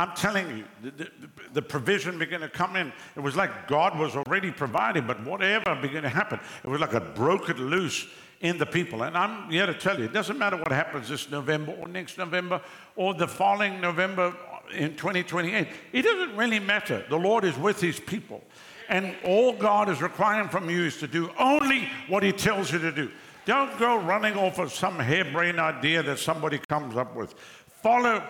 I'm 0.00 0.14
telling 0.14 0.58
you, 0.58 0.64
the, 0.80 0.90
the, 0.90 1.10
the, 1.54 1.62
provision 1.62 2.20
began 2.20 2.40
to 2.40 2.48
come 2.48 2.76
in. 2.76 2.92
It 3.16 3.20
was 3.20 3.34
like 3.34 3.66
God 3.66 3.98
was 3.98 4.14
already 4.14 4.52
providing, 4.52 5.08
but 5.08 5.20
whatever 5.24 5.74
began 5.74 6.04
to 6.04 6.08
happen, 6.08 6.38
it 6.62 6.68
was 6.68 6.80
like 6.80 6.94
it 6.94 7.16
broke 7.16 7.48
it 7.48 7.58
loose 7.58 8.06
in 8.40 8.58
the 8.58 8.66
people. 8.66 9.02
And 9.02 9.18
I'm 9.18 9.50
here 9.50 9.66
to 9.66 9.74
tell 9.74 9.98
you, 9.98 10.04
it 10.04 10.12
doesn't 10.12 10.38
matter 10.38 10.56
what 10.56 10.70
happens 10.70 11.08
this 11.08 11.28
November 11.28 11.72
or 11.72 11.88
next 11.88 12.16
November 12.16 12.60
or 12.94 13.12
the 13.12 13.26
following 13.26 13.80
November 13.80 14.36
in 14.72 14.94
2028. 14.94 15.66
It 15.92 16.02
doesn't 16.02 16.36
really 16.36 16.60
matter. 16.60 17.04
The 17.08 17.18
Lord 17.18 17.44
is 17.44 17.56
with 17.58 17.80
his 17.80 17.98
people. 17.98 18.44
And 18.88 19.14
all 19.24 19.52
God 19.52 19.88
is 19.88 20.00
requiring 20.00 20.48
from 20.48 20.70
you 20.70 20.84
is 20.84 20.96
to 20.98 21.06
do 21.06 21.30
only 21.38 21.88
what 22.08 22.22
He 22.22 22.32
tells 22.32 22.72
you 22.72 22.78
to 22.78 22.92
do. 22.92 23.10
Don't 23.44 23.78
go 23.78 23.96
running 23.98 24.34
off 24.36 24.58
of 24.58 24.72
some 24.72 24.98
harebrained 24.98 25.58
idea 25.58 26.02
that 26.02 26.18
somebody 26.18 26.58
comes 26.68 26.96
up 26.96 27.16
with. 27.16 27.34
Follow 27.82 28.22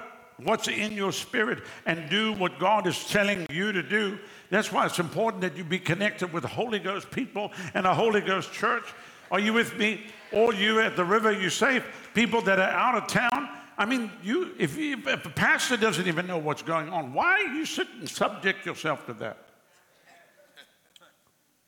what's 0.42 0.68
in 0.68 0.92
your 0.92 1.12
spirit 1.12 1.64
and 1.86 2.08
do 2.08 2.32
what 2.34 2.58
God 2.58 2.86
is 2.86 3.04
telling 3.08 3.46
you 3.50 3.72
to 3.72 3.82
do. 3.82 4.18
That's 4.50 4.72
why 4.72 4.86
it's 4.86 4.98
important 4.98 5.42
that 5.42 5.56
you 5.56 5.64
be 5.64 5.78
connected 5.78 6.32
with 6.32 6.44
Holy 6.44 6.78
Ghost 6.78 7.10
people 7.10 7.52
and 7.74 7.86
a 7.86 7.94
Holy 7.94 8.20
Ghost 8.20 8.52
church. 8.52 8.84
Are 9.30 9.40
you 9.40 9.52
with 9.52 9.76
me? 9.76 10.06
All 10.32 10.54
you 10.54 10.80
at 10.80 10.96
the 10.96 11.04
river, 11.04 11.32
you 11.32 11.50
safe. 11.50 11.84
People 12.14 12.40
that 12.42 12.58
are 12.58 12.70
out 12.70 12.94
of 12.94 13.08
town. 13.08 13.48
I 13.76 13.84
mean, 13.84 14.10
you 14.22 14.54
if, 14.58 14.76
if 14.78 15.26
a 15.26 15.30
pastor 15.30 15.76
doesn't 15.76 16.06
even 16.06 16.26
know 16.26 16.38
what's 16.38 16.62
going 16.62 16.88
on, 16.88 17.12
why 17.12 17.40
you 17.40 17.66
and 18.00 18.08
subject 18.08 18.66
yourself 18.66 19.06
to 19.06 19.14
that? 19.14 19.47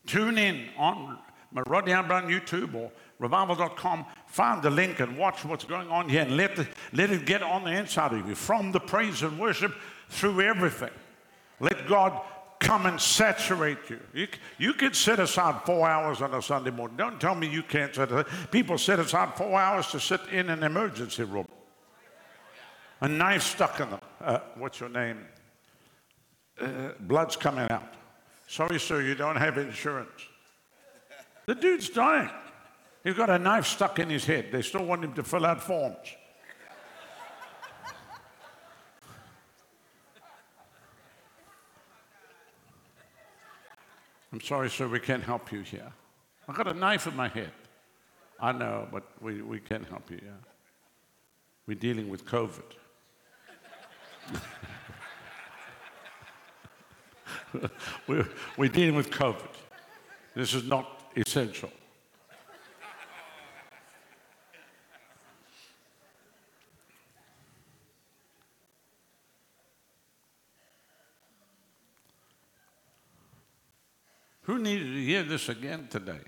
Tune 0.07 0.39
in 0.39 0.69
on 0.77 1.19
Rodney 1.67 1.93
Browne 1.93 2.29
YouTube 2.29 2.75
or 2.75 2.91
revival.com. 3.19 4.07
Find 4.27 4.63
the 4.63 4.71
link 4.71 5.01
and 5.01 5.17
watch 5.17 5.45
what's 5.45 5.65
going 5.65 5.89
on 5.89 6.09
here 6.09 6.23
and 6.23 6.37
let, 6.37 6.57
the, 6.57 6.67
let 6.93 7.11
it 7.11 7.27
get 7.27 7.43
on 7.43 7.65
the 7.65 7.71
inside 7.71 8.13
of 8.13 8.29
you 8.29 8.35
from 8.35 8.73
the 8.73 8.81
praise 8.81 9.23
and 9.23 9.39
worship 9.39 9.75
through 10.09 10.41
everything. 10.41 10.91
Let 11.61 11.87
God 11.87 12.21
come 12.59 12.87
and 12.87 13.01
saturate 13.01 13.79
you. 13.89 14.01
You, 14.15 14.29
you 14.59 14.75
can 14.75 14.95
set 14.95 15.19
aside 15.19 15.63
four 15.65 15.89
hours 15.89 16.23
on 16.23 16.33
a 16.35 16.43
Sunday 16.43 16.71
morning. 16.71 16.97
Don't 16.97 17.21
tell 17.21 17.35
me 17.35 17.49
you 17.49 17.63
can't 17.63 17.95
set 17.95 18.13
aside. 18.13 18.27
People 18.51 18.79
set 18.79 18.99
aside 18.99 19.35
four 19.37 19.59
hours 19.59 19.89
to 19.89 20.01
sit 20.01 20.21
in 20.31 20.49
an 20.51 20.63
emergency 20.63 21.25
room. 21.25 21.49
A 23.01 23.09
knife 23.09 23.43
stuck 23.43 23.81
in 23.81 23.91
them. 23.91 24.01
Uh, 24.21 24.41
what's 24.57 24.79
your 24.79 24.91
name? 24.91 25.27
Uh, 26.61 26.91
blood's 27.01 27.37
coming 27.37 27.67
out. 27.71 27.95
Sorry, 28.51 28.81
sir, 28.81 29.01
you 29.01 29.15
don't 29.15 29.37
have 29.37 29.59
insurance. 29.59 30.27
The 31.47 31.55
dude's 31.55 31.89
dying. 31.89 32.31
He's 33.05 33.15
got 33.15 33.31
a 33.31 33.39
knife 33.39 33.65
stuck 33.65 34.01
in 34.01 34.11
his 34.11 34.25
head. 34.25 34.47
They 34.51 34.61
still 34.61 34.85
want 34.85 35.05
him 35.05 35.13
to 35.13 35.23
fill 35.23 35.47
out 35.47 35.63
forms. 35.63 36.17
I'm 44.33 44.41
sorry, 44.41 44.69
sir, 44.69 44.89
we 44.89 44.99
can't 44.99 45.23
help 45.23 45.53
you 45.53 45.61
here. 45.61 45.93
I've 46.49 46.57
got 46.57 46.67
a 46.67 46.75
knife 46.75 47.07
in 47.07 47.15
my 47.15 47.29
head. 47.29 47.53
I 48.41 48.51
know, 48.51 48.89
but 48.91 49.05
we, 49.21 49.43
we 49.43 49.61
can't 49.61 49.87
help 49.87 50.11
you, 50.11 50.19
yeah. 50.25 50.33
We're 51.69 51.79
dealing 51.79 52.09
with 52.09 52.25
COVID. 52.25 52.63
we're, 58.07 58.29
we're 58.57 58.69
dealing 58.69 58.95
with 58.95 59.11
COVID. 59.11 59.49
This 60.35 60.55
is 60.55 60.65
not 60.65 61.11
essential. 61.17 61.71
Who 74.43 74.59
needed 74.59 74.93
to 74.93 75.05
hear 75.05 75.23
this 75.23 75.49
again 75.49 75.87
today? 75.89 76.19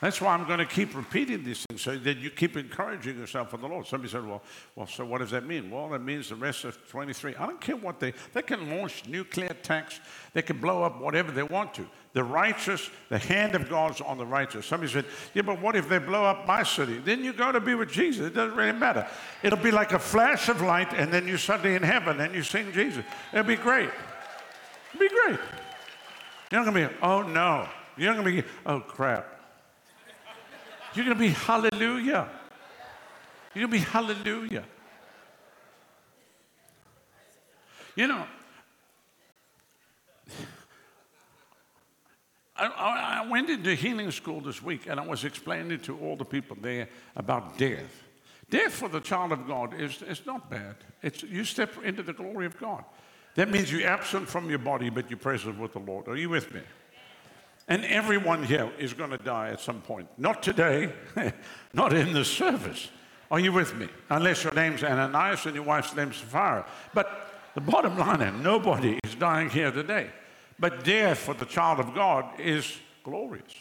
That's 0.00 0.20
why 0.20 0.32
I'm 0.32 0.46
going 0.46 0.60
to 0.60 0.64
keep 0.64 0.94
repeating 0.94 1.42
these 1.42 1.64
things 1.66 1.82
so 1.82 1.96
that 1.96 2.18
you 2.18 2.30
keep 2.30 2.56
encouraging 2.56 3.18
yourself 3.18 3.52
in 3.52 3.60
the 3.60 3.66
Lord. 3.66 3.84
Somebody 3.84 4.12
said, 4.12 4.24
well, 4.24 4.42
well, 4.76 4.86
so 4.86 5.04
what 5.04 5.18
does 5.18 5.32
that 5.32 5.44
mean? 5.44 5.72
Well, 5.72 5.88
that 5.88 6.02
means 6.02 6.28
the 6.28 6.36
rest 6.36 6.64
of 6.64 6.78
23. 6.88 7.34
I 7.34 7.46
don't 7.46 7.60
care 7.60 7.76
what 7.76 7.98
they, 7.98 8.12
they 8.32 8.42
can 8.42 8.70
launch 8.70 9.08
nuclear 9.08 9.46
attacks. 9.46 9.98
They 10.34 10.42
can 10.42 10.60
blow 10.60 10.84
up 10.84 11.00
whatever 11.00 11.32
they 11.32 11.42
want 11.42 11.74
to. 11.74 11.86
The 12.12 12.22
righteous, 12.22 12.90
the 13.08 13.18
hand 13.18 13.56
of 13.56 13.68
God's 13.68 14.00
on 14.00 14.18
the 14.18 14.26
righteous. 14.26 14.66
Somebody 14.66 14.92
said, 14.92 15.04
yeah, 15.34 15.42
but 15.42 15.60
what 15.60 15.74
if 15.74 15.88
they 15.88 15.98
blow 15.98 16.24
up 16.24 16.46
my 16.46 16.62
city? 16.62 16.98
Then 16.98 17.24
you 17.24 17.32
go 17.32 17.50
to 17.50 17.60
be 17.60 17.74
with 17.74 17.90
Jesus. 17.90 18.28
It 18.28 18.34
doesn't 18.34 18.56
really 18.56 18.78
matter. 18.78 19.04
It'll 19.42 19.58
be 19.58 19.72
like 19.72 19.92
a 19.92 19.98
flash 19.98 20.48
of 20.48 20.60
light 20.60 20.92
and 20.92 21.12
then 21.12 21.26
you're 21.26 21.38
suddenly 21.38 21.74
in 21.74 21.82
heaven 21.82 22.20
and 22.20 22.32
you 22.36 22.44
sing 22.44 22.70
Jesus. 22.72 23.04
It'll 23.32 23.44
be 23.44 23.56
great. 23.56 23.90
It'll 24.94 25.00
be 25.00 25.08
great. 25.08 25.40
You're 26.52 26.64
not 26.64 26.72
going 26.72 26.86
to 26.86 26.94
be, 26.94 26.98
oh 27.02 27.22
no. 27.22 27.68
You're 27.96 28.14
not 28.14 28.22
going 28.22 28.36
to 28.36 28.42
be, 28.42 28.48
oh 28.64 28.78
crap. 28.78 29.37
You're 30.98 31.04
going 31.04 31.16
to 31.16 31.22
be 31.22 31.28
hallelujah. 31.28 32.28
You're 33.54 33.68
going 33.68 33.80
to 33.80 33.86
be 33.86 33.90
hallelujah. 33.92 34.64
You 37.94 38.08
know, 38.08 38.26
I, 42.56 43.22
I, 43.22 43.28
went 43.30 43.48
into 43.48 43.76
healing 43.76 44.10
school 44.10 44.40
this 44.40 44.60
week 44.60 44.88
and 44.88 44.98
I 44.98 45.06
was 45.06 45.22
explaining 45.22 45.78
to 45.82 45.96
all 46.00 46.16
the 46.16 46.24
people 46.24 46.56
there 46.60 46.88
about 47.14 47.56
death. 47.56 48.02
Death 48.50 48.72
for 48.72 48.88
the 48.88 48.98
child 48.98 49.30
of 49.30 49.46
God 49.46 49.80
is, 49.80 50.02
is 50.02 50.26
not 50.26 50.50
bad. 50.50 50.74
It's, 51.00 51.22
you 51.22 51.44
step 51.44 51.74
into 51.84 52.02
the 52.02 52.12
glory 52.12 52.44
of 52.44 52.58
God. 52.58 52.82
That 53.36 53.52
means 53.52 53.70
you're 53.70 53.86
absent 53.86 54.28
from 54.28 54.50
your 54.50 54.58
body, 54.58 54.90
but 54.90 55.08
you're 55.10 55.16
present 55.16 55.60
with 55.60 55.74
the 55.74 55.78
Lord. 55.78 56.08
Are 56.08 56.16
you 56.16 56.28
with 56.28 56.52
me? 56.52 56.62
And 57.68 57.84
everyone 57.84 58.42
here 58.42 58.70
is 58.78 58.94
going 58.94 59.10
to 59.10 59.18
die 59.18 59.50
at 59.50 59.60
some 59.60 59.82
point. 59.82 60.08
Not 60.16 60.42
today, 60.42 60.92
not 61.74 61.92
in 61.92 62.14
the 62.14 62.24
service. 62.24 62.88
Are 63.30 63.38
you 63.38 63.52
with 63.52 63.76
me? 63.76 63.88
Unless 64.08 64.44
your 64.44 64.54
name's 64.54 64.82
Ananias 64.82 65.44
and 65.44 65.54
your 65.54 65.64
wife's 65.64 65.94
name's 65.94 66.16
Sapphira. 66.16 66.66
But 66.94 67.50
the 67.54 67.60
bottom 67.60 67.98
line 67.98 68.22
is 68.22 68.42
nobody 68.42 68.98
is 69.04 69.14
dying 69.14 69.50
here 69.50 69.70
today. 69.70 70.10
But 70.58 70.82
death 70.82 71.18
for 71.18 71.34
the 71.34 71.44
child 71.44 71.78
of 71.78 71.94
God 71.94 72.40
is 72.40 72.78
glorious. 73.04 73.54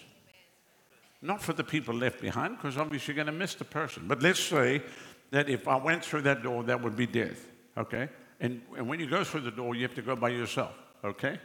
Not 1.22 1.42
for 1.42 1.52
the 1.52 1.64
people 1.64 1.94
left 1.94 2.22
behind, 2.22 2.58
because 2.58 2.78
obviously 2.78 3.14
you're 3.14 3.24
going 3.24 3.34
to 3.34 3.38
miss 3.38 3.56
the 3.56 3.66
person. 3.66 4.08
But 4.08 4.22
let's 4.22 4.40
say 4.40 4.82
that 5.32 5.50
if 5.50 5.68
I 5.68 5.76
went 5.76 6.06
through 6.06 6.22
that 6.22 6.44
door, 6.44 6.64
that 6.64 6.82
would 6.82 6.96
be 6.96 7.08
death. 7.08 7.46
Okay? 7.78 8.08
And, 8.40 8.62
and 8.78 8.88
when 8.88 9.00
you 9.00 9.08
go 9.08 9.24
through 9.24 9.42
the 9.42 9.52
door, 9.52 9.76
you 9.76 9.82
have 9.82 9.96
to 9.96 10.02
go 10.02 10.16
by 10.16 10.30
yourself. 10.30 10.74
Okay? 11.04 11.40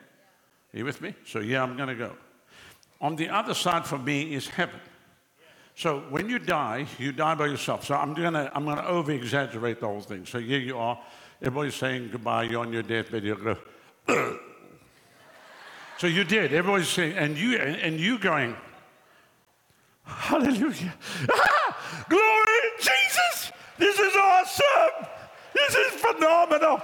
Are 0.74 0.78
you 0.78 0.84
with 0.84 1.00
me? 1.00 1.14
So, 1.26 1.40
yeah, 1.40 1.62
I'm 1.62 1.76
going 1.76 1.88
to 1.88 1.94
go. 1.94 2.12
On 3.02 3.16
the 3.16 3.28
other 3.28 3.52
side 3.52 3.84
for 3.84 3.98
me 3.98 4.32
is 4.32 4.46
heaven. 4.46 4.80
So 5.74 6.00
when 6.10 6.28
you 6.28 6.38
die, 6.38 6.86
you 6.98 7.10
die 7.10 7.34
by 7.34 7.46
yourself. 7.46 7.84
So 7.84 7.96
I'm 7.96 8.14
gonna 8.14 8.50
I'm 8.54 8.64
gonna 8.64 8.84
over 8.86 9.10
exaggerate 9.10 9.80
the 9.80 9.88
whole 9.88 10.00
thing. 10.00 10.24
So 10.24 10.38
here 10.38 10.60
you 10.60 10.78
are, 10.78 10.98
everybody's 11.40 11.74
saying 11.74 12.10
goodbye. 12.12 12.44
You're 12.44 12.60
on 12.60 12.72
your 12.72 12.84
deathbed. 12.84 13.24
You 13.24 13.56
go. 14.06 14.38
so 15.98 16.06
you 16.06 16.22
did. 16.22 16.52
Everybody's 16.52 16.88
saying, 16.88 17.16
and 17.16 17.36
you 17.36 17.56
and, 17.56 17.76
and 17.76 17.98
you 17.98 18.18
going, 18.18 18.56
Hallelujah, 20.04 20.94
ah, 21.32 22.06
glory, 22.08 22.60
Jesus! 22.78 23.52
This 23.78 23.98
is 23.98 24.14
awesome. 24.14 25.06
This 25.54 25.74
is 25.74 26.00
phenomenal. 26.00 26.82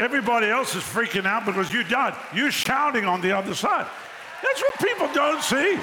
Everybody 0.00 0.46
else 0.46 0.74
is 0.74 0.82
freaking 0.82 1.26
out 1.26 1.44
because 1.44 1.70
you 1.70 1.84
died. 1.84 2.16
You're 2.34 2.50
shouting 2.50 3.04
on 3.04 3.20
the 3.20 3.36
other 3.36 3.54
side. 3.54 3.86
That's 4.42 4.62
what 4.62 4.78
people 4.78 5.12
don't 5.12 5.42
see. 5.42 5.78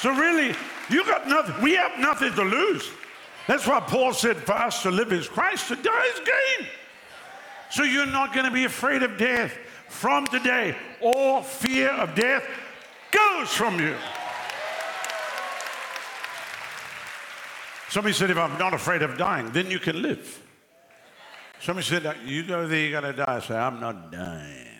So, 0.00 0.10
really, 0.10 0.54
you 0.90 1.04
got 1.06 1.26
nothing. 1.26 1.62
We 1.62 1.74
have 1.74 1.98
nothing 1.98 2.34
to 2.34 2.42
lose. 2.42 2.90
That's 3.46 3.66
why 3.66 3.80
Paul 3.80 4.12
said 4.12 4.36
for 4.36 4.52
us 4.52 4.82
to 4.82 4.90
live 4.90 5.10
is 5.10 5.26
Christ, 5.26 5.68
to 5.68 5.76
die 5.76 6.10
is 6.14 6.20
gain. 6.20 6.68
So, 7.70 7.82
you're 7.82 8.04
not 8.04 8.34
going 8.34 8.44
to 8.44 8.52
be 8.52 8.66
afraid 8.66 9.02
of 9.02 9.16
death. 9.16 9.56
From 9.88 10.26
today, 10.26 10.76
all 11.00 11.42
fear 11.42 11.88
of 11.88 12.14
death 12.14 12.44
goes 13.10 13.48
from 13.48 13.80
you. 13.80 13.96
Somebody 17.90 18.14
said, 18.14 18.30
if 18.30 18.38
I'm 18.38 18.56
not 18.56 18.72
afraid 18.72 19.02
of 19.02 19.18
dying, 19.18 19.50
then 19.50 19.68
you 19.68 19.80
can 19.80 20.00
live. 20.00 20.40
Somebody 21.60 21.84
said, 21.84 22.16
you 22.24 22.44
go 22.44 22.68
there, 22.68 22.78
you're 22.78 23.00
going 23.00 23.12
to 23.12 23.24
die. 23.24 23.36
I 23.36 23.40
say, 23.40 23.56
I'm 23.56 23.80
not 23.80 24.12
dying. 24.12 24.78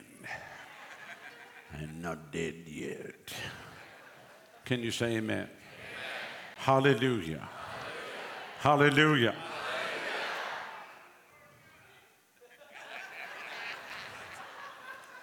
I'm 1.77 2.01
not 2.01 2.31
dead 2.31 2.55
yet. 2.67 3.35
Can 4.65 4.79
you 4.79 4.93
say 4.93 5.17
amen? 5.17 5.39
amen. 5.39 5.49
Hallelujah. 6.57 7.49
Hallelujah. 8.61 9.35
Hallelujah. 9.35 9.35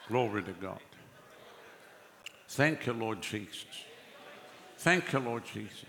Glory 0.09 0.43
to 0.43 0.51
God. 0.51 0.79
Thank 2.49 2.85
you, 2.85 2.91
Lord 2.91 3.21
Jesus. 3.21 3.65
Thank 4.77 5.13
you, 5.13 5.19
Lord 5.19 5.45
Jesus. 5.45 5.85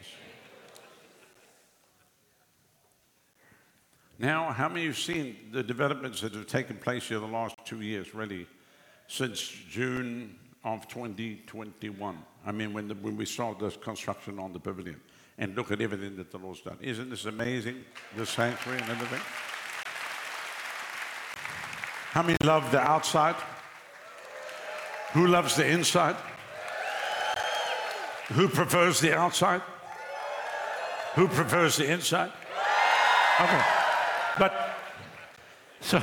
Now, 4.18 4.50
how 4.50 4.68
many 4.68 4.86
have 4.86 4.98
seen 4.98 5.36
the 5.52 5.62
developments 5.62 6.20
that 6.22 6.34
have 6.34 6.48
taken 6.48 6.76
place 6.76 7.08
here 7.08 7.20
the 7.20 7.26
last 7.26 7.56
two 7.64 7.82
years, 7.82 8.14
really, 8.14 8.48
since 9.06 9.40
June 9.70 10.36
of 10.64 10.88
2021? 10.88 12.18
I 12.44 12.50
mean, 12.50 12.72
when, 12.72 12.88
the, 12.88 12.94
when 12.94 13.16
we 13.16 13.24
started 13.24 13.60
the 13.60 13.78
construction 13.78 14.40
on 14.40 14.52
the 14.52 14.58
pavilion, 14.58 15.00
and 15.38 15.54
look 15.54 15.70
at 15.70 15.80
everything 15.80 16.16
that 16.16 16.32
the 16.32 16.38
Lord's 16.38 16.60
done. 16.62 16.78
Isn't 16.80 17.10
this 17.10 17.24
amazing, 17.26 17.84
the 18.16 18.26
sanctuary 18.26 18.80
and 18.80 18.90
everything? 18.90 19.20
How 22.10 22.22
many 22.22 22.36
love 22.42 22.72
the 22.72 22.80
outside? 22.80 23.36
Who 25.12 25.28
loves 25.28 25.54
the 25.54 25.66
inside? 25.66 26.16
Who 28.30 28.48
prefers 28.48 28.98
the 29.00 29.16
outside? 29.16 29.62
Who 31.14 31.28
prefers 31.28 31.76
the 31.76 31.90
inside? 31.90 32.32
Okay. 33.40 33.78
So, 35.89 36.03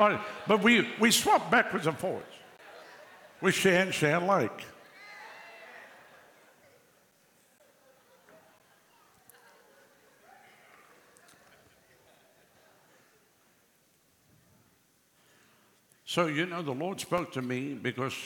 all 0.00 0.08
right, 0.08 0.20
but 0.48 0.64
we, 0.64 0.84
we 0.98 1.12
swap 1.12 1.48
backwards 1.48 1.86
and 1.86 1.96
forwards. 1.96 2.26
We 3.40 3.52
share 3.52 3.82
and 3.82 3.94
share 3.94 4.16
alike. 4.16 4.64
So, 16.04 16.26
you 16.26 16.46
know, 16.46 16.62
the 16.62 16.72
Lord 16.72 16.98
spoke 16.98 17.30
to 17.34 17.42
me 17.42 17.74
because 17.74 18.16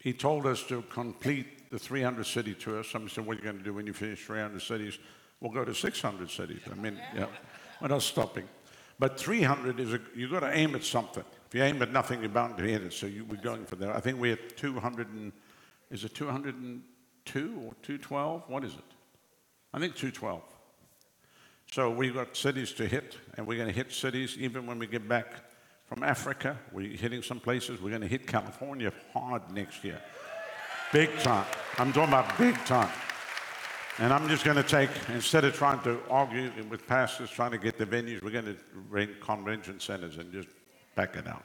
He 0.00 0.12
told 0.12 0.46
us 0.46 0.64
to 0.64 0.82
complete 0.90 1.70
the 1.70 1.78
300 1.78 2.26
city 2.26 2.54
tour. 2.54 2.82
Somebody 2.82 3.14
said, 3.14 3.24
What 3.24 3.34
are 3.34 3.38
you 3.38 3.44
going 3.44 3.58
to 3.58 3.62
do 3.62 3.74
when 3.74 3.86
you 3.86 3.92
finish 3.92 4.26
300 4.26 4.60
cities? 4.60 4.98
We'll 5.40 5.52
go 5.52 5.64
to 5.64 5.72
600 5.72 6.28
cities. 6.28 6.62
I 6.68 6.74
mean, 6.74 6.98
yeah. 7.14 7.26
We're 7.80 7.86
not 7.86 8.02
stopping. 8.02 8.48
But 9.02 9.18
300 9.18 9.80
is, 9.80 9.94
a, 9.94 10.00
you've 10.14 10.30
got 10.30 10.40
to 10.46 10.56
aim 10.56 10.76
at 10.76 10.84
something. 10.84 11.24
If 11.48 11.56
you 11.56 11.64
aim 11.64 11.82
at 11.82 11.90
nothing, 11.90 12.20
you're 12.20 12.28
bound 12.28 12.56
to 12.58 12.62
hit 12.62 12.82
it. 12.82 12.92
So 12.92 13.06
you, 13.06 13.24
we're 13.24 13.34
going 13.34 13.64
for 13.64 13.74
that. 13.74 13.96
I 13.96 13.98
think 13.98 14.20
we're 14.20 14.34
at 14.34 14.56
200 14.56 15.08
and, 15.08 15.32
is 15.90 16.04
it 16.04 16.14
202 16.14 17.40
or 17.40 17.74
212? 17.82 18.42
What 18.46 18.62
is 18.62 18.74
it? 18.74 18.84
I 19.74 19.80
think 19.80 19.96
212. 19.96 20.40
So 21.72 21.90
we've 21.90 22.14
got 22.14 22.36
cities 22.36 22.70
to 22.74 22.86
hit, 22.86 23.16
and 23.36 23.44
we're 23.44 23.58
going 23.58 23.70
to 23.70 23.74
hit 23.74 23.90
cities 23.90 24.36
even 24.38 24.68
when 24.68 24.78
we 24.78 24.86
get 24.86 25.08
back 25.08 25.50
from 25.86 26.04
Africa. 26.04 26.56
We're 26.70 26.96
hitting 26.96 27.24
some 27.24 27.40
places. 27.40 27.82
We're 27.82 27.90
going 27.90 28.02
to 28.02 28.06
hit 28.06 28.28
California 28.28 28.92
hard 29.12 29.50
next 29.50 29.82
year. 29.82 30.00
Big 30.92 31.10
time. 31.18 31.46
I'm 31.76 31.92
talking 31.92 32.10
about 32.10 32.38
big 32.38 32.54
time. 32.66 32.90
And 33.98 34.10
I'm 34.12 34.26
just 34.26 34.44
going 34.44 34.56
to 34.56 34.62
take, 34.62 34.88
instead 35.10 35.44
of 35.44 35.54
trying 35.54 35.80
to 35.80 36.00
argue 36.08 36.50
with 36.70 36.86
pastors 36.86 37.30
trying 37.30 37.50
to 37.50 37.58
get 37.58 37.76
the 37.76 37.84
venues, 37.84 38.22
we're 38.22 38.30
going 38.30 38.46
to 38.46 38.56
rent 38.88 39.20
convention 39.20 39.80
centers 39.80 40.16
and 40.16 40.32
just 40.32 40.48
back 40.94 41.14
it 41.16 41.26
out. 41.26 41.44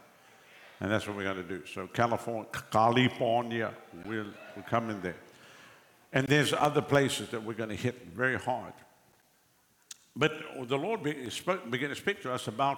And 0.80 0.90
that's 0.90 1.08
what 1.08 1.18
we're 1.18 1.24
going 1.24 1.38
to 1.38 1.44
do. 1.44 1.66
So 1.66 1.88
California, 1.88 2.46
California 2.72 3.74
will 4.06 4.28
will 4.56 4.64
come 4.64 4.90
in 4.90 5.02
there. 5.02 5.18
And 6.14 6.26
there's 6.28 6.54
other 6.54 6.82
places 6.82 7.30
that 7.30 7.44
we're 7.44 7.54
going 7.54 7.70
to 7.70 7.76
hit 7.76 8.08
very 8.14 8.38
hard. 8.38 8.74
But 10.16 10.34
the 10.68 10.78
Lord 10.78 11.04
began 11.04 11.90
to 11.90 11.96
speak 11.96 12.22
to 12.22 12.32
us 12.32 12.48
about, 12.48 12.78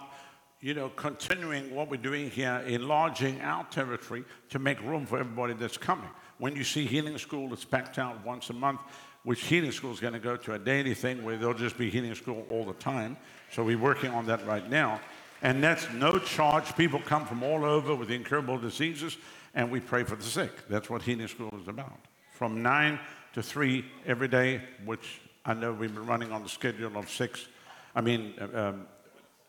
you 0.60 0.74
know, 0.74 0.88
continuing 0.90 1.74
what 1.74 1.88
we're 1.88 1.96
doing 1.96 2.28
here, 2.28 2.62
enlarging 2.66 3.40
our 3.40 3.64
territory 3.66 4.24
to 4.48 4.58
make 4.58 4.82
room 4.82 5.06
for 5.06 5.18
everybody 5.18 5.54
that's 5.54 5.78
coming. 5.78 6.10
When 6.38 6.56
you 6.56 6.64
see 6.64 6.86
Healing 6.86 7.18
School, 7.18 7.52
it's 7.52 7.64
packed 7.64 7.98
out 7.98 8.24
once 8.26 8.50
a 8.50 8.54
month 8.54 8.80
which 9.24 9.42
healing 9.44 9.72
school 9.72 9.92
is 9.92 10.00
going 10.00 10.14
to 10.14 10.18
go 10.18 10.36
to 10.36 10.54
a 10.54 10.58
daily 10.58 10.94
thing 10.94 11.24
where 11.24 11.36
they'll 11.36 11.54
just 11.54 11.76
be 11.76 11.90
healing 11.90 12.14
school 12.14 12.46
all 12.50 12.64
the 12.64 12.72
time. 12.74 13.16
So 13.52 13.62
we're 13.62 13.78
working 13.78 14.10
on 14.10 14.26
that 14.26 14.46
right 14.46 14.68
now. 14.68 15.00
And 15.42 15.62
that's 15.62 15.90
no 15.92 16.18
charge. 16.18 16.74
People 16.76 17.00
come 17.00 17.26
from 17.26 17.42
all 17.42 17.64
over 17.64 17.94
with 17.94 18.10
incurable 18.10 18.58
diseases, 18.58 19.16
and 19.54 19.70
we 19.70 19.80
pray 19.80 20.04
for 20.04 20.16
the 20.16 20.22
sick. 20.22 20.68
That's 20.68 20.90
what 20.90 21.02
healing 21.02 21.28
school 21.28 21.52
is 21.60 21.68
about. 21.68 21.98
From 22.34 22.62
9 22.62 22.98
to 23.34 23.42
3 23.42 23.84
every 24.06 24.28
day, 24.28 24.62
which 24.84 25.20
I 25.44 25.54
know 25.54 25.72
we've 25.72 25.94
been 25.94 26.06
running 26.06 26.32
on 26.32 26.42
the 26.42 26.48
schedule 26.48 26.96
of 26.96 27.08
6, 27.08 27.46
I 27.94 28.00
mean, 28.00 28.34
um, 28.54 28.86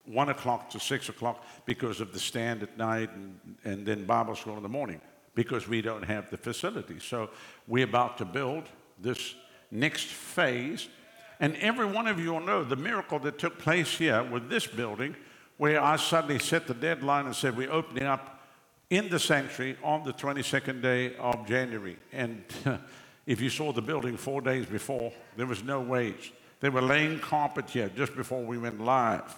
1 0.06 0.30
o'clock 0.30 0.70
to 0.72 0.80
6 0.80 1.10
o'clock 1.10 1.44
because 1.66 2.02
of 2.02 2.14
the 2.14 2.20
stand 2.20 2.64
at 2.64 2.78
night 2.78 3.10
and, 3.14 3.40
and 3.64 3.86
then 3.86 4.06
Bible 4.06 4.36
school 4.36 4.58
in 4.58 4.64
the 4.64 4.70
morning 4.70 5.00
because 5.36 5.68
we 5.68 5.82
don't 5.82 6.04
have 6.04 6.30
the 6.30 6.38
facility. 6.38 7.00
So 7.00 7.30
we're 7.68 7.86
about 7.86 8.18
to 8.18 8.26
build 8.26 8.64
this 9.00 9.36
next 9.72 10.08
phase. 10.08 10.88
And 11.40 11.56
every 11.56 11.86
one 11.86 12.08
of 12.08 12.20
you 12.20 12.34
will 12.34 12.42
know 12.42 12.64
the 12.64 12.76
miracle 12.76 13.18
that 13.20 13.40
took 13.40 13.58
place 13.58 13.98
here 13.98 14.24
with 14.24 14.50
this 14.50 14.68
building, 14.68 15.16
where 15.58 15.82
I 15.82 15.96
suddenly 15.96 16.40
set 16.40 16.68
the 16.68 16.74
deadline 16.74 17.26
and 17.26 17.36
said, 17.36 17.58
We're 17.58 17.72
opening 17.72 18.04
up 18.04 18.42
in 18.92 19.10
the 19.10 19.20
sanctuary 19.20 19.78
on 19.84 20.04
the 20.04 20.14
22nd 20.14 20.82
day 20.82 21.16
of 21.16 21.48
January. 21.48 21.98
And 22.12 22.44
if 23.26 23.42
you 23.42 23.50
saw 23.50 23.72
the 23.72 23.82
building 23.82 24.18
four 24.18 24.42
days 24.42 24.66
before, 24.66 25.12
there 25.38 25.48
was 25.48 25.64
no 25.64 25.80
wage. 25.80 26.34
They 26.60 26.70
were 26.70 26.82
laying 26.82 27.20
carpet 27.20 27.70
here 27.70 27.90
just 27.96 28.16
before 28.16 28.44
we 28.44 28.58
went 28.58 28.80
live. 28.80 29.36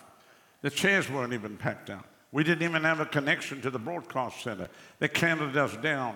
The 0.62 0.70
chairs 0.70 1.10
weren't 1.10 1.34
even 1.34 1.56
packed 1.56 1.90
out. 1.90 2.06
We 2.32 2.44
didn't 2.44 2.64
even 2.64 2.84
have 2.84 3.00
a 3.00 3.06
connection 3.06 3.62
to 3.62 3.70
the 3.70 3.80
broadcast 3.80 4.42
center. 4.42 4.68
They 5.00 5.08
counted 5.08 5.56
us 5.56 5.76
down 5.78 6.16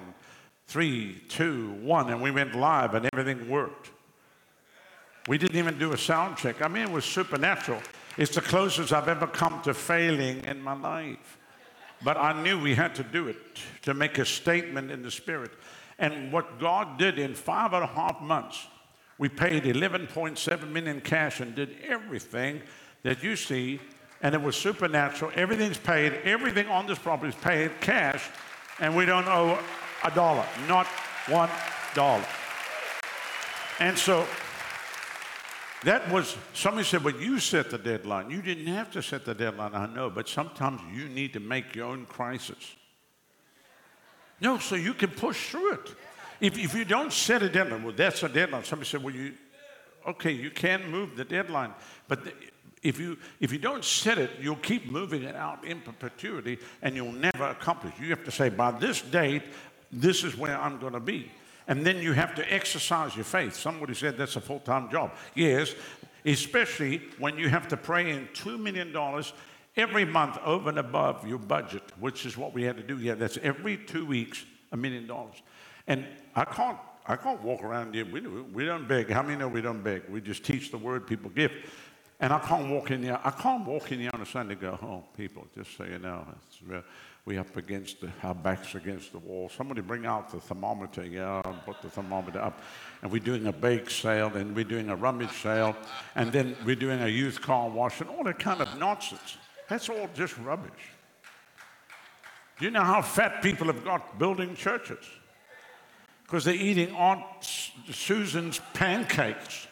three, 0.66 1.22
two, 1.30 1.74
one, 1.82 2.10
and 2.10 2.22
we 2.22 2.32
went 2.32 2.56
live 2.56 2.94
and 2.96 3.08
everything 3.14 3.50
worked. 3.50 3.92
We 5.28 5.38
didn't 5.38 5.58
even 5.58 5.78
do 5.78 5.92
a 5.92 5.98
sound 5.98 6.38
check. 6.38 6.62
I 6.62 6.70
mean, 6.70 6.84
it 6.84 6.92
was 6.92 7.04
supernatural. 7.04 7.82
It's 8.18 8.34
the 8.34 8.42
closest 8.42 8.94
I've 8.94 9.10
ever 9.10 9.28
come 9.28 9.62
to 9.64 9.74
failing 9.74 10.44
in 10.46 10.62
my 10.62 10.74
life. 10.74 11.38
But 12.02 12.16
I 12.18 12.42
knew 12.42 12.60
we 12.60 12.74
had 12.74 12.96
to 12.96 13.04
do 13.04 13.28
it 13.28 13.38
to 13.82 13.94
make 13.94 14.18
a 14.20 14.26
statement 14.26 14.90
in 14.90 15.04
the 15.04 15.12
spirit. 15.12 15.52
And 16.00 16.32
what 16.32 16.60
God 16.60 16.98
did 16.98 17.20
in 17.20 17.34
five 17.34 17.74
and 17.74 17.84
a 17.84 17.88
half 17.88 18.22
months, 18.22 18.68
we 19.18 19.28
paid 19.28 19.64
11.7 19.64 20.72
million 20.72 21.02
cash 21.02 21.42
and 21.42 21.54
did 21.54 21.76
everything 21.84 22.62
that 23.04 23.22
you 23.22 23.36
see, 23.36 23.82
and 24.22 24.34
it 24.34 24.42
was 24.42 24.56
supernatural. 24.56 25.32
Everything's 25.36 25.78
paid. 25.78 26.14
Everything 26.24 26.68
on 26.68 26.88
this 26.88 27.00
property 27.00 27.30
is 27.30 27.36
paid 27.36 27.72
cash, 27.82 28.30
and 28.80 28.96
we 28.96 29.06
don't 29.06 29.28
owe 29.28 29.60
a 30.04 30.12
dollar, 30.12 30.46
not 30.68 30.86
one 31.28 31.50
dollar. 31.96 32.26
And 33.80 33.98
so 33.98 34.26
that 35.84 36.12
was, 36.12 36.36
somebody 36.54 36.86
said, 36.86 37.04
well, 37.04 37.16
you 37.16 37.40
set 37.40 37.70
the 37.70 37.78
deadline. 37.78 38.32
You 38.32 38.42
didn't 38.42 38.68
have 38.68 38.92
to 38.92 39.02
set 39.02 39.26
the 39.26 39.36
deadline, 39.36 39.76
I 39.76 39.86
know, 39.86 40.10
but 40.10 40.28
sometimes 40.28 40.82
you 40.94 41.08
need 41.08 41.34
to 41.34 41.40
make 41.40 41.76
your 41.76 41.86
own 41.88 42.06
crisis. 42.06 42.76
No, 44.42 44.58
so 44.58 44.76
you 44.76 44.94
can 44.94 45.12
push 45.12 45.50
through 45.50 45.74
it. 45.74 45.96
If, 46.40 46.58
if 46.58 46.76
you 46.76 46.86
don't 46.86 47.14
set 47.14 47.42
a 47.44 47.50
deadline, 47.50 47.84
well, 47.84 47.94
that's 47.96 48.24
a 48.24 48.30
deadline. 48.30 48.64
Somebody 48.64 48.90
said, 48.90 49.04
well, 49.04 49.14
you, 49.14 49.34
okay, 50.08 50.32
you 50.32 50.50
can 50.50 50.90
move 50.90 51.16
the 51.16 51.26
deadline, 51.26 51.74
but 52.08 52.24
the, 52.24 52.34
if 52.84 53.00
you, 53.00 53.18
if 53.40 53.52
you 53.52 53.58
don't 53.58 53.84
set 53.84 54.18
it, 54.18 54.32
you'll 54.40 54.56
keep 54.56 54.92
moving 54.92 55.24
it 55.24 55.36
out 55.36 55.66
in 55.66 55.82
perpetuity 55.82 56.60
and 56.82 56.96
you'll 56.96 57.12
never 57.12 57.46
accomplish. 57.46 57.94
You 58.00 58.10
have 58.10 58.24
to 58.26 58.32
say, 58.32 58.50
by 58.50 58.72
this 58.72 59.02
date, 59.02 59.44
this 59.92 60.24
is 60.24 60.38
where 60.38 60.60
I'm 60.60 60.80
going 60.80 60.94
to 60.94 61.00
be 61.00 61.32
and 61.68 61.86
then 61.86 61.98
you 61.98 62.14
have 62.14 62.36
to 62.36 62.54
exercise 62.54 63.16
your 63.16 63.26
faith. 63.26 63.56
Somebody 63.56 63.94
said 63.94 64.18
that's 64.18 64.36
a 64.36 64.42
full 64.42 64.60
time 64.60 64.90
job. 64.90 65.12
Yes, 65.36 65.74
especially 66.26 67.02
when 67.20 67.38
you 67.38 67.50
have 67.50 67.68
to 67.70 67.78
pray 67.78 68.10
in 68.12 68.28
$2 68.34 68.60
million 68.60 68.94
every 69.76 70.06
month 70.06 70.38
over 70.44 70.70
and 70.70 70.80
above 70.80 71.28
your 71.28 71.38
budget, 71.38 71.84
which 72.00 72.26
is 72.26 72.38
what 72.38 72.54
we 72.54 72.64
had 72.64 72.78
to 72.78 72.84
do 72.84 72.98
here. 72.98 73.16
That's 73.16 73.38
every 73.38 73.78
two 73.78 74.06
weeks, 74.06 74.46
a 74.72 74.78
million 74.78 75.08
dollars. 75.08 75.42
And 75.88 76.06
I 76.36 76.46
can't, 76.46 76.78
I 77.06 77.16
can't 77.16 77.42
walk 77.42 77.64
around 77.64 77.94
here. 77.94 78.06
We, 78.06 78.22
we 78.22 78.66
don't 78.66 78.88
beg. 78.88 79.10
How 79.10 79.22
many 79.22 79.38
know 79.38 79.48
we 79.48 79.62
don't 79.62 79.84
beg? 79.84 80.04
We 80.10 80.20
just 80.20 80.44
teach 80.44 80.72
the 80.72 80.78
word, 80.78 81.08
people 81.08 81.30
give. 81.30 81.52
And 82.20 82.34
I 82.34 82.40
can't 82.40 82.70
walk 82.70 82.92
in 82.92 83.04
here. 83.04 83.20
I 83.24 83.30
can't 83.30 83.66
walk 83.66 83.92
in 83.92 84.00
here 84.00 84.10
on 84.14 84.22
a 84.22 84.26
Sunday 84.26 84.54
and 84.54 84.62
go, 84.62 84.76
home, 84.76 85.04
people, 85.16 85.46
just 85.56 85.78
so 85.78 85.86
you 85.86 86.00
know, 86.00 86.26
we 87.28 87.38
up 87.38 87.58
against 87.58 88.00
the, 88.00 88.10
our 88.24 88.34
backs 88.34 88.74
against 88.74 89.12
the 89.12 89.20
wall. 89.20 89.50
Somebody 89.50 89.82
bring 89.82 90.06
out 90.06 90.32
the 90.32 90.40
thermometer. 90.40 91.06
Yeah, 91.06 91.42
I'll 91.44 91.62
put 91.66 91.82
the 91.82 91.90
thermometer 91.90 92.40
up. 92.40 92.62
And 93.02 93.12
we're 93.12 93.20
doing 93.20 93.48
a 93.48 93.52
bake 93.52 93.90
sale, 93.90 94.32
and 94.34 94.56
we're 94.56 94.64
doing 94.64 94.88
a 94.90 94.96
rummage 94.96 95.34
sale, 95.44 95.76
and 96.16 96.32
then 96.32 96.56
we're 96.66 96.78
doing 96.78 97.02
a 97.02 97.08
youth 97.10 97.42
car 97.42 97.70
wash, 97.70 98.00
and 98.00 98.10
all 98.10 98.24
that 98.24 98.40
kind 98.40 98.62
of 98.62 98.80
nonsense. 98.80 99.38
That's 99.68 99.90
all 99.90 100.10
just 100.16 100.38
rubbish. 100.38 100.72
Do 102.58 102.66
you 102.66 102.72
know 102.72 102.84
how 102.84 103.02
fat 103.02 103.44
people 103.44 103.68
have 103.68 103.84
got 103.84 104.18
building 104.18 104.56
churches? 104.56 105.06
Because 106.24 106.46
they're 106.46 106.56
eating 106.56 106.96
Aunt 106.96 107.24
Susan's 107.92 108.62
pancakes 108.74 109.67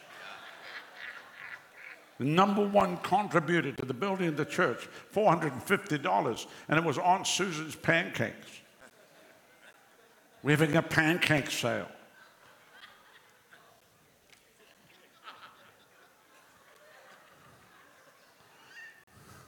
the 2.18 2.26
number 2.26 2.66
one 2.66 2.98
contributor 2.98 3.72
to 3.74 3.86
the 3.86 3.94
building 3.94 4.28
of 4.28 4.38
the 4.38 4.46
church, 4.46 4.88
$450, 5.14 6.46
and 6.70 6.78
it 6.78 6.84
was 6.84 6.98
Aunt 6.98 7.28
Susan's 7.28 7.76
pancakes. 7.76 8.62
We're 10.42 10.58
having 10.58 10.78
a 10.78 10.82
pancake 10.82 11.52
sale. 11.52 11.90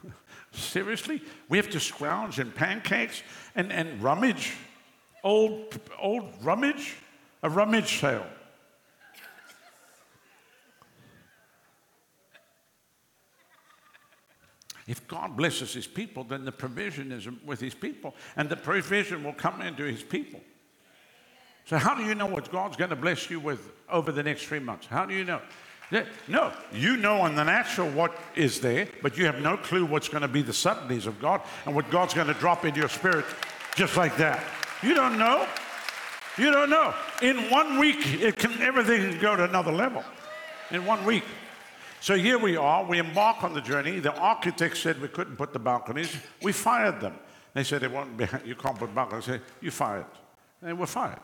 Seriously? 0.52 1.22
We 1.48 1.56
have 1.56 1.70
to 1.70 1.80
scrounge 1.80 2.38
in 2.38 2.52
pancakes 2.52 3.22
and, 3.54 3.72
and 3.72 4.02
rummage? 4.02 4.54
Old, 5.24 5.78
old 5.98 6.34
rummage? 6.42 6.96
A 7.42 7.48
rummage 7.48 8.00
sale. 8.00 8.26
If 14.88 15.06
God 15.06 15.36
blesses 15.36 15.74
his 15.74 15.86
people, 15.86 16.24
then 16.24 16.46
the 16.46 16.50
provision 16.50 17.12
is 17.12 17.28
with 17.44 17.60
his 17.60 17.74
people, 17.74 18.14
and 18.36 18.48
the 18.48 18.56
provision 18.56 19.22
will 19.22 19.34
come 19.34 19.60
into 19.60 19.84
his 19.84 20.02
people. 20.02 20.40
So, 21.66 21.76
how 21.76 21.94
do 21.94 22.02
you 22.02 22.14
know 22.14 22.26
what 22.26 22.50
God's 22.50 22.78
going 22.78 22.90
to 22.90 22.96
bless 22.96 23.28
you 23.28 23.38
with 23.38 23.70
over 23.90 24.10
the 24.10 24.22
next 24.22 24.44
three 24.44 24.58
months? 24.58 24.86
How 24.86 25.04
do 25.04 25.14
you 25.14 25.24
know? 25.24 25.42
No, 26.26 26.52
you 26.72 26.96
know 26.96 27.24
in 27.26 27.34
the 27.34 27.44
natural 27.44 27.88
what 27.90 28.14
is 28.34 28.60
there, 28.60 28.88
but 29.02 29.16
you 29.16 29.26
have 29.26 29.40
no 29.40 29.56
clue 29.56 29.84
what's 29.86 30.08
going 30.08 30.22
to 30.22 30.28
be 30.28 30.42
the 30.42 30.52
subtleties 30.52 31.06
of 31.06 31.20
God 31.20 31.42
and 31.64 31.74
what 31.74 31.90
God's 31.90 32.14
going 32.14 32.26
to 32.26 32.34
drop 32.34 32.64
into 32.64 32.80
your 32.80 32.90
spirit 32.90 33.24
just 33.74 33.96
like 33.96 34.16
that. 34.18 34.42
You 34.82 34.94
don't 34.94 35.18
know. 35.18 35.46
You 36.36 36.50
don't 36.50 36.70
know. 36.70 36.94
In 37.22 37.50
one 37.50 37.78
week, 37.78 38.20
it 38.20 38.36
can, 38.36 38.60
everything 38.60 39.10
can 39.10 39.20
go 39.20 39.36
to 39.36 39.44
another 39.44 39.72
level. 39.72 40.04
In 40.70 40.86
one 40.86 41.04
week. 41.04 41.24
So 42.00 42.16
here 42.16 42.38
we 42.38 42.56
are, 42.56 42.84
we 42.84 42.98
embark 42.98 43.42
on 43.42 43.54
the 43.54 43.60
journey. 43.60 43.98
The 43.98 44.14
architect 44.14 44.76
said 44.76 45.00
we 45.00 45.08
couldn't 45.08 45.36
put 45.36 45.52
the 45.52 45.58
balconies. 45.58 46.16
We 46.42 46.52
fired 46.52 47.00
them. 47.00 47.14
They 47.54 47.64
said 47.64 47.80
they 47.80 47.88
won't 47.88 48.16
be, 48.16 48.26
you 48.44 48.54
can't 48.54 48.78
put 48.78 48.94
balconies. 48.94 49.28
I 49.28 49.32
said, 49.32 49.42
you 49.60 49.70
fired. 49.70 50.06
And 50.60 50.70
they 50.70 50.74
were 50.74 50.86
fired. 50.86 51.18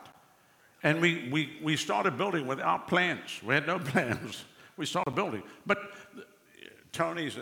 And 0.83 0.99
we, 1.01 1.29
we, 1.31 1.57
we 1.63 1.77
started 1.77 2.17
building 2.17 2.45
without 2.45 2.87
plans. 2.87 3.41
We 3.43 3.53
had 3.53 3.65
no 3.65 3.79
plans. 3.91 4.43
We 4.77 4.85
started 4.85 5.15
building. 5.15 5.43
But 5.65 5.79
Tony's 6.91 7.37
uh, 7.37 7.41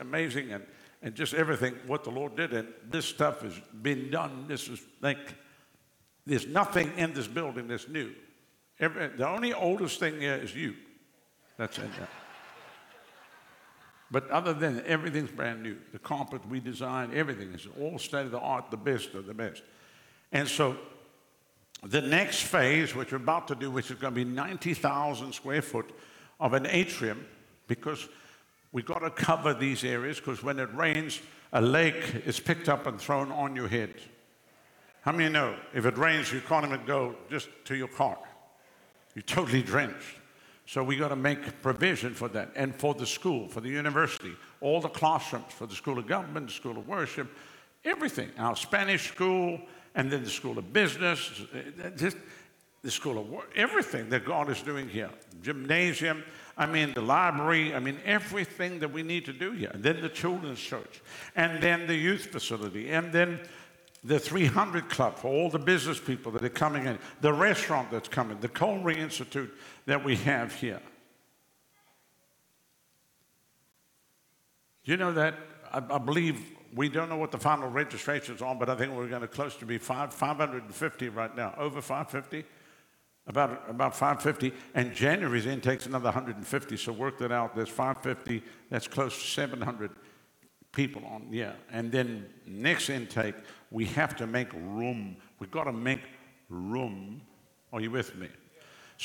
amazing 0.00 0.52
and, 0.52 0.64
and 1.02 1.14
just 1.14 1.34
everything, 1.34 1.74
what 1.86 2.04
the 2.04 2.10
Lord 2.10 2.36
did. 2.36 2.52
And 2.52 2.68
this 2.88 3.06
stuff 3.06 3.42
has 3.42 3.60
been 3.82 4.10
done. 4.10 4.46
This 4.46 4.68
is 4.68 4.80
like, 5.00 5.34
there's 6.24 6.46
nothing 6.46 6.92
in 6.96 7.12
this 7.12 7.26
building 7.26 7.66
that's 7.66 7.88
new. 7.88 8.12
Every, 8.78 9.08
the 9.08 9.28
only 9.28 9.52
oldest 9.52 9.98
thing 9.98 10.20
here 10.20 10.36
is 10.36 10.54
you. 10.54 10.74
That's 11.56 11.78
it. 11.78 11.90
But 14.14 14.30
other 14.30 14.52
than 14.54 14.76
that, 14.76 14.86
everything's 14.86 15.32
brand 15.32 15.64
new. 15.64 15.76
The 15.90 15.98
carpet 15.98 16.48
we 16.48 16.60
design, 16.60 17.10
everything 17.12 17.52
is 17.52 17.66
all 17.80 17.98
state 17.98 18.26
of 18.26 18.30
the 18.30 18.38
art, 18.38 18.70
the 18.70 18.76
best 18.76 19.12
of 19.14 19.26
the 19.26 19.34
best. 19.34 19.64
And 20.30 20.46
so 20.46 20.76
the 21.82 22.00
next 22.00 22.42
phase, 22.42 22.94
which 22.94 23.10
we're 23.10 23.16
about 23.16 23.48
to 23.48 23.56
do, 23.56 23.72
which 23.72 23.90
is 23.90 23.98
going 23.98 24.14
to 24.14 24.24
be 24.24 24.24
90,000 24.24 25.32
square 25.32 25.62
foot 25.62 25.90
of 26.38 26.52
an 26.52 26.64
atrium, 26.66 27.26
because 27.66 28.06
we've 28.70 28.86
got 28.86 29.00
to 29.00 29.10
cover 29.10 29.52
these 29.52 29.82
areas, 29.82 30.20
because 30.20 30.44
when 30.44 30.60
it 30.60 30.72
rains, 30.76 31.20
a 31.52 31.60
lake 31.60 32.22
is 32.24 32.38
picked 32.38 32.68
up 32.68 32.86
and 32.86 33.00
thrown 33.00 33.32
on 33.32 33.56
your 33.56 33.66
head. 33.66 33.94
How 35.00 35.10
many 35.10 35.28
know 35.28 35.56
if 35.74 35.86
it 35.86 35.98
rains, 35.98 36.32
you 36.32 36.40
can't 36.40 36.64
even 36.64 36.86
go 36.86 37.16
just 37.28 37.48
to 37.64 37.74
your 37.74 37.88
car? 37.88 38.18
You're 39.16 39.22
totally 39.22 39.62
drenched. 39.62 40.20
So 40.66 40.82
we 40.82 40.96
got 40.96 41.08
to 41.08 41.16
make 41.16 41.62
provision 41.62 42.14
for 42.14 42.28
that. 42.28 42.52
And 42.56 42.74
for 42.74 42.94
the 42.94 43.06
school, 43.06 43.48
for 43.48 43.60
the 43.60 43.68
university, 43.68 44.32
all 44.60 44.80
the 44.80 44.88
classrooms, 44.88 45.52
for 45.52 45.66
the 45.66 45.74
School 45.74 45.98
of 45.98 46.06
Government, 46.06 46.46
the 46.46 46.52
School 46.52 46.78
of 46.78 46.88
Worship, 46.88 47.28
everything. 47.84 48.30
Our 48.38 48.56
Spanish 48.56 49.08
school, 49.08 49.60
and 49.94 50.10
then 50.10 50.24
the 50.24 50.30
School 50.30 50.58
of 50.58 50.72
Business, 50.72 51.42
uh, 51.54 51.90
just 51.90 52.16
the 52.82 52.90
School 52.90 53.18
of 53.18 53.30
Work, 53.30 53.52
everything 53.56 54.08
that 54.10 54.24
God 54.24 54.50
is 54.50 54.62
doing 54.62 54.88
here. 54.88 55.10
Gymnasium, 55.42 56.24
I 56.56 56.66
mean, 56.66 56.94
the 56.94 57.02
library, 57.02 57.74
I 57.74 57.78
mean, 57.78 57.98
everything 58.04 58.78
that 58.80 58.92
we 58.92 59.02
need 59.02 59.24
to 59.26 59.32
do 59.32 59.52
here. 59.52 59.70
And 59.72 59.82
then 59.82 60.00
the 60.00 60.08
children's 60.08 60.60
church, 60.60 61.02
and 61.36 61.62
then 61.62 61.86
the 61.86 61.94
youth 61.94 62.26
facility, 62.26 62.90
and 62.90 63.12
then 63.12 63.40
the 64.04 64.18
300 64.18 64.90
Club 64.90 65.16
for 65.16 65.28
all 65.28 65.48
the 65.48 65.58
business 65.58 65.98
people 65.98 66.30
that 66.32 66.44
are 66.44 66.50
coming 66.50 66.86
in, 66.86 66.98
the 67.22 67.32
restaurant 67.32 67.90
that's 67.90 68.08
coming, 68.08 68.38
the 68.40 68.48
Culinary 68.48 68.98
Institute 68.98 69.52
that 69.86 70.04
we 70.04 70.16
have 70.16 70.54
here. 70.54 70.80
You 74.84 74.96
know 74.96 75.12
that 75.12 75.34
I, 75.72 75.78
I, 75.78 75.98
believe 75.98 76.40
we 76.74 76.88
don't 76.88 77.08
know 77.08 77.16
what 77.16 77.32
the 77.32 77.38
final 77.38 77.70
registrations 77.70 78.42
are, 78.42 78.54
but 78.54 78.68
I 78.68 78.76
think 78.76 78.92
we're 78.92 79.08
going 79.08 79.22
to 79.22 79.28
close 79.28 79.56
to 79.56 79.66
be 79.66 79.78
five, 79.78 80.12
550 80.12 81.08
right 81.08 81.34
now, 81.34 81.54
over 81.56 81.80
550, 81.80 82.46
about, 83.26 83.62
about 83.68 83.96
550. 83.96 84.52
And 84.74 84.94
January's 84.94 85.46
intake's 85.46 85.86
another 85.86 86.06
150, 86.06 86.76
so 86.76 86.92
work 86.92 87.18
that 87.18 87.32
out. 87.32 87.56
There's 87.56 87.68
550, 87.68 88.42
that's 88.70 88.86
close 88.86 89.14
to 89.14 89.26
700 89.26 89.90
people 90.72 91.02
on, 91.06 91.28
yeah. 91.30 91.52
And 91.70 91.90
then 91.90 92.26
next 92.46 92.90
intake, 92.90 93.36
we 93.70 93.86
have 93.86 94.16
to 94.16 94.26
make 94.26 94.52
room. 94.52 95.16
We've 95.38 95.50
got 95.50 95.64
to 95.64 95.72
make 95.72 96.00
room. 96.50 97.22
Are 97.72 97.80
you 97.80 97.90
with 97.90 98.14
me? 98.16 98.28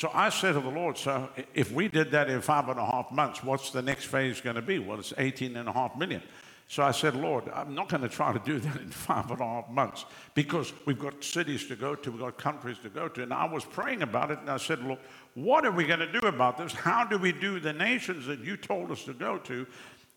So 0.00 0.10
I 0.14 0.30
said 0.30 0.52
to 0.52 0.60
the 0.60 0.70
Lord, 0.70 0.96
so 0.96 1.28
if 1.52 1.72
we 1.72 1.86
did 1.86 2.10
that 2.12 2.30
in 2.30 2.40
five 2.40 2.70
and 2.70 2.80
a 2.80 2.86
half 2.86 3.12
months, 3.12 3.44
what's 3.44 3.70
the 3.70 3.82
next 3.82 4.06
phase 4.06 4.40
going 4.40 4.56
to 4.56 4.62
be? 4.62 4.78
Well, 4.78 4.98
it's 4.98 5.12
18 5.18 5.58
and 5.58 5.68
a 5.68 5.72
half 5.72 5.94
million. 5.94 6.22
So 6.68 6.82
I 6.82 6.90
said, 6.90 7.14
Lord, 7.14 7.50
I'm 7.52 7.74
not 7.74 7.90
going 7.90 8.00
to 8.00 8.08
try 8.08 8.32
to 8.32 8.38
do 8.38 8.58
that 8.60 8.76
in 8.80 8.88
five 8.90 9.30
and 9.30 9.42
a 9.42 9.44
half 9.44 9.68
months 9.68 10.06
because 10.32 10.72
we've 10.86 10.98
got 10.98 11.22
cities 11.22 11.66
to 11.66 11.76
go 11.76 11.94
to, 11.94 12.10
we've 12.10 12.20
got 12.22 12.38
countries 12.38 12.78
to 12.82 12.88
go 12.88 13.08
to. 13.08 13.22
And 13.22 13.30
I 13.30 13.44
was 13.44 13.66
praying 13.66 14.00
about 14.00 14.30
it 14.30 14.38
and 14.38 14.48
I 14.48 14.56
said, 14.56 14.82
Look, 14.82 15.00
what 15.34 15.66
are 15.66 15.70
we 15.70 15.84
going 15.84 16.00
to 16.00 16.10
do 16.10 16.26
about 16.26 16.56
this? 16.56 16.72
How 16.72 17.04
do 17.04 17.18
we 17.18 17.30
do 17.30 17.60
the 17.60 17.74
nations 17.74 18.26
that 18.26 18.40
you 18.40 18.56
told 18.56 18.90
us 18.90 19.04
to 19.04 19.12
go 19.12 19.36
to 19.36 19.66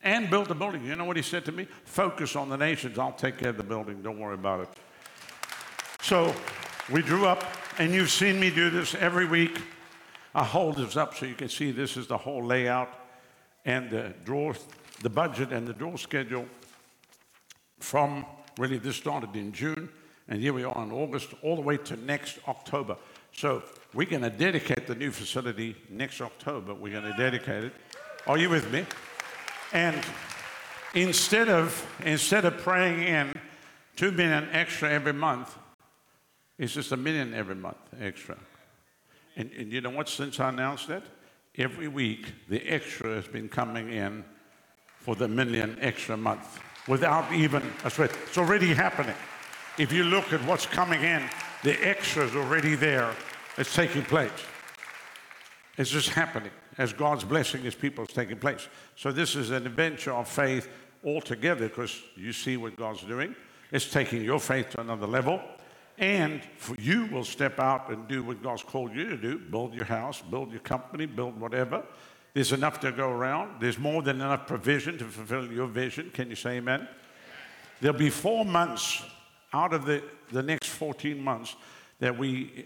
and 0.02 0.30
build 0.30 0.48
the 0.48 0.56
building? 0.56 0.86
You 0.86 0.96
know 0.96 1.04
what 1.04 1.18
he 1.18 1.24
said 1.24 1.44
to 1.44 1.52
me? 1.52 1.68
Focus 1.84 2.38
on 2.38 2.48
the 2.48 2.58
nations. 2.58 2.98
I'll 2.98 3.12
take 3.12 3.38
care 3.38 3.50
of 3.50 3.58
the 3.58 3.64
building. 3.64 4.02
Don't 4.02 4.18
worry 4.18 4.36
about 4.36 4.62
it. 4.62 4.70
So 6.02 6.34
we 6.90 7.02
drew 7.02 7.26
up, 7.26 7.44
and 7.80 7.94
you've 7.94 8.12
seen 8.12 8.40
me 8.40 8.50
do 8.50 8.70
this 8.70 8.96
every 8.96 9.26
week. 9.26 9.60
I 10.36 10.44
hold 10.44 10.78
this 10.78 10.98
up 10.98 11.16
so 11.16 11.26
you 11.26 11.36
can 11.36 11.50
see 11.50 11.72
this 11.72 11.96
is 11.98 12.08
the 12.08 12.18
whole 12.18 12.44
layout 12.44 12.90
and 13.66 13.90
the 13.90 14.14
draw 14.26 14.54
the 15.02 15.10
budget 15.10 15.52
and 15.52 15.68
the 15.68 15.74
draw 15.74 15.96
schedule 15.96 16.46
from 17.80 18.26
really 18.58 18.78
this 18.78 18.96
started 18.96 19.36
in 19.36 19.52
June, 19.52 19.90
and 20.28 20.40
here 20.40 20.54
we 20.54 20.64
are 20.64 20.84
in 20.84 20.92
August, 20.92 21.34
all 21.42 21.56
the 21.56 21.62
way 21.62 21.78
to 21.78 21.98
next 21.98 22.40
October. 22.48 22.96
So 23.34 23.64
we're 23.94 24.10
going 24.10 24.22
to 24.22 24.30
dedicate 24.30 24.88
the 24.88 24.96
new 24.96 25.12
facility 25.12 25.76
next 25.90 26.22
October. 26.22 26.74
We're 26.74 27.00
going 27.00 27.12
to 27.12 27.18
dedicate 27.18 27.66
it. 27.66 27.74
Are 28.28 28.38
you 28.38 28.50
with 28.50 28.72
me? 28.72 28.86
And 29.74 30.00
instead 30.94 31.50
of 31.50 31.86
instead 32.06 32.46
of 32.46 32.58
praying 32.58 33.04
in 33.04 33.34
two 33.96 34.12
million 34.12 34.48
extra 34.52 34.90
every 34.90 35.14
month, 35.14 35.58
it's 36.58 36.74
just 36.74 36.92
a 36.92 36.98
million 36.98 37.34
every 37.34 37.56
month 37.56 37.78
extra. 38.00 38.38
And, 39.36 39.52
and 39.58 39.72
you 39.72 39.82
know 39.82 39.90
what? 39.90 40.10
Since 40.10 40.40
I 40.40 40.50
announced 40.50 40.88
that, 40.88 41.04
every 41.58 41.88
week 41.88 42.34
the 42.50 42.62
extra 42.68 43.16
has 43.16 43.28
been 43.28 43.50
coming 43.50 43.92
in 43.92 44.24
for 45.00 45.16
the 45.16 45.28
million 45.28 45.78
extra 45.82 46.16
month 46.16 46.60
without 46.88 47.32
even 47.34 47.64
a 47.84 47.90
sweat. 47.90 48.12
It's 48.28 48.38
already 48.38 48.74
happening. 48.74 49.16
If 49.78 49.92
you 49.92 50.04
look 50.04 50.32
at 50.34 50.44
what's 50.46 50.66
coming 50.66 51.02
in, 51.02 51.24
the 51.64 51.74
extra 51.88 52.26
is 52.26 52.36
already 52.36 52.76
there. 52.76 53.14
It's 53.58 53.74
taking 53.74 54.04
place. 54.04 54.32
It's 55.78 55.90
just 55.90 56.10
happening 56.10 56.52
as 56.78 56.94
God's 56.94 57.24
blessing 57.24 57.64
His 57.64 57.76
people 57.76 58.04
is 58.04 58.14
taking 58.14 58.38
place. 58.38 58.68
So 58.96 59.12
this 59.12 59.36
is 59.36 59.50
an 59.52 59.66
adventure 59.66 60.14
of 60.14 60.28
faith 60.28 60.70
altogether 61.04 61.68
because 61.68 62.02
you 62.16 62.34
see 62.34 62.58
what 62.58 62.76
God's 62.76 63.02
doing. 63.02 63.36
It's 63.72 63.92
taking 63.92 64.24
your 64.24 64.40
faith 64.40 64.70
to 64.72 64.82
another 64.82 65.08
level. 65.08 65.42
And 65.98 66.42
for 66.58 66.76
you 66.80 67.06
will 67.08 67.24
step 67.24 67.60
out 67.60 67.90
and 67.90 68.08
do 68.08 68.24
what 68.24 68.42
God's 68.42 68.64
called 68.64 68.96
you 68.96 69.10
to 69.10 69.18
do 69.18 69.38
build 69.38 69.74
your 69.74 69.86
house, 69.86 70.22
build 70.22 70.52
your 70.52 70.62
company, 70.62 71.06
build 71.06 71.40
whatever. 71.40 71.84
There's 72.34 72.52
enough 72.52 72.80
to 72.80 72.92
go 72.92 73.10
around. 73.10 73.62
There's 73.62 73.78
more 73.78 74.02
than 74.02 74.16
enough 74.16 74.48
provision 74.48 74.98
to 74.98 75.06
fulfill 75.06 75.52
your 75.52 75.68
vision. 75.68 76.10
Can 76.12 76.30
you 76.30 76.36
say 76.36 76.58
amen? 76.58 76.88
There'll 77.80 77.98
be 77.98 78.10
four 78.10 78.44
months 78.44 79.04
out 79.54 79.74
of 79.74 79.86
the, 79.86 80.04
the 80.32 80.42
next 80.42 80.70
14 80.70 81.22
months 81.22 81.56
that 82.00 82.18
we 82.18 82.66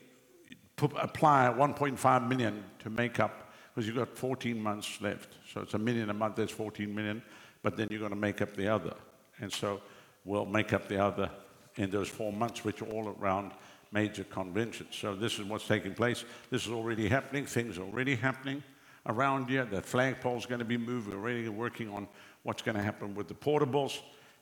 apply 0.77 1.53
1.5 1.53 2.27
million 2.29 2.63
to 2.79 2.89
make 2.89 3.19
up, 3.19 3.51
because 3.73 3.85
you've 3.85 3.97
got 3.97 4.17
14 4.17 4.61
months 4.61 5.01
left. 5.01 5.35
So 5.51 5.61
it's 5.61 5.73
a 5.73 5.79
million 5.79 6.09
a 6.09 6.13
month, 6.13 6.37
that's 6.37 6.51
14 6.51 6.93
million, 6.93 7.21
but 7.61 7.75
then 7.75 7.87
you're 7.89 7.99
going 7.99 8.11
to 8.11 8.15
make 8.15 8.41
up 8.41 8.55
the 8.55 8.67
other. 8.67 8.93
And 9.41 9.51
so 9.51 9.81
we'll 10.23 10.45
make 10.45 10.71
up 10.71 10.87
the 10.87 11.03
other 11.03 11.29
in 11.77 11.89
those 11.89 12.09
four 12.09 12.33
months, 12.33 12.63
which 12.63 12.81
are 12.81 12.89
all 12.89 13.15
around 13.19 13.51
major 13.91 14.23
conventions. 14.25 14.95
So 14.95 15.15
this 15.15 15.39
is 15.39 15.45
what's 15.45 15.67
taking 15.67 15.93
place. 15.93 16.25
This 16.49 16.65
is 16.65 16.71
already 16.71 17.07
happening. 17.07 17.45
Things 17.45 17.77
are 17.77 17.83
already 17.83 18.15
happening 18.15 18.63
around 19.05 19.49
here. 19.49 19.65
The 19.65 19.81
flagpole 19.81 20.37
is 20.37 20.45
going 20.45 20.59
to 20.59 20.65
be 20.65 20.77
moved. 20.77 21.07
We're 21.07 21.15
already 21.15 21.47
working 21.49 21.89
on 21.89 22.07
what's 22.43 22.61
going 22.61 22.75
to 22.75 22.83
happen 22.83 23.15
with 23.15 23.27
the 23.27 23.33
portables. 23.33 23.99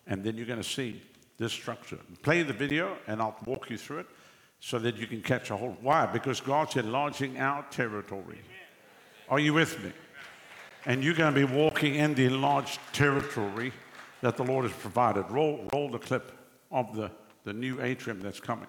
And 0.08 0.24
then 0.24 0.38
you're 0.38 0.46
going 0.46 0.62
to 0.62 0.68
see 0.68 1.02
this 1.38 1.52
structure. 1.52 2.00
Play 2.24 2.44
the 2.44 2.54
video, 2.54 2.98
and 3.08 3.22
I'll 3.22 3.38
walk 3.46 3.70
you 3.70 3.78
through 3.78 4.00
it 4.00 4.08
so 4.60 4.80
that 4.80 4.98
you 4.98 5.06
can 5.06 5.22
catch 5.22 5.52
a 5.52 5.58
hold. 5.58 5.78
Why? 5.82 6.06
Because 6.06 6.40
God's 6.40 6.76
enlarging 6.78 7.40
our 7.40 7.64
territory. 7.70 8.40
Are 9.30 9.40
you 9.40 9.54
with 9.54 9.84
me? 9.84 9.92
And 10.86 11.04
you're 11.04 11.16
going 11.16 11.34
to 11.34 11.48
be 11.48 11.52
walking 11.52 11.96
in 11.96 12.14
the 12.14 12.26
enlarged 12.26 12.80
territory 12.94 13.74
that 14.22 14.38
the 14.38 14.44
Lord 14.44 14.66
has 14.66 14.74
provided. 14.74 15.30
Roll, 15.30 15.68
roll 15.74 15.90
the 15.90 16.00
clip 16.00 16.32
of 16.72 16.96
the, 16.96 17.12
the 17.46 17.54
new 17.54 17.82
atrium 17.82 18.20
that's 18.20 18.40
coming. 18.40 18.68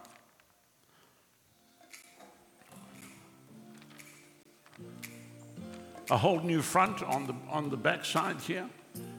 a 6.11 6.17
whole 6.17 6.41
new 6.41 6.63
front 6.63 7.03
on 7.03 7.27
the, 7.27 7.35
on 7.51 7.71
the 7.71 7.77
back 7.77 8.05
side 8.05 8.41
here, 8.41 8.69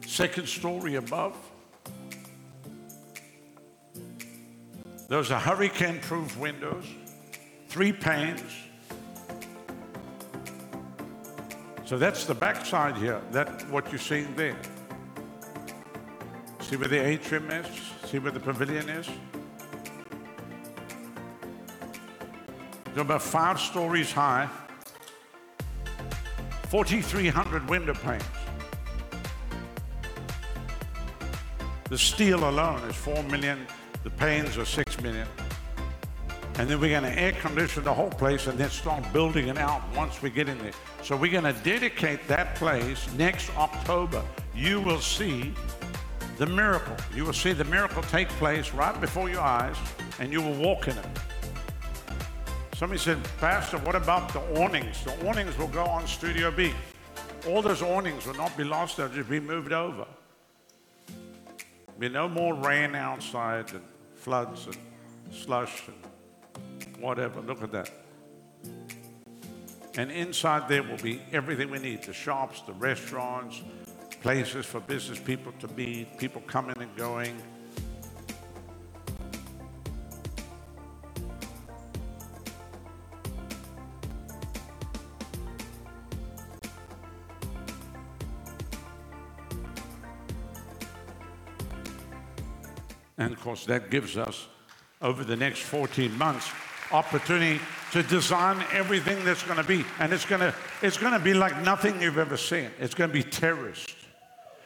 second 0.06 0.48
story 0.48 0.94
above. 0.94 1.36
Those 5.08 5.30
are 5.30 5.40
hurricane 5.40 6.00
proof 6.00 6.36
windows, 6.38 6.84
three 7.68 7.92
panes. 7.92 8.42
So 11.84 11.96
that's 11.96 12.24
the 12.24 12.34
back 12.34 12.66
side 12.66 12.96
here, 12.96 13.20
that 13.32 13.68
what 13.70 13.90
you're 13.90 13.98
seeing 13.98 14.34
there. 14.36 14.58
See 16.60 16.76
where 16.76 16.88
the 16.88 16.98
atrium 16.98 17.50
is? 17.50 17.66
See 18.06 18.18
where 18.18 18.32
the 18.32 18.40
pavilion 18.40 18.88
is? 18.90 19.08
About 22.98 23.22
five 23.22 23.60
stories 23.60 24.10
high. 24.10 24.48
4,300 26.68 27.68
window 27.70 27.94
panes. 27.94 28.24
The 31.88 31.96
steel 31.96 32.48
alone 32.48 32.80
is 32.90 32.96
4 32.96 33.22
million, 33.22 33.66
the 34.02 34.10
panes 34.10 34.58
are 34.58 34.64
6 34.64 35.00
million. 35.00 35.28
And 36.56 36.68
then 36.68 36.80
we're 36.80 37.00
going 37.00 37.10
to 37.10 37.18
air 37.18 37.32
condition 37.32 37.84
the 37.84 37.94
whole 37.94 38.10
place 38.10 38.48
and 38.48 38.58
then 38.58 38.68
start 38.68 39.10
building 39.12 39.46
it 39.46 39.58
out 39.58 39.80
once 39.96 40.20
we 40.20 40.28
get 40.28 40.48
in 40.48 40.58
there. 40.58 40.72
So 41.04 41.16
we're 41.16 41.30
going 41.30 41.44
to 41.44 41.58
dedicate 41.62 42.26
that 42.26 42.56
place 42.56 43.06
next 43.16 43.56
October. 43.56 44.22
You 44.56 44.80
will 44.80 45.00
see 45.00 45.54
the 46.36 46.46
miracle. 46.46 46.96
You 47.14 47.24
will 47.24 47.32
see 47.32 47.52
the 47.52 47.64
miracle 47.64 48.02
take 48.02 48.28
place 48.30 48.72
right 48.72 49.00
before 49.00 49.30
your 49.30 49.40
eyes 49.40 49.76
and 50.18 50.32
you 50.32 50.42
will 50.42 50.54
walk 50.54 50.88
in 50.88 50.98
it. 50.98 51.06
Somebody 52.78 53.00
said, 53.00 53.18
Pastor, 53.40 53.76
what 53.78 53.96
about 53.96 54.32
the 54.32 54.38
awnings? 54.56 55.02
The 55.02 55.26
awnings 55.26 55.58
will 55.58 55.66
go 55.66 55.84
on 55.84 56.06
Studio 56.06 56.52
B. 56.52 56.72
All 57.48 57.60
those 57.60 57.82
awnings 57.82 58.24
will 58.24 58.36
not 58.36 58.56
be 58.56 58.62
lost, 58.62 58.98
they'll 58.98 59.08
just 59.08 59.28
be 59.28 59.40
moved 59.40 59.72
over. 59.72 60.06
Be 61.98 62.08
no 62.08 62.28
more 62.28 62.54
rain 62.54 62.94
outside 62.94 63.72
and 63.72 63.82
floods 64.14 64.66
and 64.66 64.76
slush 65.32 65.88
and 65.88 66.96
whatever. 67.02 67.40
Look 67.40 67.64
at 67.64 67.72
that. 67.72 67.90
And 69.96 70.12
inside 70.12 70.68
there 70.68 70.84
will 70.84 70.98
be 70.98 71.20
everything 71.32 71.72
we 71.72 71.80
need 71.80 72.04
the 72.04 72.12
shops, 72.12 72.60
the 72.60 72.74
restaurants, 72.74 73.60
places 74.20 74.66
for 74.66 74.78
business 74.78 75.18
people 75.18 75.52
to 75.58 75.66
be, 75.66 76.06
people 76.16 76.42
coming 76.46 76.80
and 76.80 76.94
going. 76.94 77.42
And 93.18 93.32
of 93.32 93.40
course, 93.40 93.66
that 93.66 93.90
gives 93.90 94.16
us, 94.16 94.46
over 95.02 95.24
the 95.24 95.36
next 95.36 95.60
14 95.60 96.16
months, 96.16 96.48
opportunity 96.92 97.60
to 97.92 98.02
design 98.04 98.64
everything 98.72 99.24
that's 99.24 99.42
going 99.42 99.58
to 99.58 99.64
be. 99.64 99.84
And 99.98 100.12
it's 100.12 100.24
going 100.24 100.40
to, 100.40 100.54
it's 100.82 100.96
going 100.96 101.12
to 101.12 101.18
be 101.18 101.34
like 101.34 101.60
nothing 101.62 102.00
you've 102.00 102.18
ever 102.18 102.36
seen. 102.36 102.70
It's 102.78 102.94
going 102.94 103.10
to 103.10 103.14
be 103.14 103.22
terraced. 103.22 103.94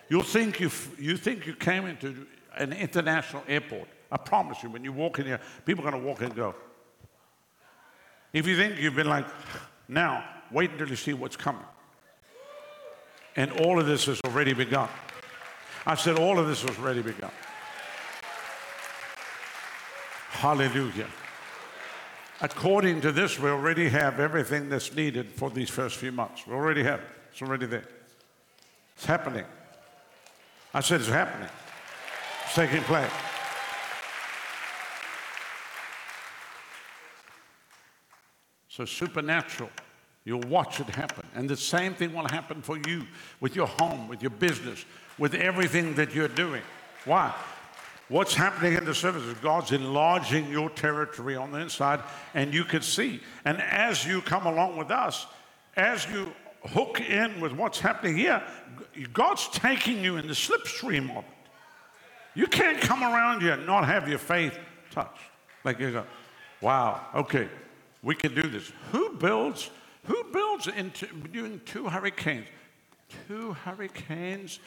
You'll 0.09 0.23
think 0.23 0.61
you, 0.61 0.71
you 0.99 1.17
think 1.17 1.47
you 1.47 1.55
came 1.55 1.87
into 1.87 2.27
an 2.57 2.73
international 2.73 3.43
airport. 3.49 3.89
I 4.11 4.19
promise 4.19 4.63
you, 4.63 4.71
when 4.71 4.85
you 4.85 4.93
walk 4.93 5.19
in 5.19 5.27
here, 5.27 5.41
people 5.65 5.87
are 5.87 5.91
going 5.91 6.03
to 6.03 6.07
walk 6.07 6.21
in 6.21 6.27
and 6.27 6.37
go. 6.37 6.55
If 8.33 8.47
you 8.47 8.57
think 8.57 8.79
you've 8.79 8.95
been 8.95 9.09
like, 9.09 9.27
now, 9.89 10.25
wait 10.51 10.71
until 10.71 10.89
you 10.89 10.97
see 10.97 11.15
what's 11.15 11.37
coming. 11.37 11.65
And 13.37 13.51
all 13.53 13.81
of 13.81 13.87
this 13.87 14.05
has 14.07 14.21
already 14.27 14.53
begun. 14.53 14.89
I 15.87 15.95
said, 15.95 16.19
all 16.19 16.39
of 16.39 16.47
this 16.47 16.63
has 16.63 16.79
already 16.79 17.03
begun. 17.03 17.31
Hallelujah. 20.33 21.07
According 22.41 23.03
to 23.03 23.13
this, 23.13 23.39
we 23.39 23.49
already 23.49 23.89
have 23.89 24.19
everything 24.19 24.69
that's 24.69 24.93
needed 24.95 25.31
for 25.31 25.51
these 25.51 25.71
first 25.71 25.97
few 25.97 26.11
months. 26.11 26.47
We 26.47 26.55
already 26.55 26.83
have 26.83 27.01
it. 27.01 27.07
It's 27.31 27.43
already 27.43 27.67
there. 27.67 27.85
It's 28.97 29.05
happening. 29.05 29.45
I 30.75 30.81
said 30.81 31.01
it's 31.01 31.09
happening. 31.09 31.49
It's 32.45 32.55
taking 32.55 32.83
place. 32.83 33.11
So 38.69 38.85
supernatural. 38.85 39.71
You'll 40.25 40.41
watch 40.41 40.81
it 40.81 40.89
happen. 40.89 41.27
And 41.35 41.49
the 41.49 41.57
same 41.57 41.95
thing 41.95 42.15
will 42.15 42.29
happen 42.29 42.63
for 42.63 42.79
you 42.89 43.07
with 43.41 43.55
your 43.55 43.67
home, 43.67 44.09
with 44.09 44.23
your 44.23 44.31
business, 44.31 44.85
with 45.19 45.35
everything 45.35 45.95
that 45.95 46.15
you're 46.15 46.27
doing. 46.27 46.63
Why? 47.05 47.35
What's 48.13 48.35
happening 48.35 48.75
in 48.75 48.85
the 48.85 48.95
service 48.95 49.23
is 49.23 49.39
God's 49.39 49.73
enlarging 49.73 50.51
your 50.51 50.69
territory 50.69 51.35
on 51.35 51.51
the 51.51 51.61
inside, 51.61 52.01
and 52.35 52.53
you 52.53 52.63
can 52.63 52.83
see. 52.83 53.23
And 53.47 53.59
as 53.63 54.05
you 54.05 54.21
come 54.21 54.45
along 54.45 54.77
with 54.77 54.91
us, 54.91 55.27
as 55.77 56.07
you 56.13 56.31
hook 56.63 57.01
in 57.01 57.41
with 57.41 57.53
what's 57.53 57.81
happening 57.81 58.19
here, 58.19 58.43
God's 59.15 59.49
taking 59.49 60.05
you 60.05 60.19
in 60.19 60.27
the 60.27 60.35
slipstream 60.35 61.11
of 61.17 61.25
it. 61.25 61.31
You 62.35 62.47
can't 62.49 62.79
come 62.83 63.03
around 63.03 63.41
here 63.41 63.55
and 63.55 63.65
not 63.65 63.87
have 63.87 64.07
your 64.07 64.19
faith 64.19 64.59
touched. 64.91 65.23
Like 65.65 65.81
you 65.81 65.93
go, 65.93 66.05
wow, 66.61 67.01
okay, 67.15 67.49
we 68.03 68.15
can 68.15 68.35
do 68.35 68.43
this. 68.43 68.71
Who 68.91 69.15
builds, 69.15 69.71
who 70.05 70.23
builds 70.25 70.67
into 70.67 71.07
doing 71.33 71.63
two 71.65 71.89
hurricanes? 71.89 72.47
Two 73.27 73.55
hurricanes, 73.55 74.59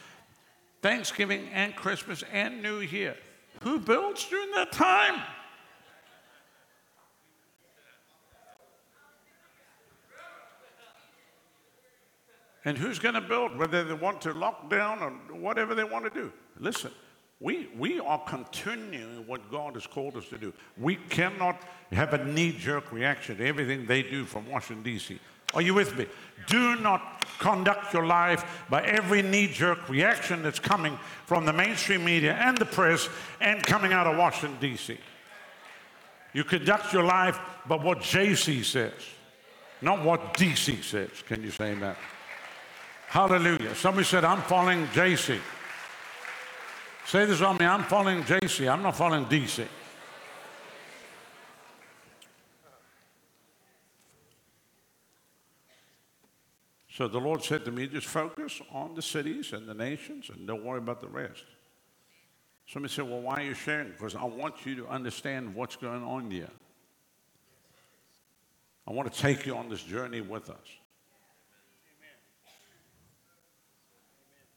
Thanksgiving 0.82 1.48
and 1.52 1.76
Christmas 1.76 2.24
and 2.32 2.60
New 2.60 2.80
Year. 2.80 3.14
Who 3.62 3.78
builds 3.78 4.24
during 4.26 4.50
that 4.52 4.72
time? 4.72 5.22
And 12.64 12.76
who's 12.76 12.98
going 12.98 13.14
to 13.14 13.20
build, 13.20 13.56
whether 13.56 13.84
they 13.84 13.94
want 13.94 14.20
to 14.22 14.32
lock 14.32 14.68
down 14.68 15.00
or 15.00 15.10
whatever 15.36 15.74
they 15.74 15.84
want 15.84 16.04
to 16.04 16.10
do? 16.10 16.32
Listen, 16.58 16.90
we, 17.38 17.68
we 17.76 18.00
are 18.00 18.18
continuing 18.26 19.24
what 19.26 19.50
God 19.50 19.74
has 19.74 19.86
called 19.86 20.16
us 20.16 20.28
to 20.30 20.38
do. 20.38 20.52
We 20.76 20.96
cannot 20.96 21.62
have 21.92 22.12
a 22.12 22.24
knee 22.24 22.50
jerk 22.50 22.90
reaction 22.90 23.36
to 23.36 23.46
everything 23.46 23.86
they 23.86 24.02
do 24.02 24.24
from 24.24 24.50
Washington, 24.50 24.82
D.C. 24.82 25.20
Are 25.56 25.62
you 25.62 25.72
with 25.72 25.96
me? 25.96 26.06
Do 26.48 26.76
not 26.76 27.24
conduct 27.38 27.94
your 27.94 28.04
life 28.04 28.64
by 28.68 28.82
every 28.82 29.22
knee 29.22 29.48
jerk 29.48 29.88
reaction 29.88 30.42
that's 30.42 30.58
coming 30.58 30.98
from 31.24 31.46
the 31.46 31.52
mainstream 31.52 32.04
media 32.04 32.34
and 32.34 32.58
the 32.58 32.66
press 32.66 33.08
and 33.40 33.62
coming 33.62 33.94
out 33.94 34.06
of 34.06 34.18
Washington, 34.18 34.58
D.C. 34.60 34.98
You 36.34 36.44
conduct 36.44 36.92
your 36.92 37.04
life 37.04 37.40
by 37.66 37.76
what 37.76 38.00
JC 38.00 38.62
says, 38.62 38.92
not 39.80 40.04
what 40.04 40.34
DC 40.34 40.84
says. 40.84 41.08
Can 41.26 41.42
you 41.42 41.50
say 41.50 41.74
that? 41.74 41.96
Hallelujah. 43.08 43.74
Somebody 43.74 44.04
said, 44.04 44.26
I'm 44.26 44.42
following 44.42 44.86
JC. 44.88 45.40
Say 47.06 47.24
this 47.24 47.40
on 47.40 47.56
me 47.56 47.64
I'm 47.64 47.84
following 47.84 48.24
JC, 48.24 48.70
I'm 48.70 48.82
not 48.82 48.94
following 48.94 49.24
DC. 49.24 49.66
So 56.96 57.06
the 57.08 57.20
Lord 57.20 57.44
said 57.44 57.62
to 57.66 57.70
me, 57.70 57.86
just 57.88 58.06
focus 58.06 58.62
on 58.72 58.94
the 58.94 59.02
cities 59.02 59.52
and 59.52 59.68
the 59.68 59.74
nations 59.74 60.30
and 60.30 60.46
don't 60.46 60.64
worry 60.64 60.78
about 60.78 61.02
the 61.02 61.08
rest. 61.08 61.44
Somebody 62.66 62.94
said, 62.94 63.06
Well, 63.06 63.20
why 63.20 63.34
are 63.34 63.42
you 63.42 63.52
sharing? 63.52 63.90
Because 63.90 64.14
I 64.14 64.24
want 64.24 64.64
you 64.64 64.76
to 64.76 64.88
understand 64.88 65.54
what's 65.54 65.76
going 65.76 66.02
on 66.02 66.30
here. 66.30 66.48
I 68.88 68.92
want 68.92 69.12
to 69.12 69.20
take 69.20 69.44
you 69.44 69.54
on 69.58 69.68
this 69.68 69.82
journey 69.82 70.22
with 70.22 70.48
us. 70.48 70.56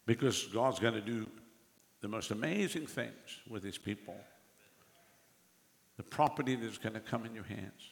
Because 0.06 0.46
God's 0.46 0.80
going 0.80 0.94
to 0.94 1.02
do 1.02 1.28
the 2.00 2.08
most 2.08 2.32
amazing 2.32 2.88
things 2.88 3.42
with 3.50 3.66
his 3.66 3.78
people. 3.78 4.16
The 5.98 6.04
property 6.04 6.56
that's 6.56 6.78
going 6.78 6.94
to 6.94 7.02
come 7.02 7.26
in 7.26 7.36
your 7.36 7.44
hands. 7.44 7.90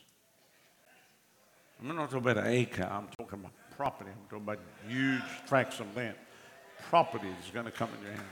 I'm 1.81 1.93
not 1.93 2.09
talking 2.09 2.19
about 2.19 2.37
an 2.37 2.47
acre, 2.47 2.87
I'm 2.89 3.09
talking 3.17 3.39
about 3.39 3.51
property. 3.77 4.09
I'm 4.09 4.23
talking 4.27 4.43
about 4.43 4.59
huge 4.87 5.21
tracts 5.47 5.79
of 5.79 5.95
land. 5.95 6.15
Property 6.89 7.27
is 7.27 7.51
going 7.53 7.65
to 7.65 7.71
come 7.71 7.89
in 7.97 8.05
your 8.05 8.11
hands. 8.11 8.25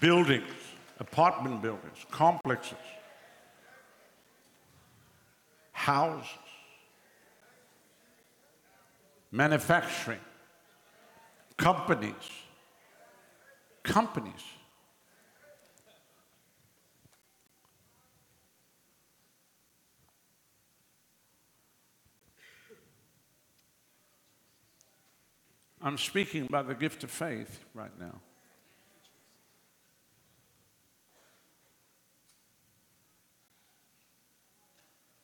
Buildings, 0.00 0.52
apartment 0.98 1.62
buildings, 1.62 2.04
complexes, 2.10 2.76
houses, 5.70 6.28
manufacturing, 9.30 10.20
companies, 11.56 12.14
companies. 13.84 14.32
I'm 25.84 25.98
speaking 25.98 26.46
by 26.46 26.62
the 26.62 26.74
gift 26.74 27.04
of 27.04 27.10
faith 27.10 27.60
right 27.74 27.92
now. 28.00 28.18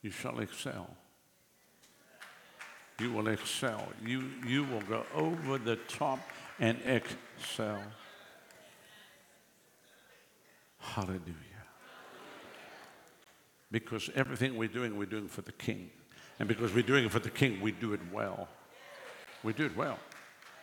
You 0.02 0.10
shall 0.10 0.38
excel. 0.40 0.94
You 2.98 3.10
will 3.10 3.28
excel. 3.28 3.82
You, 4.04 4.30
you 4.46 4.64
will 4.64 4.82
go 4.82 5.04
over 5.14 5.56
the 5.56 5.76
top 5.76 6.20
and 6.58 6.78
excel. 6.84 7.82
Hallelujah. 10.78 11.24
Because 13.72 14.10
everything 14.14 14.58
we're 14.58 14.68
doing, 14.68 14.98
we're 14.98 15.06
doing 15.06 15.28
for 15.28 15.40
the 15.40 15.52
King. 15.52 15.90
And 16.38 16.46
because 16.46 16.74
we're 16.74 16.82
doing 16.82 17.06
it 17.06 17.12
for 17.12 17.18
the 17.18 17.30
King, 17.30 17.62
we 17.62 17.72
do 17.72 17.94
it 17.94 18.00
well. 18.12 18.48
We 19.42 19.54
do 19.54 19.64
it 19.64 19.74
well. 19.74 19.98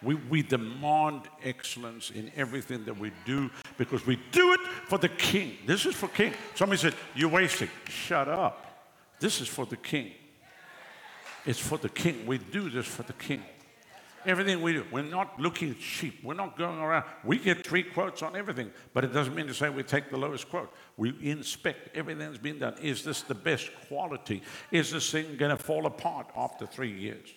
We, 0.04 0.16
we 0.16 0.43
demand 0.43 1.24
excellence 1.43 2.12
in 2.12 2.32
everything 2.36 2.86
that 2.86 2.98
we 2.98 3.12
do 3.26 3.50
because 3.78 4.06
we 4.06 4.20
do 4.32 4.54
it 4.54 4.60
for 4.88 4.98
the 4.98 5.10
king. 5.10 5.58
This 5.66 5.86
is 5.86 5.95
for 5.95 6.08
king. 6.08 6.34
Somebody 6.56 6.80
said, 6.80 6.93
You're 7.16 7.30
wasting. 7.30 7.70
Shut 7.88 8.28
up. 8.28 8.64
This 9.20 9.41
is 9.41 9.48
for 9.48 9.66
the 9.66 9.78
king. 9.78 10.12
It's 11.45 11.60
for 11.60 11.78
the 11.78 11.89
king. 11.89 12.26
We 12.28 12.38
do 12.38 12.70
this 12.70 12.86
for 12.86 13.04
the 13.04 13.14
king. 13.14 13.41
Everything 14.26 14.62
we 14.62 14.74
do, 14.74 14.86
we're 14.91 15.04
not 15.04 15.39
looking 15.39 15.74
cheap. 15.76 16.22
We're 16.22 16.34
not 16.34 16.58
going 16.58 16.80
around. 16.80 17.06
We 17.24 17.38
get 17.38 17.66
three 17.66 17.84
quotes 17.84 18.22
on 18.22 18.36
everything, 18.36 18.72
but 18.93 19.06
it 19.06 19.14
doesn't 19.14 19.34
mean 19.34 19.48
to 19.48 19.54
say 19.54 19.70
we 19.70 19.84
take 19.84 20.10
the 20.10 20.18
lowest 20.18 20.50
quote. 20.50 20.74
We 20.98 21.16
inspect 21.22 21.95
everything 21.95 22.28
that's 22.28 22.38
been 22.38 22.60
done. 22.60 22.76
Is 22.82 23.06
this 23.06 23.22
the 23.22 23.36
best 23.36 23.70
quality? 23.88 24.41
Is 24.70 24.91
this 24.91 25.10
thing 25.10 25.38
going 25.38 25.56
to 25.56 25.64
fall 25.64 25.86
apart 25.86 26.28
after 26.36 26.66
three 26.66 26.91
years? 26.91 27.30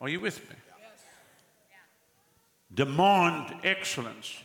Are 0.00 0.08
you 0.08 0.18
with 0.18 0.40
me? 0.50 0.56
Demand 2.74 3.54
excellence 3.64 4.38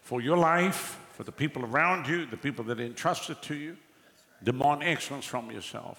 for 0.00 0.20
your 0.20 0.36
life, 0.36 0.98
for 1.12 1.24
the 1.24 1.32
people 1.32 1.64
around 1.64 2.08
you, 2.08 2.26
the 2.26 2.36
people 2.36 2.64
that 2.64 2.80
are 2.80 2.84
entrusted 2.84 3.40
to 3.42 3.54
you. 3.54 3.76
Demand 4.42 4.82
excellence 4.82 5.24
from 5.24 5.50
yourself. 5.50 5.98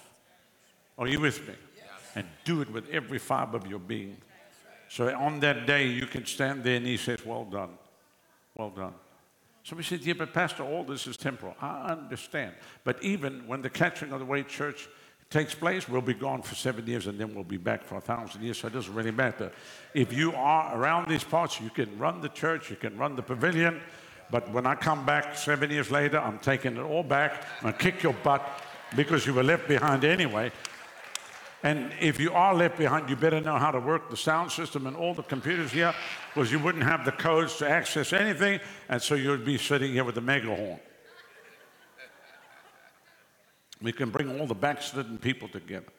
Are 0.98 1.06
you 1.06 1.20
with 1.20 1.46
me? 1.46 1.54
And 2.14 2.26
do 2.44 2.60
it 2.60 2.70
with 2.70 2.88
every 2.90 3.18
fiber 3.18 3.56
of 3.56 3.66
your 3.66 3.78
being. 3.78 4.16
So 4.88 5.14
on 5.14 5.40
that 5.40 5.66
day, 5.66 5.86
you 5.86 6.06
can 6.06 6.26
stand 6.26 6.64
there 6.64 6.76
and 6.76 6.86
he 6.86 6.96
says, 6.96 7.24
Well 7.24 7.44
done. 7.44 7.70
Well 8.56 8.70
done. 8.70 8.94
Somebody 9.62 9.86
said, 9.86 10.00
Yeah, 10.00 10.14
but 10.14 10.34
Pastor, 10.34 10.64
all 10.64 10.82
this 10.82 11.06
is 11.06 11.16
temporal. 11.16 11.54
I 11.60 11.92
understand. 11.92 12.54
But 12.82 13.02
even 13.02 13.46
when 13.46 13.62
the 13.62 13.70
catching 13.70 14.12
of 14.12 14.18
the 14.18 14.26
way 14.26 14.42
church 14.42 14.88
takes 15.30 15.54
place, 15.54 15.88
we'll 15.88 16.00
be 16.00 16.12
gone 16.12 16.42
for 16.42 16.56
seven 16.56 16.84
years 16.86 17.06
and 17.06 17.18
then 17.18 17.32
we'll 17.34 17.44
be 17.44 17.56
back 17.56 17.84
for 17.84 17.98
a 17.98 18.00
thousand 18.00 18.42
years. 18.42 18.58
So 18.58 18.66
it 18.66 18.72
doesn't 18.72 18.92
really 18.92 19.12
matter. 19.12 19.52
If 19.94 20.12
you 20.12 20.32
are 20.34 20.76
around 20.76 21.08
these 21.08 21.22
parts, 21.22 21.60
you 21.60 21.70
can 21.70 21.96
run 21.98 22.20
the 22.20 22.28
church, 22.30 22.68
you 22.68 22.76
can 22.76 22.98
run 22.98 23.14
the 23.14 23.22
pavilion. 23.22 23.80
But 24.32 24.50
when 24.52 24.66
I 24.66 24.74
come 24.74 25.06
back 25.06 25.36
seven 25.36 25.70
years 25.70 25.90
later, 25.90 26.18
I'm 26.18 26.40
taking 26.40 26.76
it 26.76 26.80
all 26.80 27.04
back. 27.04 27.44
To 27.62 27.72
kick 27.72 28.02
your 28.02 28.12
butt 28.24 28.44
because 28.96 29.24
you 29.24 29.32
were 29.32 29.44
left 29.44 29.68
behind 29.68 30.04
anyway. 30.04 30.50
And 31.62 31.92
if 32.00 32.18
you 32.18 32.32
are 32.32 32.54
left 32.54 32.78
behind, 32.78 33.08
you 33.08 33.16
better 33.16 33.40
know 33.40 33.58
how 33.58 33.70
to 33.70 33.78
work 33.78 34.10
the 34.10 34.16
sound 34.16 34.50
system 34.50 34.86
and 34.86 34.96
all 34.96 35.14
the 35.14 35.22
computers 35.22 35.70
here 35.70 35.94
because 36.34 36.50
you 36.50 36.58
wouldn't 36.58 36.84
have 36.84 37.04
the 37.04 37.12
codes 37.12 37.56
to 37.58 37.68
access 37.68 38.12
anything. 38.12 38.58
And 38.88 39.00
so 39.00 39.14
you'd 39.14 39.44
be 39.44 39.58
sitting 39.58 39.92
here 39.92 40.04
with 40.04 40.16
a 40.18 40.22
megahorn. 40.22 40.80
We 43.82 43.92
can 43.92 44.10
bring 44.10 44.38
all 44.38 44.46
the 44.46 44.54
backslidden 44.54 45.18
people 45.18 45.48
together. 45.48 45.92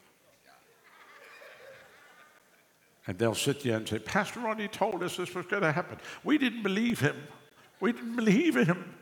And 3.08 3.18
they'll 3.18 3.34
sit 3.34 3.64
there 3.64 3.78
and 3.78 3.88
say, 3.88 3.98
Pastor 3.98 4.42
Rodney 4.42 4.68
told 4.68 5.02
us 5.02 5.18
this 5.18 5.34
was 5.34 5.48
going 5.48 5.64
to 5.64 5.72
happen. 5.72 5.98
We 6.24 6.38
didn't 6.38 6.62
believe 6.62 7.00
him. 7.00 7.16
We 7.80 7.94
didn't 7.94 8.16
believe 8.16 8.56
him. 8.56 8.94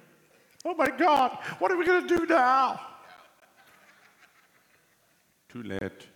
Oh 0.64 0.74
my 0.74 0.90
God, 0.90 1.38
what 1.60 1.72
are 1.72 1.78
we 1.78 1.86
going 1.86 2.08
to 2.08 2.18
do 2.18 2.26
now? 2.26 2.80
Too 5.50 5.64
late. 5.64 6.08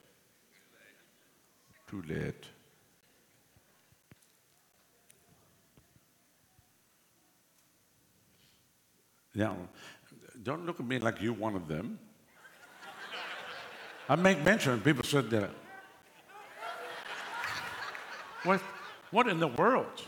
Too 1.87 2.03
late. 2.07 2.45
Now, 9.35 9.57
don't 10.43 10.65
look 10.65 10.79
at 10.79 10.85
me 10.85 10.99
like 10.99 11.21
you're 11.21 11.33
one 11.33 11.55
of 11.55 11.67
them. 11.67 11.99
I 14.09 14.15
make 14.15 14.43
mention, 14.43 14.73
and 14.73 14.83
people 14.83 15.03
said 15.03 15.29
that. 15.29 15.49
What, 18.43 18.59
what 19.11 19.27
in 19.29 19.39
the 19.39 19.47
world? 19.47 20.03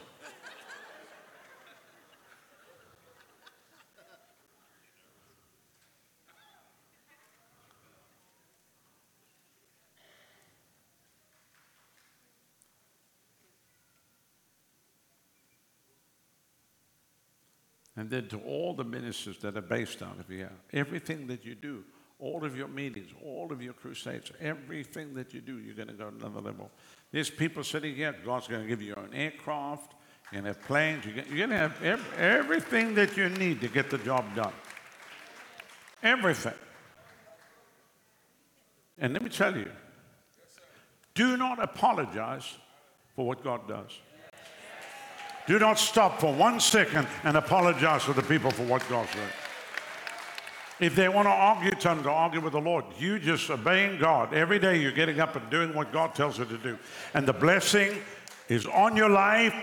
And 17.97 18.09
then 18.09 18.27
to 18.27 18.39
all 18.39 18.73
the 18.73 18.83
ministers 18.83 19.37
that 19.37 19.55
are 19.55 19.61
based 19.61 20.01
out 20.01 20.19
of 20.19 20.27
here, 20.27 20.51
everything 20.73 21.27
that 21.27 21.45
you 21.45 21.55
do, 21.55 21.85
all 22.19 22.45
of 22.45 22.55
your 22.55 22.67
meetings, 22.67 23.09
all 23.23 23.51
of 23.51 23.61
your 23.61 23.73
crusades, 23.73 24.31
everything 24.39 25.13
that 25.15 25.33
you 25.33 25.41
do, 25.41 25.59
you're 25.59 25.75
going 25.75 25.89
to 25.89 25.93
go 25.93 26.07
another 26.07 26.39
level. 26.39 26.71
There's 27.11 27.29
people 27.29 27.63
sitting 27.63 27.95
here, 27.95 28.15
God's 28.25 28.47
going 28.47 28.61
to 28.61 28.67
give 28.67 28.81
you 28.81 28.95
own 28.95 29.13
aircraft, 29.13 29.93
you're 30.31 30.41
going 30.41 30.53
to 30.53 30.59
have 30.59 30.67
planes, 30.67 31.05
you're 31.05 31.37
going 31.37 31.49
to 31.49 31.57
have 31.57 31.83
every, 31.83 32.17
everything 32.17 32.95
that 32.95 33.15
you 33.17 33.29
need 33.29 33.61
to 33.61 33.67
get 33.67 33.89
the 33.89 33.97
job 33.97 34.23
done. 34.35 34.53
Everything. 36.01 36.53
And 38.97 39.13
let 39.13 39.21
me 39.21 39.29
tell 39.29 39.55
you, 39.55 39.69
do 41.13 41.37
not 41.37 41.61
apologize 41.61 42.57
for 43.15 43.27
what 43.27 43.43
God 43.43 43.67
does. 43.67 43.99
Do 45.47 45.59
not 45.59 45.77
stop 45.77 46.19
for 46.19 46.33
one 46.33 46.59
second 46.59 47.07
and 47.23 47.37
apologize 47.37 48.03
to 48.05 48.13
the 48.13 48.23
people 48.23 48.51
for 48.51 48.63
what 48.63 48.87
God's 48.89 49.13
doing. 49.13 49.27
If 50.79 50.95
they 50.95 51.07
want 51.07 51.27
to 51.27 51.31
argue, 51.31 51.71
tell 51.71 51.95
them 51.95 52.03
to 52.03 52.11
argue 52.11 52.41
with 52.41 52.53
the 52.53 52.59
Lord. 52.59 52.83
You 52.99 53.17
just 53.17 53.49
obeying 53.49 53.97
God. 53.97 54.33
Every 54.33 54.59
day 54.59 54.81
you're 54.81 54.91
getting 54.91 55.21
up 55.21 55.35
and 55.35 55.49
doing 55.49 55.73
what 55.73 55.93
God 55.93 56.13
tells 56.13 56.37
you 56.37 56.45
to 56.45 56.57
do. 56.57 56.77
And 57.13 57.25
the 57.25 57.33
blessing 57.33 57.97
is 58.49 58.65
on 58.65 58.97
your 58.97 59.09
life. 59.09 59.55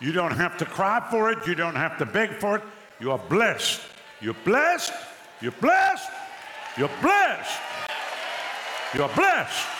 You 0.00 0.12
don't 0.12 0.32
have 0.32 0.58
to 0.58 0.64
cry 0.64 1.06
for 1.10 1.30
it. 1.30 1.46
You 1.46 1.54
don't 1.54 1.76
have 1.76 1.98
to 1.98 2.06
beg 2.06 2.30
for 2.40 2.56
it. 2.56 2.62
You 2.98 3.12
are 3.12 3.20
blessed. 3.28 3.80
You're 4.20 4.36
blessed. 4.44 4.92
You're 5.40 5.52
blessed. 5.52 6.10
You're 6.76 6.90
blessed. 7.00 7.60
You're 8.94 9.08
blessed. 9.10 9.75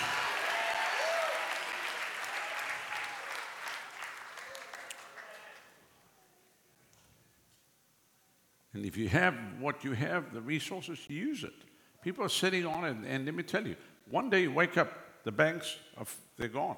And 8.77 8.85
if 8.85 8.99
you 8.99 9.09
have 9.09 9.35
what 9.59 9.85
you 9.85 9.93
have, 9.93 10.35
the 10.35 10.41
resources, 10.43 10.99
use 11.09 11.45
it. 11.45 11.55
People 12.03 12.23
are 12.27 12.29
sitting 12.29 12.67
on 12.67 12.85
it, 12.85 12.95
and 13.09 13.25
let 13.25 13.35
me 13.35 13.43
tell 13.43 13.67
you, 13.67 13.75
one 14.11 14.29
day 14.29 14.43
you 14.43 14.53
wake 14.53 14.77
up, 14.77 14.93
the 15.25 15.33
banks, 15.33 15.79
are, 15.97 16.05
they're 16.37 16.49
gone. 16.49 16.77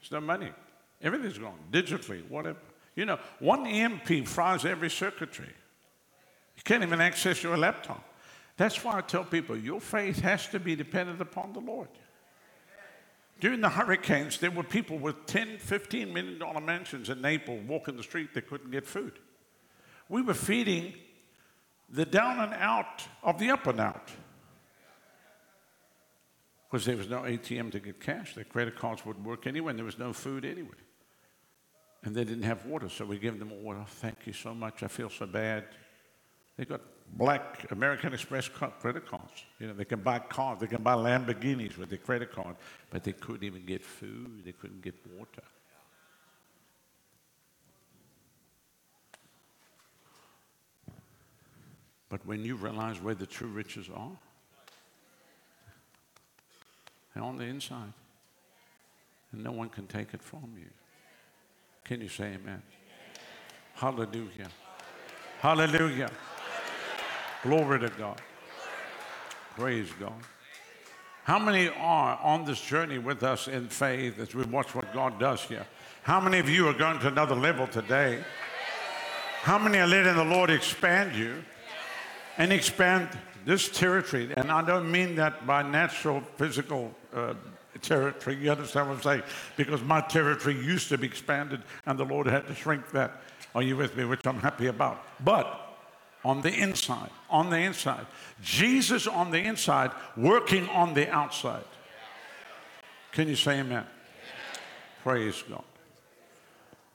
There's 0.00 0.10
no 0.10 0.22
money. 0.22 0.48
Everything's 1.02 1.36
gone, 1.36 1.58
digitally, 1.70 2.26
whatever. 2.30 2.56
You 2.96 3.04
know, 3.04 3.18
one 3.40 3.66
EMP 3.66 4.26
fries 4.26 4.64
every 4.64 4.88
circuitry. 4.88 5.52
You 6.56 6.62
can't 6.64 6.82
even 6.82 7.02
access 7.02 7.42
your 7.42 7.58
laptop. 7.58 8.02
That's 8.56 8.82
why 8.82 8.96
I 8.96 9.02
tell 9.02 9.24
people 9.24 9.54
your 9.54 9.82
faith 9.82 10.20
has 10.20 10.46
to 10.48 10.58
be 10.58 10.74
dependent 10.74 11.20
upon 11.20 11.52
the 11.52 11.60
Lord. 11.60 11.90
During 13.38 13.60
the 13.60 13.68
hurricanes, 13.68 14.38
there 14.38 14.50
were 14.50 14.62
people 14.62 14.96
with 14.96 15.26
10, 15.26 15.58
15 15.58 16.10
million 16.10 16.38
dollar 16.38 16.62
mansions 16.62 17.10
in 17.10 17.20
Naples 17.20 17.60
walking 17.66 17.98
the 17.98 18.02
street, 18.02 18.30
they 18.32 18.40
couldn't 18.40 18.70
get 18.70 18.86
food. 18.86 19.18
We 20.08 20.22
were 20.22 20.32
feeding 20.32 20.94
the 21.88 22.04
down 22.04 22.40
and 22.40 22.54
out 22.54 23.06
of 23.22 23.38
the 23.38 23.50
up 23.50 23.66
and 23.66 23.80
out. 23.80 24.10
Because 26.70 26.86
there 26.86 26.96
was 26.96 27.08
no 27.08 27.20
ATM 27.20 27.70
to 27.72 27.80
get 27.80 28.00
cash. 28.00 28.34
Their 28.34 28.44
credit 28.44 28.76
cards 28.76 29.06
wouldn't 29.06 29.24
work 29.24 29.46
anyway, 29.46 29.70
and 29.70 29.78
there 29.78 29.84
was 29.84 29.98
no 29.98 30.12
food 30.12 30.44
anyway. 30.44 30.70
And 32.02 32.14
they 32.14 32.24
didn't 32.24 32.42
have 32.42 32.66
water, 32.66 32.88
so 32.88 33.04
we 33.04 33.18
gave 33.18 33.38
them 33.38 33.50
water. 33.62 33.84
Thank 33.86 34.26
you 34.26 34.32
so 34.32 34.54
much. 34.54 34.82
I 34.82 34.88
feel 34.88 35.08
so 35.08 35.26
bad. 35.26 35.64
They 36.56 36.64
got 36.64 36.80
black 37.12 37.70
American 37.70 38.12
Express 38.12 38.48
credit 38.48 39.06
cards. 39.06 39.44
You 39.58 39.68
know, 39.68 39.74
they 39.74 39.84
can 39.84 40.00
buy 40.00 40.18
cars, 40.18 40.58
they 40.60 40.66
can 40.66 40.82
buy 40.82 40.94
Lamborghinis 40.94 41.78
with 41.78 41.90
their 41.90 41.98
credit 41.98 42.32
card, 42.32 42.56
but 42.90 43.04
they 43.04 43.12
couldn't 43.12 43.44
even 43.44 43.64
get 43.64 43.82
food, 43.82 44.42
they 44.44 44.52
couldn't 44.52 44.82
get 44.82 44.94
water. 45.16 45.42
But 52.08 52.24
when 52.26 52.44
you 52.44 52.56
realize 52.56 53.00
where 53.00 53.14
the 53.14 53.26
true 53.26 53.48
riches 53.48 53.88
are, 53.94 54.10
they're 57.14 57.24
on 57.24 57.36
the 57.36 57.44
inside. 57.44 57.92
And 59.32 59.42
no 59.42 59.52
one 59.52 59.68
can 59.68 59.86
take 59.86 60.14
it 60.14 60.22
from 60.22 60.52
you. 60.56 60.70
Can 61.84 62.00
you 62.00 62.08
say 62.08 62.34
amen? 62.34 62.62
Hallelujah. 63.74 64.48
Hallelujah. 65.40 66.10
Hallelujah. 66.10 66.10
Glory 67.42 67.80
to 67.80 67.90
God. 67.90 68.20
Praise 69.56 69.88
God. 70.00 70.14
How 71.24 71.38
many 71.38 71.68
are 71.68 72.18
on 72.22 72.44
this 72.44 72.60
journey 72.60 72.98
with 72.98 73.22
us 73.22 73.48
in 73.48 73.68
faith 73.68 74.18
as 74.18 74.34
we 74.34 74.44
watch 74.44 74.74
what 74.74 74.92
God 74.94 75.18
does 75.18 75.42
here? 75.42 75.66
How 76.02 76.20
many 76.20 76.38
of 76.38 76.48
you 76.48 76.68
are 76.68 76.74
going 76.74 76.98
to 77.00 77.08
another 77.08 77.34
level 77.34 77.66
today? 77.66 78.22
How 79.42 79.58
many 79.58 79.78
are 79.78 79.86
letting 79.86 80.16
the 80.16 80.24
Lord 80.24 80.50
expand 80.50 81.14
you? 81.14 81.42
And 82.38 82.52
expand 82.52 83.08
this 83.44 83.68
territory. 83.68 84.32
And 84.36 84.50
I 84.50 84.64
don't 84.64 84.90
mean 84.90 85.16
that 85.16 85.46
by 85.46 85.62
natural 85.62 86.22
physical 86.36 86.94
uh, 87.14 87.34
territory. 87.82 88.36
You 88.36 88.50
understand 88.50 88.88
what 88.88 88.96
I'm 88.96 89.02
saying? 89.02 89.22
Because 89.56 89.82
my 89.82 90.00
territory 90.00 90.54
used 90.56 90.88
to 90.88 90.98
be 90.98 91.06
expanded 91.06 91.62
and 91.86 91.98
the 91.98 92.04
Lord 92.04 92.26
had 92.26 92.46
to 92.46 92.54
shrink 92.54 92.90
that. 92.92 93.20
Are 93.54 93.62
you 93.62 93.76
with 93.76 93.96
me? 93.96 94.04
Which 94.04 94.26
I'm 94.26 94.40
happy 94.40 94.66
about. 94.66 95.04
But 95.24 95.60
on 96.24 96.40
the 96.40 96.52
inside, 96.52 97.10
on 97.28 97.50
the 97.50 97.58
inside, 97.58 98.06
Jesus 98.42 99.06
on 99.06 99.30
the 99.30 99.38
inside, 99.38 99.90
working 100.16 100.68
on 100.70 100.94
the 100.94 101.08
outside. 101.10 101.64
Can 103.12 103.28
you 103.28 103.36
say 103.36 103.60
amen? 103.60 103.86
Praise 105.02 105.42
God. 105.48 105.62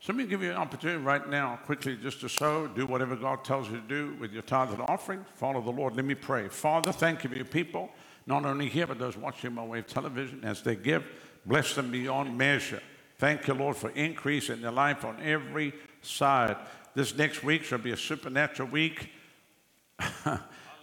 So 0.01 0.13
let 0.13 0.17
me 0.17 0.25
give 0.27 0.41
you 0.41 0.51
an 0.51 0.57
opportunity 0.57 1.03
right 1.03 1.27
now, 1.27 1.59
quickly, 1.65 1.97
just 1.97 2.21
to 2.21 2.29
sow, 2.29 2.67
do 2.67 2.85
whatever 2.85 3.17
God 3.17 3.43
tells 3.43 3.69
you 3.69 3.81
to 3.81 3.87
do 3.87 4.15
with 4.17 4.31
your 4.31 4.43
tithe 4.43 4.71
and 4.71 4.81
offering. 4.83 5.25
Follow 5.35 5.61
the 5.61 5.71
Lord. 5.71 5.97
Let 5.97 6.05
me 6.05 6.15
pray. 6.15 6.47
Father, 6.47 6.93
thank 6.93 7.25
you 7.25 7.29
for 7.29 7.35
your 7.35 7.43
people, 7.43 7.89
not 8.25 8.45
only 8.45 8.69
here, 8.69 8.87
but 8.87 8.97
those 8.97 9.17
watching 9.17 9.55
by 9.55 9.65
way 9.65 9.79
of 9.79 9.87
television 9.87 10.45
as 10.45 10.61
they 10.61 10.77
give. 10.77 11.05
Bless 11.45 11.75
them 11.75 11.91
beyond 11.91 12.37
measure. 12.37 12.81
Thank 13.17 13.47
you, 13.47 13.53
Lord, 13.53 13.75
for 13.75 13.89
increase 13.89 14.49
in 14.49 14.61
their 14.61 14.71
life 14.71 15.03
on 15.03 15.17
every 15.21 15.73
side. 16.01 16.55
This 16.95 17.17
next 17.17 17.43
week 17.43 17.63
shall 17.63 17.79
be 17.79 17.91
a 17.91 17.97
supernatural 17.97 18.69
week 18.69 19.09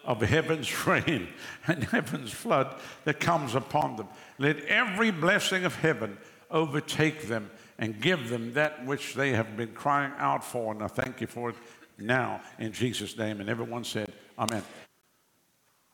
of 0.05 0.21
heaven's 0.21 0.87
rain 0.87 1.29
and 1.67 1.85
heaven's 1.85 2.33
flood 2.33 2.79
that 3.05 3.19
comes 3.19 3.55
upon 3.55 3.97
them. 3.97 4.09
Let 4.37 4.63
every 4.67 5.11
blessing 5.11 5.65
of 5.65 5.75
heaven 5.77 6.19
overtake 6.51 7.29
them 7.29 7.51
and 7.79 8.01
give 8.01 8.29
them 8.29 8.55
that 8.55 8.85
which 8.87 9.15
they 9.15 9.31
have 9.31 9.57
been 9.57 9.73
crying 9.73 10.13
out 10.19 10.45
for. 10.45 10.73
And 10.73 10.83
I 10.83 10.89
thank 10.89 11.21
you 11.21 11.27
for 11.27 11.51
it 11.51 11.57
now 11.99 12.41
in 12.59 12.73
Jesus' 12.73 13.17
name. 13.17 13.41
And 13.41 13.49
everyone 13.49 13.85
said, 13.85 14.13
Amen. 14.39 14.63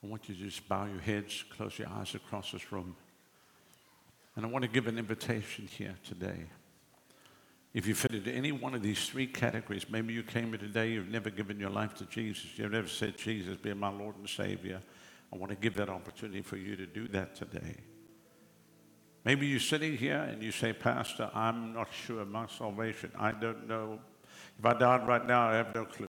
I 0.03 0.07
want 0.07 0.29
you 0.29 0.35
to 0.35 0.41
just 0.43 0.69
bow 0.69 0.87
your 0.87 1.01
heads, 1.01 1.45
close 1.57 1.79
your 1.79 1.89
eyes 1.89 2.15
across 2.15 2.51
this 2.53 2.73
room. 2.73 2.97
And 4.35 4.45
I 4.45 4.49
want 4.49 4.63
to 4.63 4.71
give 4.71 4.87
an 4.87 4.99
invitation 4.99 5.67
here 5.67 5.95
today. 6.05 6.47
If 7.75 7.87
you 7.87 7.95
fit 7.95 8.15
into 8.15 8.31
any 8.31 8.53
one 8.53 8.75
of 8.75 8.83
these 8.83 9.09
three 9.09 9.27
categories, 9.27 9.89
maybe 9.89 10.13
you 10.13 10.23
came 10.23 10.49
here 10.49 10.59
today, 10.59 10.91
you've 10.91 11.09
never 11.09 11.31
given 11.31 11.59
your 11.59 11.71
life 11.71 11.95
to 11.97 12.05
Jesus, 12.07 12.47
you've 12.57 12.73
never 12.73 12.89
said, 12.89 13.17
Jesus, 13.17 13.57
be 13.57 13.73
my 13.73 13.89
Lord 13.89 14.17
and 14.17 14.29
Savior. 14.29 14.81
I 15.33 15.37
want 15.37 15.51
to 15.51 15.57
give 15.57 15.75
that 15.75 15.89
opportunity 15.89 16.43
for 16.43 16.57
you 16.57 16.77
to 16.77 16.87
do 16.87 17.09
that 17.09 17.35
today. 17.35 17.77
Maybe 19.25 19.47
you're 19.47 19.61
sitting 19.61 19.97
here 19.97 20.19
and 20.19 20.43
you 20.43 20.51
say, 20.51 20.73
Pastor, 20.73 21.31
I'm 21.33 21.73
not 21.73 21.89
sure 21.93 22.21
of 22.21 22.29
my 22.29 22.47
salvation. 22.47 23.13
I 23.19 23.33
don't 23.33 23.69
know. 23.69 24.01
If 24.59 24.67
I 24.67 24.75
died 24.75 25.07
right 25.07 25.25
now, 25.25 25.49
I 25.49 25.55
have 25.55 25.75
no 25.75 25.85
clue. 25.85 26.09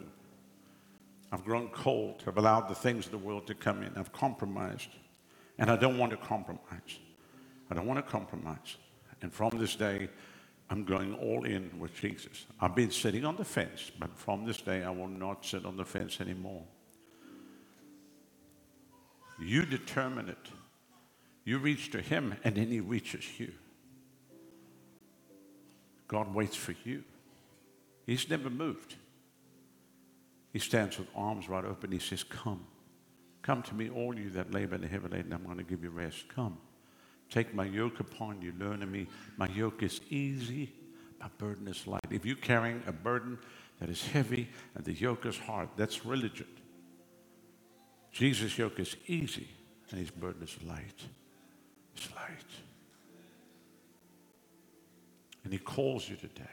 I've 1.31 1.43
grown 1.43 1.69
cold. 1.69 2.23
I've 2.27 2.37
allowed 2.37 2.69
the 2.69 2.75
things 2.75 3.05
of 3.05 3.11
the 3.11 3.17
world 3.17 3.47
to 3.47 3.55
come 3.55 3.83
in. 3.83 3.91
I've 3.95 4.11
compromised. 4.11 4.89
And 5.59 5.69
I 5.69 5.75
don't 5.75 5.97
want 5.97 6.11
to 6.11 6.17
compromise. 6.17 6.99
I 7.69 7.75
don't 7.75 7.85
want 7.85 8.03
to 8.03 8.11
compromise. 8.11 8.77
And 9.21 9.31
from 9.31 9.51
this 9.57 9.75
day, 9.75 10.09
I'm 10.69 10.83
going 10.83 11.13
all 11.15 11.45
in 11.45 11.79
with 11.79 11.93
Jesus. 11.93 12.45
I've 12.59 12.75
been 12.75 12.91
sitting 12.91 13.25
on 13.25 13.35
the 13.35 13.45
fence, 13.45 13.91
but 13.99 14.17
from 14.17 14.45
this 14.45 14.57
day, 14.57 14.83
I 14.83 14.89
will 14.89 15.07
not 15.07 15.45
sit 15.45 15.65
on 15.65 15.77
the 15.77 15.85
fence 15.85 16.19
anymore. 16.19 16.63
You 19.39 19.65
determine 19.65 20.29
it. 20.29 20.49
You 21.45 21.59
reach 21.59 21.91
to 21.91 22.01
Him, 22.01 22.35
and 22.43 22.55
then 22.55 22.67
He 22.67 22.79
reaches 22.79 23.25
you. 23.39 23.51
God 26.07 26.33
waits 26.33 26.55
for 26.55 26.75
you. 26.83 27.03
He's 28.05 28.29
never 28.29 28.49
moved. 28.49 28.95
He 30.51 30.59
stands 30.59 30.99
with 30.99 31.07
arms 31.15 31.49
wide 31.49 31.65
open. 31.65 31.91
He 31.91 31.99
says, 31.99 32.23
Come. 32.23 32.65
Come 33.41 33.61
to 33.63 33.75
me, 33.75 33.89
all 33.89 34.17
you 34.17 34.29
that 34.31 34.53
labor 34.53 34.75
and 34.75 34.85
heavy 34.85 35.09
laden, 35.09 35.33
I'm 35.33 35.43
going 35.43 35.57
to 35.57 35.63
give 35.63 35.83
you 35.83 35.89
rest. 35.89 36.29
Come. 36.33 36.57
Take 37.29 37.53
my 37.53 37.65
yoke 37.65 37.99
upon 37.99 38.41
you. 38.41 38.53
Learn 38.57 38.83
of 38.83 38.89
me. 38.89 39.07
My 39.37 39.47
yoke 39.49 39.83
is 39.83 39.99
easy, 40.09 40.71
my 41.19 41.27
burden 41.37 41.67
is 41.67 41.87
light. 41.87 42.05
If 42.09 42.25
you're 42.25 42.35
carrying 42.35 42.83
a 42.85 42.91
burden 42.91 43.39
that 43.79 43.89
is 43.89 44.05
heavy 44.05 44.49
and 44.75 44.85
the 44.85 44.93
yoke 44.93 45.25
is 45.25 45.37
hard, 45.37 45.69
that's 45.75 46.05
religion. 46.05 46.47
Jesus' 48.11 48.57
yoke 48.57 48.79
is 48.79 48.95
easy 49.07 49.47
and 49.89 49.99
his 49.99 50.11
burden 50.11 50.43
is 50.43 50.55
light. 50.63 51.01
It's 51.95 52.09
light. 52.15 52.51
And 55.43 55.51
he 55.51 55.59
calls 55.59 56.07
you 56.07 56.15
today. 56.15 56.43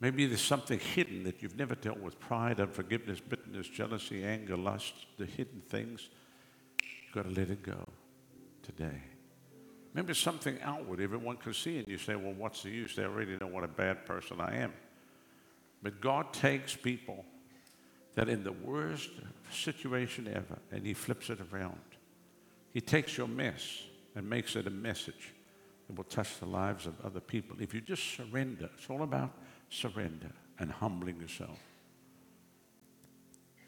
Maybe 0.00 0.26
there's 0.26 0.40
something 0.40 0.78
hidden 0.78 1.24
that 1.24 1.42
you've 1.42 1.56
never 1.56 1.74
dealt 1.74 1.98
with 1.98 2.20
pride, 2.20 2.60
unforgiveness, 2.60 3.20
bitterness, 3.20 3.66
jealousy, 3.66 4.24
anger, 4.24 4.56
lust, 4.56 4.94
the 5.16 5.26
hidden 5.26 5.60
things. 5.68 6.08
You've 6.80 7.14
got 7.14 7.24
to 7.24 7.40
let 7.40 7.50
it 7.50 7.62
go 7.62 7.84
today. 8.62 9.02
Maybe 9.94 10.14
something 10.14 10.58
outward 10.62 11.00
everyone 11.00 11.36
can 11.38 11.52
see, 11.52 11.78
and 11.78 11.88
you 11.88 11.98
say, 11.98 12.14
Well, 12.14 12.34
what's 12.34 12.62
the 12.62 12.70
use? 12.70 12.94
They 12.94 13.04
already 13.04 13.36
know 13.40 13.48
what 13.48 13.64
a 13.64 13.68
bad 13.68 14.06
person 14.06 14.40
I 14.40 14.56
am. 14.56 14.72
But 15.82 16.00
God 16.00 16.32
takes 16.32 16.76
people 16.76 17.24
that 18.14 18.28
in 18.28 18.44
the 18.44 18.52
worst 18.52 19.10
situation 19.50 20.28
ever, 20.28 20.58
and 20.70 20.86
He 20.86 20.94
flips 20.94 21.30
it 21.30 21.38
around. 21.52 21.80
He 22.72 22.80
takes 22.80 23.16
your 23.16 23.28
mess 23.28 23.82
and 24.14 24.28
makes 24.28 24.56
it 24.56 24.66
a 24.66 24.70
message 24.70 25.34
that 25.86 25.96
will 25.96 26.04
touch 26.04 26.38
the 26.38 26.46
lives 26.46 26.86
of 26.86 26.94
other 27.04 27.20
people. 27.20 27.56
If 27.60 27.74
you 27.74 27.80
just 27.80 28.14
surrender, 28.14 28.68
it's 28.76 28.90
all 28.90 29.02
about 29.02 29.32
surrender 29.70 30.30
and 30.58 30.70
humbling 30.70 31.20
yourself. 31.20 31.58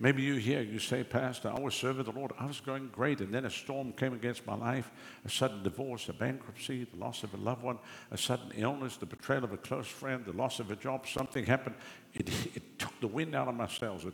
Maybe 0.03 0.23
you 0.23 0.37
hear, 0.37 0.63
you 0.63 0.79
say, 0.79 1.05
Pastor, 1.05 1.53
I 1.55 1.61
was 1.61 1.75
serving 1.75 2.05
the 2.05 2.13
Lord. 2.13 2.33
I 2.39 2.47
was 2.47 2.59
going 2.59 2.89
great. 2.89 3.21
And 3.21 3.35
then 3.35 3.45
a 3.45 3.51
storm 3.51 3.93
came 3.93 4.15
against 4.15 4.47
my 4.47 4.55
life 4.55 4.91
a 5.27 5.29
sudden 5.29 5.63
divorce, 5.63 6.09
a 6.09 6.15
bankruptcy, 6.15 6.85
the 6.85 6.97
loss 6.97 7.23
of 7.23 7.35
a 7.35 7.37
loved 7.37 7.63
one, 7.63 7.79
a 8.11 8.17
sudden 8.17 8.51
illness, 8.55 8.97
the 8.97 9.05
betrayal 9.05 9.45
of 9.45 9.53
a 9.53 9.59
close 9.59 9.87
friend, 9.87 10.25
the 10.25 10.33
loss 10.33 10.59
of 10.59 10.71
a 10.71 10.77
job. 10.77 11.07
Something 11.07 11.45
happened. 11.45 11.77
It, 12.15 12.31
it 12.55 12.79
took 12.79 12.99
the 13.01 13.09
wind 13.09 13.35
out 13.35 13.49
of 13.49 13.55
my 13.55 13.69
sails. 13.69 14.07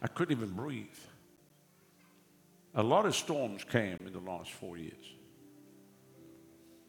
I 0.00 0.06
couldn't 0.06 0.36
even 0.36 0.54
breathe. 0.54 0.86
A 2.78 2.82
lot 2.82 3.06
of 3.06 3.16
storms 3.16 3.64
came 3.64 3.98
in 4.06 4.12
the 4.12 4.20
last 4.20 4.52
four 4.52 4.78
years. 4.78 5.04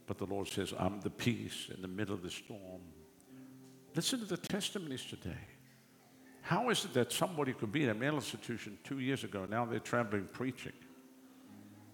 But 0.06 0.20
the 0.20 0.28
Lord 0.28 0.48
says, 0.48 0.72
I'm 0.78 1.02
the 1.02 1.10
peace 1.10 1.70
in 1.74 1.82
the 1.82 1.88
middle 1.88 2.14
of 2.14 2.22
the 2.22 2.30
storm. 2.30 2.82
Listen 3.96 4.20
to 4.20 4.26
the 4.26 4.38
testimonies 4.38 5.04
today. 5.04 5.48
How 6.42 6.70
is 6.70 6.86
it 6.86 6.94
that 6.94 7.12
somebody 7.12 7.54
could 7.54 7.72
be 7.72 7.84
in 7.84 7.90
a 7.90 7.96
mental 7.96 8.18
institution 8.18 8.78
two 8.84 9.00
years 9.00 9.24
ago, 9.24 9.48
now 9.50 9.66
they're 9.66 9.80
traveling 9.80 10.28
preaching? 10.32 10.74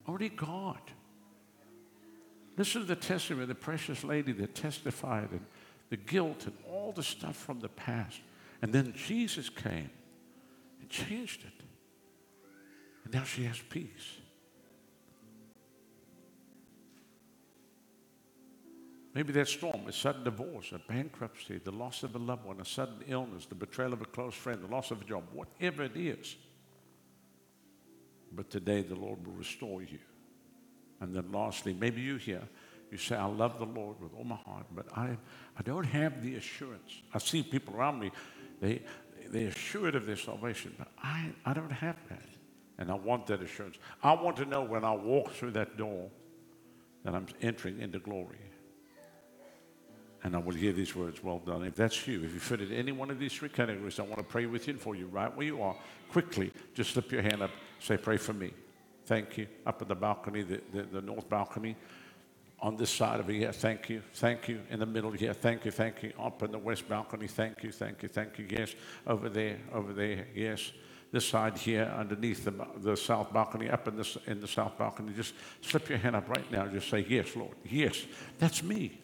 Only 0.05 0.27
God. 0.27 0.81
Listen 2.57 2.81
to 2.81 2.87
the 2.87 2.97
testimony 2.97 3.43
of 3.43 3.47
the 3.47 3.55
precious 3.55 4.03
lady 4.03 4.33
that 4.33 4.55
testified 4.55 5.31
and 5.31 5.45
the 5.89 5.97
guilt 5.97 6.45
and 6.47 6.57
all 6.69 6.91
the 6.91 7.03
stuff 7.03 7.37
from 7.37 7.61
the 7.61 7.69
past. 7.69 8.19
And 8.61 8.73
then 8.73 8.93
Jesus 8.93 9.47
came 9.47 9.89
and 10.81 10.89
changed 10.89 11.45
it. 11.45 11.64
Now 13.15 13.23
she 13.23 13.45
has 13.45 13.57
peace. 13.69 14.17
Maybe 19.13 19.31
that 19.31 19.47
storm, 19.47 19.87
a 19.87 19.93
sudden 19.93 20.25
divorce, 20.25 20.73
a 20.73 20.79
bankruptcy, 20.79 21.61
the 21.63 21.71
loss 21.71 22.03
of 22.03 22.13
a 22.15 22.17
loved 22.17 22.43
one, 22.43 22.59
a 22.59 22.65
sudden 22.65 22.97
illness, 23.07 23.45
the 23.45 23.55
betrayal 23.55 23.93
of 23.93 24.01
a 24.01 24.05
close 24.05 24.33
friend, 24.33 24.61
the 24.61 24.67
loss 24.67 24.91
of 24.91 25.01
a 25.01 25.05
job, 25.05 25.23
whatever 25.31 25.83
it 25.83 25.95
is. 25.95 26.35
But 28.33 28.49
today 28.49 28.81
the 28.81 28.95
Lord 28.95 29.25
will 29.25 29.35
restore 29.35 29.81
you. 29.81 29.99
And 30.99 31.15
then 31.15 31.31
lastly, 31.31 31.73
maybe 31.73 32.01
you 32.01 32.17
here, 32.17 32.43
you 32.91 32.97
say, 32.97 33.15
I 33.15 33.27
love 33.27 33.59
the 33.59 33.65
Lord 33.65 34.01
with 34.01 34.13
all 34.13 34.25
my 34.25 34.35
heart, 34.35 34.65
but 34.75 34.87
I, 34.93 35.15
I 35.57 35.63
don't 35.63 35.85
have 35.85 36.21
the 36.21 36.35
assurance. 36.35 37.01
I 37.13 37.19
see 37.19 37.43
people 37.43 37.77
around 37.77 37.97
me, 38.01 38.11
they, 38.59 38.81
they're 39.29 39.47
assured 39.47 39.95
of 39.95 40.05
their 40.05 40.17
salvation, 40.17 40.75
but 40.77 40.89
I, 41.01 41.29
I 41.45 41.53
don't 41.53 41.71
have 41.71 41.95
that. 42.09 42.34
And 42.77 42.91
I 42.91 42.95
want 42.95 43.27
that 43.27 43.41
assurance. 43.41 43.77
I 44.03 44.13
want 44.13 44.37
to 44.37 44.45
know 44.45 44.63
when 44.63 44.83
I 44.83 44.93
walk 44.93 45.31
through 45.31 45.51
that 45.51 45.77
door 45.77 46.09
that 47.03 47.15
I'm 47.15 47.27
entering 47.41 47.79
into 47.79 47.99
glory 47.99 48.37
and 50.25 50.35
I 50.35 50.39
will 50.39 50.55
hear 50.55 50.73
these 50.73 50.95
words, 50.95 51.23
well 51.23 51.37
done. 51.37 51.63
If 51.63 51.75
that's 51.75 52.07
you, 52.07 52.23
if 52.23 52.33
you 52.33 52.39
fit 52.39 52.59
in 52.59 52.71
any 52.71 52.91
one 52.91 53.11
of 53.11 53.19
these 53.19 53.31
three 53.31 53.47
categories, 53.47 53.99
I 53.99 54.01
want 54.01 54.17
to 54.17 54.23
pray 54.23 54.47
with 54.47 54.65
you 54.65 54.73
and 54.73 54.81
for 54.81 54.95
you 54.95 55.05
right 55.05 55.33
where 55.37 55.45
you 55.45 55.61
are. 55.61 55.75
Quickly, 56.11 56.51
just 56.73 56.93
slip 56.93 57.11
your 57.11 57.21
hand 57.21 57.43
up, 57.43 57.51
say, 57.79 57.95
pray 57.95 58.17
for 58.17 58.33
me. 58.33 58.51
Thank 59.05 59.37
you. 59.37 59.45
Up 59.67 59.83
at 59.83 59.87
the 59.87 59.93
balcony, 59.93 60.41
the, 60.41 60.61
the, 60.73 60.81
the 60.81 61.01
north 61.01 61.29
balcony. 61.29 61.75
On 62.59 62.75
this 62.75 62.89
side 62.89 63.19
of 63.19 63.27
here, 63.27 63.51
thank 63.51 63.87
you, 63.87 64.01
thank 64.13 64.47
you. 64.47 64.61
In 64.71 64.79
the 64.79 64.85
middle 64.87 65.11
here, 65.11 65.31
thank 65.31 65.63
you, 65.63 65.69
thank 65.69 66.01
you. 66.01 66.11
Up 66.19 66.41
in 66.41 66.51
the 66.51 66.57
west 66.57 66.89
balcony, 66.89 67.27
thank 67.27 67.61
you, 67.61 67.71
thank 67.71 68.01
you, 68.01 68.09
thank 68.09 68.39
you. 68.39 68.47
Yes. 68.49 68.73
Over 69.05 69.29
there, 69.29 69.59
over 69.71 69.93
there, 69.93 70.25
yes 70.33 70.71
this 71.11 71.27
side 71.27 71.57
here 71.57 71.93
underneath 71.97 72.43
the, 72.43 72.53
the 72.77 72.97
south 72.97 73.31
balcony, 73.31 73.69
up 73.69 73.87
in 73.87 73.95
the, 73.95 74.19
in 74.27 74.41
the 74.41 74.47
south 74.47 74.77
balcony. 74.77 75.13
Just 75.13 75.33
slip 75.61 75.87
your 75.89 75.97
hand 75.97 76.15
up 76.15 76.27
right 76.27 76.49
now. 76.51 76.67
Just 76.67 76.89
say, 76.89 77.05
Yes, 77.07 77.35
Lord. 77.35 77.55
Yes, 77.63 78.05
that's 78.37 78.63
me. 78.63 78.99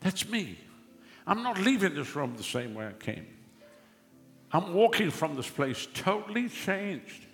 That's 0.00 0.28
me. 0.28 0.58
I'm 1.26 1.42
not 1.42 1.58
leaving 1.58 1.94
this 1.94 2.14
room 2.16 2.34
the 2.36 2.42
same 2.42 2.74
way 2.74 2.86
I 2.86 2.92
came. 2.92 3.26
I'm 4.52 4.74
walking 4.74 5.10
from 5.10 5.36
this 5.36 5.48
place 5.48 5.88
totally 5.94 6.48
changed. 6.48 7.26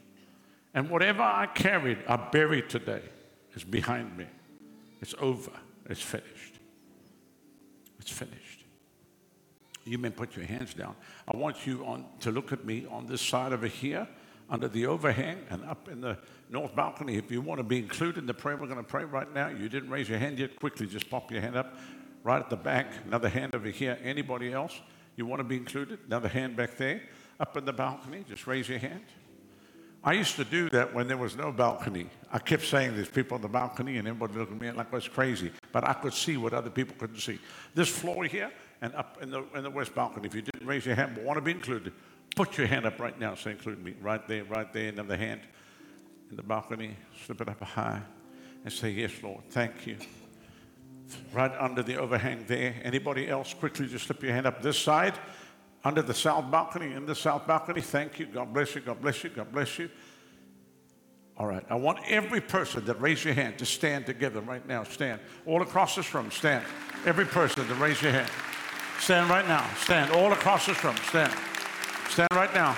And 0.75 0.91
whatever 0.91 1.23
I 1.23 1.47
carried, 1.47 1.99
I 2.07 2.17
buried 2.17 2.69
today. 2.69 3.03
It's 3.55 3.65
behind 3.65 4.17
me. 4.17 4.27
It's 5.01 5.15
over. 5.21 5.51
It's 5.89 6.03
finished. 6.03 6.59
It's 7.99 8.11
finished. 8.11 8.48
You 9.89 9.99
may 9.99 10.11
put 10.11 10.37
your 10.37 10.45
hands 10.45 10.75
down. 10.75 10.95
I 11.33 11.37
want 11.37 11.67
you 11.67 11.85
on, 11.87 12.05
to 12.21 12.31
look 12.31 12.53
at 12.53 12.65
me 12.65 12.87
on 12.91 13.07
this 13.07 13.23
side 13.23 13.53
over 13.53 13.67
here, 13.67 14.07
under 14.51 14.69
the 14.69 14.87
overhang, 14.87 15.39
and 15.51 15.65
up 15.65 15.89
in 15.89 16.01
the 16.01 16.19
north 16.51 16.75
balcony. 16.75 17.17
If 17.17 17.31
you 17.31 17.41
want 17.41 17.59
to 17.59 17.65
be 17.65 17.79
included 17.79 18.19
in 18.19 18.27
the 18.27 18.35
prayer 18.35 18.57
we're 18.57 18.67
going 18.67 18.79
to 18.79 18.83
pray 18.83 19.05
right 19.05 19.33
now, 19.33 19.49
you 19.49 19.69
didn't 19.69 19.91
raise 19.91 20.09
your 20.09 20.19
hand 20.19 20.39
yet, 20.39 20.57
quickly 20.57 20.87
just 20.87 21.09
pop 21.09 21.31
your 21.31 21.41
hand 21.41 21.57
up 21.57 21.75
right 22.23 22.41
at 22.41 22.51
the 22.51 22.57
back, 22.57 22.93
another 23.07 23.29
hand 23.29 23.55
over 23.55 23.69
here. 23.69 23.99
Anybody 24.03 24.53
else 24.53 24.79
you 25.17 25.25
want 25.27 25.41
to 25.41 25.45
be 25.45 25.57
included? 25.57 25.99
Another 26.07 26.29
hand 26.29 26.57
back 26.57 26.77
there, 26.77 27.03
up 27.41 27.57
in 27.57 27.65
the 27.65 27.73
balcony. 27.73 28.25
Just 28.29 28.47
raise 28.47 28.69
your 28.69 28.79
hand. 28.79 29.05
I 30.05 30.13
used 30.13 30.37
to 30.37 30.45
do 30.45 30.71
that 30.71 30.95
when 30.95 31.09
there 31.09 31.17
was 31.17 31.37
no 31.37 31.51
balcony. 31.51 32.07
I 32.33 32.39
kept 32.39 32.65
saying 32.65 32.95
there's 32.95 33.09
people 33.09 33.35
on 33.35 33.43
the 33.43 33.49
balcony, 33.49 33.97
and 33.99 34.07
everybody 34.07 34.39
looked 34.39 34.53
at 34.53 34.61
me 34.61 34.71
like 34.71 34.93
I 34.93 34.97
was 34.97 35.09
crazy. 35.09 35.51
But 35.73 35.85
I 35.85 35.93
could 35.93 36.15
see 36.15 36.37
what 36.37 36.53
other 36.53 36.71
people 36.71 36.95
couldn't 36.99 37.19
see. 37.19 37.39
This 37.75 37.89
floor 37.89 38.25
here 38.25 38.53
And 38.81 38.95
up 38.95 39.19
in 39.21 39.31
the, 39.31 39.45
in 39.55 39.65
the 39.65 39.71
west 39.71 39.95
balcony, 39.95 40.27
if 40.27 40.35
you 40.35 40.43
didn't 40.43 40.67
raise 40.67 40.87
your 40.87 40.95
hand 40.95 41.13
but 41.15 41.25
want 41.25 41.37
to 41.37 41.41
be 41.41 41.51
included, 41.51 41.93
put 42.37 42.57
your 42.57 42.67
hand 42.67 42.87
up 42.87 42.99
right 43.01 43.19
now. 43.19 43.35
Say, 43.35 43.53
include 43.53 43.83
me. 43.83 43.95
Right 44.01 44.27
there, 44.29 44.45
right 44.45 44.73
there, 44.73 44.89
another 44.89 45.17
hand 45.17 45.41
in 46.31 46.37
the 46.37 46.43
balcony. 46.43 46.97
Slip 47.25 47.41
it 47.41 47.49
up 47.49 47.61
high 47.63 48.01
and 48.65 48.73
say, 48.73 48.91
Yes, 48.91 49.13
Lord, 49.23 49.43
thank 49.51 49.87
you. 49.87 49.97
Right 51.33 51.53
under 51.59 51.83
the 51.83 51.97
overhang 51.97 52.45
there. 52.47 52.75
Anybody 52.83 53.29
else? 53.29 53.55
Quickly 53.55 53.87
just 53.87 54.07
slip 54.07 54.23
your 54.23 54.33
hand 54.33 54.47
up 54.47 54.63
this 54.63 54.79
side. 54.79 55.19
Under 55.85 56.03
the 56.03 56.15
south 56.15 56.51
balcony, 56.51 56.93
in 56.93 57.07
the 57.07 57.15
south 57.15 57.47
balcony. 57.47 57.81
Thank 57.81 58.19
you. 58.19 58.27
God 58.27 58.53
bless 58.53 58.75
you. 58.75 58.83
God 58.83 59.01
bless 59.01 59.25
you. 59.25 59.31
God 59.31 59.51
bless 59.51 59.79
you. 59.79 59.89
All 61.37 61.47
right. 61.47 61.65
I 61.71 61.77
want 61.77 62.01
every 62.09 62.41
person 62.41 62.85
that 62.87 63.01
raised 63.01 63.25
your 63.25 63.35
hand 63.35 63.59
to 63.59 63.67
stand 63.67 64.07
together 64.07 64.41
right 64.41 64.67
now. 64.67 64.83
Stand. 64.83 65.21
All 65.47 65.63
across 65.63 65.95
this 65.95 66.13
room. 66.13 66.31
Stand. 66.31 66.65
Every 67.07 67.25
person 67.25 67.67
that 67.67 67.75
raised 67.77 68.03
your 68.03 68.13
hand. 68.13 68.29
Stand 68.99 69.31
right 69.31 69.47
now. 69.47 69.67
Stand. 69.79 70.11
All 70.13 70.33
across 70.33 70.67
this 70.67 70.83
room. 70.85 70.97
Stand. 71.09 71.33
Stand 72.09 72.29
right 72.33 72.53
now. 72.55 72.77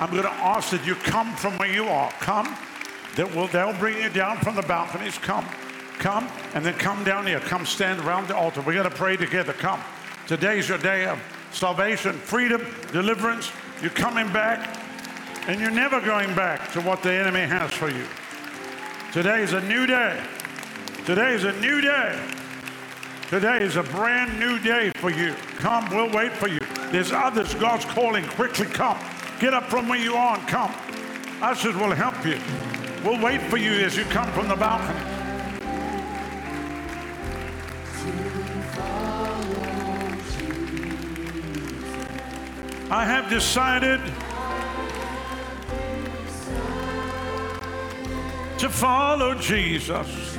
I'm 0.00 0.10
going 0.10 0.24
to 0.24 0.28
ask 0.30 0.70
that 0.70 0.84
you 0.86 0.94
come 0.94 1.34
from 1.36 1.56
where 1.58 1.72
you 1.72 1.86
are. 1.86 2.10
Come. 2.20 2.56
That 3.16 3.34
will, 3.34 3.46
they'll 3.46 3.72
bring 3.78 3.96
you 4.02 4.10
down 4.10 4.38
from 4.38 4.56
the 4.56 4.62
balconies. 4.62 5.16
Come. 5.18 5.46
Come. 5.98 6.28
And 6.54 6.64
then 6.64 6.74
come 6.74 7.04
down 7.04 7.26
here. 7.26 7.40
Come 7.40 7.64
stand 7.64 8.00
around 8.00 8.28
the 8.28 8.36
altar. 8.36 8.60
We're 8.60 8.74
going 8.74 8.90
to 8.90 8.94
pray 8.94 9.16
together. 9.16 9.52
Come. 9.52 9.80
Today's 10.26 10.68
your 10.68 10.78
day 10.78 11.06
of 11.06 11.18
salvation, 11.52 12.12
freedom, 12.12 12.66
deliverance. 12.92 13.50
You're 13.80 13.90
coming 13.90 14.30
back 14.32 14.76
and 15.46 15.60
you're 15.60 15.70
never 15.70 16.00
going 16.00 16.34
back 16.34 16.72
to 16.72 16.80
what 16.80 17.02
the 17.02 17.12
enemy 17.12 17.40
has 17.40 17.72
for 17.72 17.88
you. 17.88 18.04
Today 19.12 19.42
is 19.42 19.52
a 19.52 19.60
new 19.62 19.86
day. 19.86 20.20
Today 21.04 21.32
is 21.34 21.44
a 21.44 21.52
new 21.60 21.80
day. 21.80 22.20
Today 23.28 23.58
is 23.58 23.74
a 23.74 23.82
brand 23.82 24.38
new 24.38 24.60
day 24.60 24.92
for 24.96 25.10
you. 25.10 25.34
Come, 25.56 25.90
we'll 25.90 26.12
wait 26.12 26.30
for 26.30 26.46
you. 26.46 26.60
There's 26.92 27.10
others 27.10 27.54
God's 27.54 27.84
calling. 27.84 28.24
Quickly 28.24 28.66
come. 28.66 28.96
Get 29.40 29.52
up 29.52 29.64
from 29.64 29.88
where 29.88 29.98
you 29.98 30.14
are 30.14 30.38
and 30.38 30.46
come. 30.46 30.72
Ushers 31.42 31.74
will 31.74 31.90
help 31.90 32.24
you. 32.24 32.38
We'll 33.04 33.20
wait 33.20 33.42
for 33.42 33.56
you 33.56 33.72
as 33.84 33.96
you 33.96 34.04
come 34.04 34.30
from 34.30 34.46
the 34.46 34.54
balcony. 34.54 35.00
I 42.92 43.04
have 43.04 43.28
decided 43.28 44.00
to 48.60 48.68
follow 48.68 49.34
Jesus. 49.34 50.36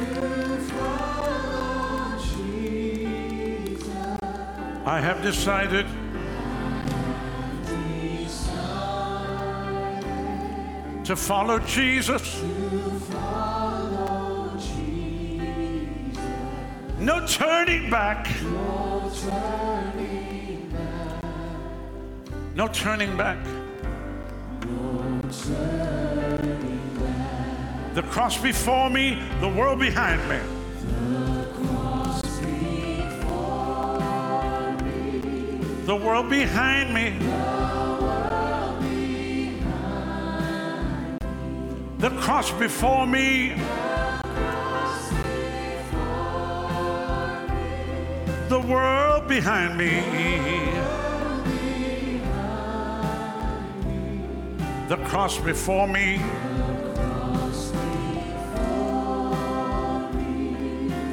I 4.87 5.01
have 5.01 5.21
decided 5.21 5.85
to 11.03 11.13
follow 11.13 11.59
Jesus. 11.59 12.41
No 16.99 17.27
turning 17.27 17.89
back. 17.89 18.29
No 22.55 22.69
turning 22.71 23.17
back. 23.17 23.45
The 27.93 28.03
cross 28.03 28.37
before 28.41 28.89
me, 28.89 29.21
the 29.41 29.49
world 29.49 29.81
behind 29.81 30.29
me. 30.29 30.56
The 35.87 35.95
world 35.95 36.29
behind 36.29 36.93
me. 36.93 37.17
The 41.99 42.09
cross 42.19 42.51
before 42.51 43.07
me. 43.07 43.53
The 48.49 48.59
world 48.59 49.29
behind 49.29 49.77
me. 49.77 50.01
The 54.89 54.97
cross 55.05 55.39
before 55.39 55.87
me. 55.87 56.17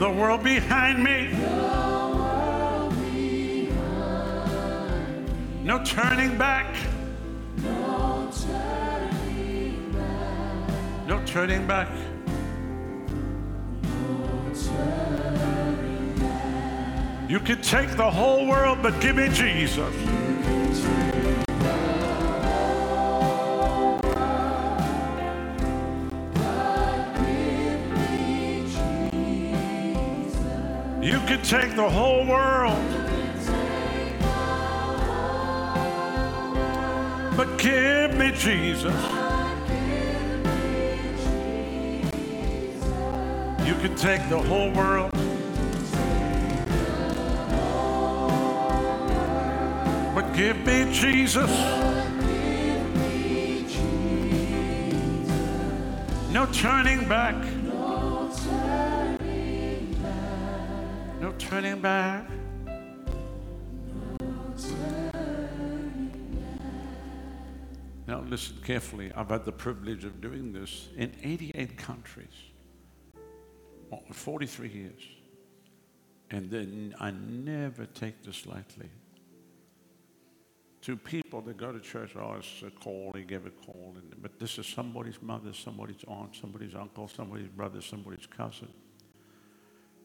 The 0.01 0.11
world 0.11 0.43
behind 0.43 1.05
me. 1.05 1.74
No 5.65 5.83
turning 5.83 6.37
back. 6.37 6.67
No 11.07 11.23
turning 11.25 11.67
back. 11.67 11.89
You 17.31 17.41
can 17.41 17.62
take 17.62 17.97
the 17.97 18.11
whole 18.11 18.47
world, 18.47 18.81
but 18.83 19.01
give 19.01 19.17
me 19.17 19.31
Jesus. 19.31 19.95
You 31.03 31.19
can 31.21 31.41
take 31.43 31.75
the 31.75 31.89
whole 31.89 32.27
world. 32.27 33.04
Give 37.65 38.15
me 38.19 38.31
Jesus. 38.33 38.95
You 43.67 43.75
can 43.81 43.97
take 43.97 44.29
the 44.29 44.39
whole 44.39 44.71
world. 44.73 45.11
But 50.15 50.35
give 50.37 50.59
me 50.67 50.93
Jesus. 50.93 51.51
No 56.31 56.45
turning 56.53 57.09
back. 57.09 57.43
No 61.18 61.33
turning 61.38 61.80
back. 61.80 62.26
Listen 68.30 68.57
carefully. 68.64 69.13
I've 69.14 69.29
had 69.29 69.45
the 69.45 69.53
privilege 69.53 70.05
of 70.05 70.21
doing 70.21 70.53
this 70.53 70.88
in 70.96 71.13
88 71.22 71.76
countries, 71.76 72.34
oh, 73.92 74.01
43 74.11 74.68
years. 74.68 75.03
And 76.30 76.51
then 76.51 76.95
I 77.01 77.11
never 77.11 77.87
take 77.87 78.22
this 78.22 78.46
lightly. 78.46 78.88
To 80.83 80.96
people 80.96 81.41
that 81.42 81.57
go 81.57 81.72
to 81.72 81.80
church, 81.80 82.14
oh, 82.17 82.34
it's 82.38 82.63
a 82.67 82.71
call, 82.71 83.13
he 83.14 83.22
gave 83.22 83.46
a 83.46 83.51
call. 83.51 83.96
But 84.21 84.38
this 84.38 84.59
is 84.59 84.67
somebody's 84.67 85.21
mother, 85.22 85.53
somebody's 85.53 86.05
aunt, 86.07 86.37
somebody's 86.37 86.75
uncle, 86.75 87.09
somebody's 87.09 87.49
brother, 87.49 87.80
somebody's 87.80 88.26
cousin. 88.26 88.68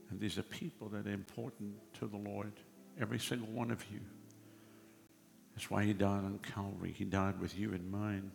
And 0.09 0.19
these 0.19 0.37
are 0.37 0.43
people 0.43 0.87
that 0.89 1.05
are 1.05 1.11
important 1.11 1.75
to 1.99 2.07
the 2.07 2.17
Lord, 2.17 2.53
every 2.99 3.19
single 3.19 3.49
one 3.49 3.71
of 3.71 3.83
you. 3.91 3.99
That's 5.59 5.69
why 5.69 5.83
he 5.83 5.91
died 5.91 6.23
on 6.23 6.39
Calvary. 6.55 6.95
He 6.97 7.03
died 7.03 7.37
with 7.41 7.59
you 7.59 7.73
in 7.73 7.91
mind. 7.91 8.31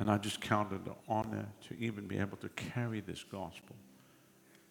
And 0.00 0.10
I 0.10 0.18
just 0.18 0.40
count 0.40 0.72
it 0.72 0.80
an 0.84 0.96
honor 1.08 1.46
to 1.68 1.76
even 1.78 2.08
be 2.08 2.18
able 2.18 2.38
to 2.38 2.48
carry 2.48 2.98
this 2.98 3.22
gospel 3.22 3.76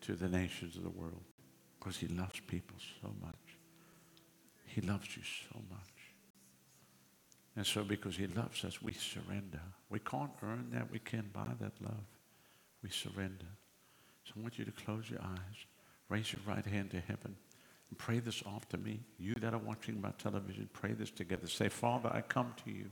to 0.01 0.13
the 0.13 0.27
nations 0.27 0.75
of 0.75 0.83
the 0.83 0.89
world 0.89 1.23
because 1.79 1.95
he 1.95 2.07
loves 2.07 2.37
people 2.47 2.75
so 3.01 3.13
much. 3.21 3.57
He 4.65 4.81
loves 4.81 5.07
you 5.15 5.23
so 5.23 5.57
much. 5.69 5.79
And 7.55 7.65
so, 7.65 7.85
because 7.85 8.17
he 8.17 8.27
loves 8.27 8.65
us, 8.65 8.81
we 8.81 8.91
surrender. 8.91 9.61
We 9.89 9.99
can't 9.99 10.31
earn 10.41 10.67
that, 10.73 10.91
we 10.91 10.99
can't 10.99 11.31
buy 11.31 11.47
that 11.61 11.81
love. 11.81 12.03
We 12.83 12.89
surrender. 12.89 13.47
So, 14.25 14.33
I 14.37 14.41
want 14.41 14.59
you 14.59 14.65
to 14.65 14.71
close 14.71 15.09
your 15.09 15.21
eyes, 15.21 15.65
raise 16.09 16.33
your 16.33 16.41
right 16.45 16.65
hand 16.65 16.91
to 16.91 16.99
heaven. 16.99 17.37
Pray 17.93 18.19
this 18.19 18.43
after 18.55 18.77
me. 18.77 18.99
You 19.19 19.35
that 19.41 19.53
are 19.53 19.59
watching 19.59 19.99
my 20.01 20.11
television, 20.17 20.69
pray 20.73 20.93
this 20.93 21.11
together. 21.11 21.47
Say, 21.47 21.69
Father, 21.69 22.09
I 22.13 22.21
come 22.21 22.53
to 22.65 22.71
you 22.71 22.85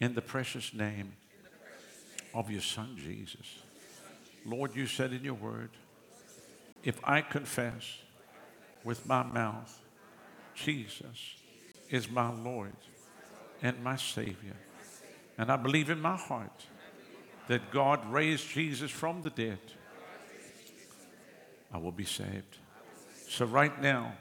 in 0.00 0.14
the 0.14 0.22
precious 0.22 0.74
name 0.74 1.12
of 2.34 2.50
your 2.50 2.60
Son, 2.60 2.96
Jesus. 2.96 3.58
Lord, 4.44 4.74
you 4.74 4.86
said 4.86 5.12
in 5.12 5.22
your 5.22 5.34
word, 5.34 5.70
if 6.82 6.98
I 7.04 7.20
confess 7.20 7.98
with 8.82 9.06
my 9.06 9.22
mouth, 9.22 9.78
Jesus 10.54 11.36
is 11.88 12.10
my 12.10 12.32
Lord 12.32 12.72
and 13.62 13.82
my 13.84 13.96
Savior, 13.96 14.56
and 15.38 15.52
I 15.52 15.56
believe 15.56 15.90
in 15.90 16.00
my 16.00 16.16
heart 16.16 16.66
that 17.48 17.70
God 17.70 18.10
raised 18.10 18.48
Jesus 18.48 18.90
from 18.90 19.22
the 19.22 19.30
dead, 19.30 19.58
I 21.72 21.78
will 21.78 21.92
be 21.92 22.04
saved. 22.04 22.58
So 23.32 23.46
right 23.46 23.80
now, 23.80 24.12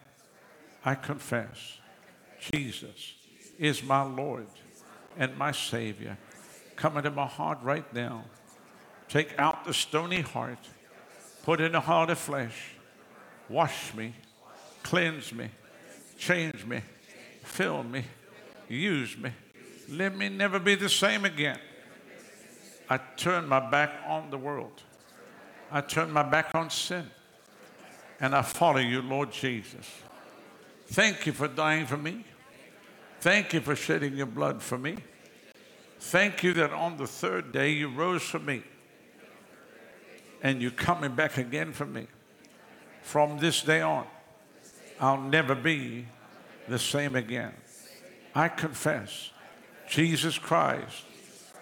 I 0.85 0.95
confess 0.95 1.79
Jesus 2.39 3.13
is 3.59 3.83
my 3.83 4.03
Lord 4.03 4.47
and 5.17 5.37
my 5.37 5.51
Savior. 5.51 6.17
Come 6.77 6.95
into 6.95 7.11
my 7.11 7.25
heart 7.25 7.57
right 7.61 7.93
now. 7.93 8.23
Take 9.09 9.37
out 9.37 9.65
the 9.65 9.73
stony 9.73 10.21
heart, 10.21 10.59
put 11.43 11.59
in 11.59 11.75
a 11.75 11.81
heart 11.81 12.09
of 12.09 12.19
flesh. 12.19 12.55
Wash 13.49 13.93
me, 13.93 14.15
cleanse 14.81 15.33
me, 15.33 15.49
change 16.17 16.63
me, 16.63 16.79
fill 17.43 17.83
me, 17.83 18.05
use 18.69 19.17
me. 19.17 19.31
Let 19.89 20.15
me 20.15 20.29
never 20.29 20.57
be 20.57 20.75
the 20.75 20.87
same 20.87 21.25
again. 21.25 21.59
I 22.89 22.97
turn 23.17 23.45
my 23.45 23.59
back 23.59 23.91
on 24.07 24.29
the 24.29 24.37
world. 24.37 24.83
I 25.69 25.81
turn 25.81 26.11
my 26.11 26.23
back 26.23 26.55
on 26.55 26.69
sin. 26.69 27.07
And 28.21 28.35
I 28.35 28.43
follow 28.43 28.79
you, 28.79 29.01
Lord 29.01 29.31
Jesus. 29.31 29.89
Thank 30.85 31.25
you 31.25 31.33
for 31.33 31.47
dying 31.47 31.87
for 31.87 31.97
me. 31.97 32.23
Thank 33.19 33.53
you 33.53 33.61
for 33.61 33.75
shedding 33.75 34.15
your 34.15 34.27
blood 34.27 34.61
for 34.61 34.77
me. 34.77 34.97
Thank 35.99 36.43
you 36.43 36.53
that 36.53 36.71
on 36.71 36.97
the 36.97 37.07
third 37.07 37.51
day 37.51 37.71
you 37.71 37.89
rose 37.89 38.21
for 38.21 38.39
me. 38.39 38.61
And 40.43 40.61
you're 40.61 40.71
coming 40.71 41.15
back 41.15 41.37
again 41.37 41.73
for 41.73 41.85
me. 41.85 42.07
From 43.01 43.39
this 43.39 43.63
day 43.63 43.81
on, 43.81 44.05
I'll 44.99 45.21
never 45.21 45.55
be 45.55 46.05
the 46.67 46.79
same 46.79 47.15
again. 47.15 47.53
I 48.35 48.49
confess 48.49 49.31
Jesus 49.89 50.37
Christ 50.37 51.03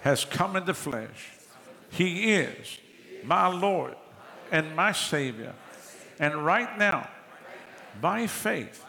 has 0.01 0.25
come 0.25 0.55
in 0.55 0.65
the 0.65 0.73
flesh. 0.73 1.31
He 1.89 2.33
is 2.33 2.77
my 3.23 3.47
Lord 3.47 3.95
and 4.51 4.75
my 4.75 4.91
Savior. 4.91 5.53
And 6.19 6.45
right 6.45 6.77
now, 6.77 7.09
by 8.01 8.27
faith 8.27 8.85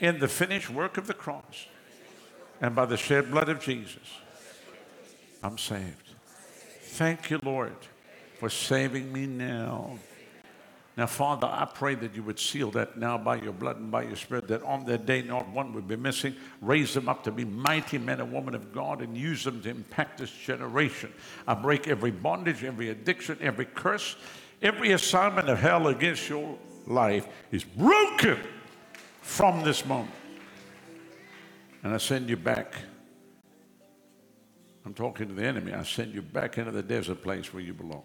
in 0.00 0.18
the 0.18 0.28
finished 0.28 0.70
work 0.70 0.98
of 0.98 1.06
the 1.06 1.14
cross 1.14 1.66
and 2.60 2.74
by 2.74 2.84
the 2.84 2.96
shed 2.96 3.30
blood 3.30 3.48
of 3.48 3.60
Jesus, 3.60 3.96
I'm 5.42 5.56
saved. 5.56 6.10
Thank 6.82 7.30
you, 7.30 7.40
Lord, 7.42 7.76
for 8.38 8.50
saving 8.50 9.12
me 9.12 9.26
now. 9.26 9.98
Now, 10.98 11.06
Father, 11.06 11.46
I 11.46 11.64
pray 11.64 11.94
that 11.94 12.16
you 12.16 12.24
would 12.24 12.40
seal 12.40 12.72
that 12.72 12.98
now 12.98 13.16
by 13.16 13.36
your 13.36 13.52
blood 13.52 13.76
and 13.76 13.88
by 13.88 14.02
your 14.02 14.16
spirit, 14.16 14.48
that 14.48 14.64
on 14.64 14.84
that 14.86 15.06
day 15.06 15.22
not 15.22 15.48
one 15.48 15.72
would 15.74 15.86
be 15.86 15.94
missing. 15.94 16.34
Raise 16.60 16.92
them 16.92 17.08
up 17.08 17.22
to 17.22 17.30
be 17.30 17.44
mighty 17.44 17.98
men 17.98 18.20
and 18.20 18.32
women 18.32 18.56
of 18.56 18.72
God 18.72 19.00
and 19.00 19.16
use 19.16 19.44
them 19.44 19.62
to 19.62 19.70
impact 19.70 20.18
this 20.18 20.32
generation. 20.32 21.12
I 21.46 21.54
break 21.54 21.86
every 21.86 22.10
bondage, 22.10 22.64
every 22.64 22.88
addiction, 22.88 23.38
every 23.40 23.66
curse, 23.66 24.16
every 24.62 24.92
assignment 24.92 25.48
of 25.48 25.58
hell 25.58 25.88
against 25.88 26.28
your 26.28 26.58
life 26.86 27.26
is 27.50 27.64
broken 27.64 28.38
from 29.22 29.62
this 29.62 29.84
moment. 29.84 30.14
And 31.82 31.94
I 31.94 31.98
send 31.98 32.28
you 32.28 32.36
back. 32.36 32.74
I'm 34.84 34.94
talking 34.94 35.28
to 35.28 35.34
the 35.34 35.44
enemy. 35.44 35.72
I 35.72 35.82
send 35.82 36.14
you 36.14 36.22
back 36.22 36.58
into 36.58 36.70
the 36.70 36.82
desert 36.82 37.22
place 37.22 37.52
where 37.52 37.62
you 37.62 37.74
belong 37.74 38.04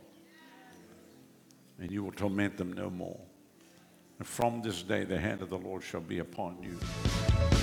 and 1.80 1.92
you 1.92 2.04
will 2.04 2.12
torment 2.12 2.58
them 2.58 2.74
no 2.74 2.90
more. 2.90 3.20
And 4.20 4.28
from 4.28 4.62
this 4.62 4.84
day, 4.84 5.04
the 5.04 5.20
hand 5.20 5.42
of 5.42 5.50
the 5.50 5.58
Lord 5.58 5.84
shall 5.84 6.02
be 6.02 6.20
upon 6.20 6.62
you. 6.62 7.63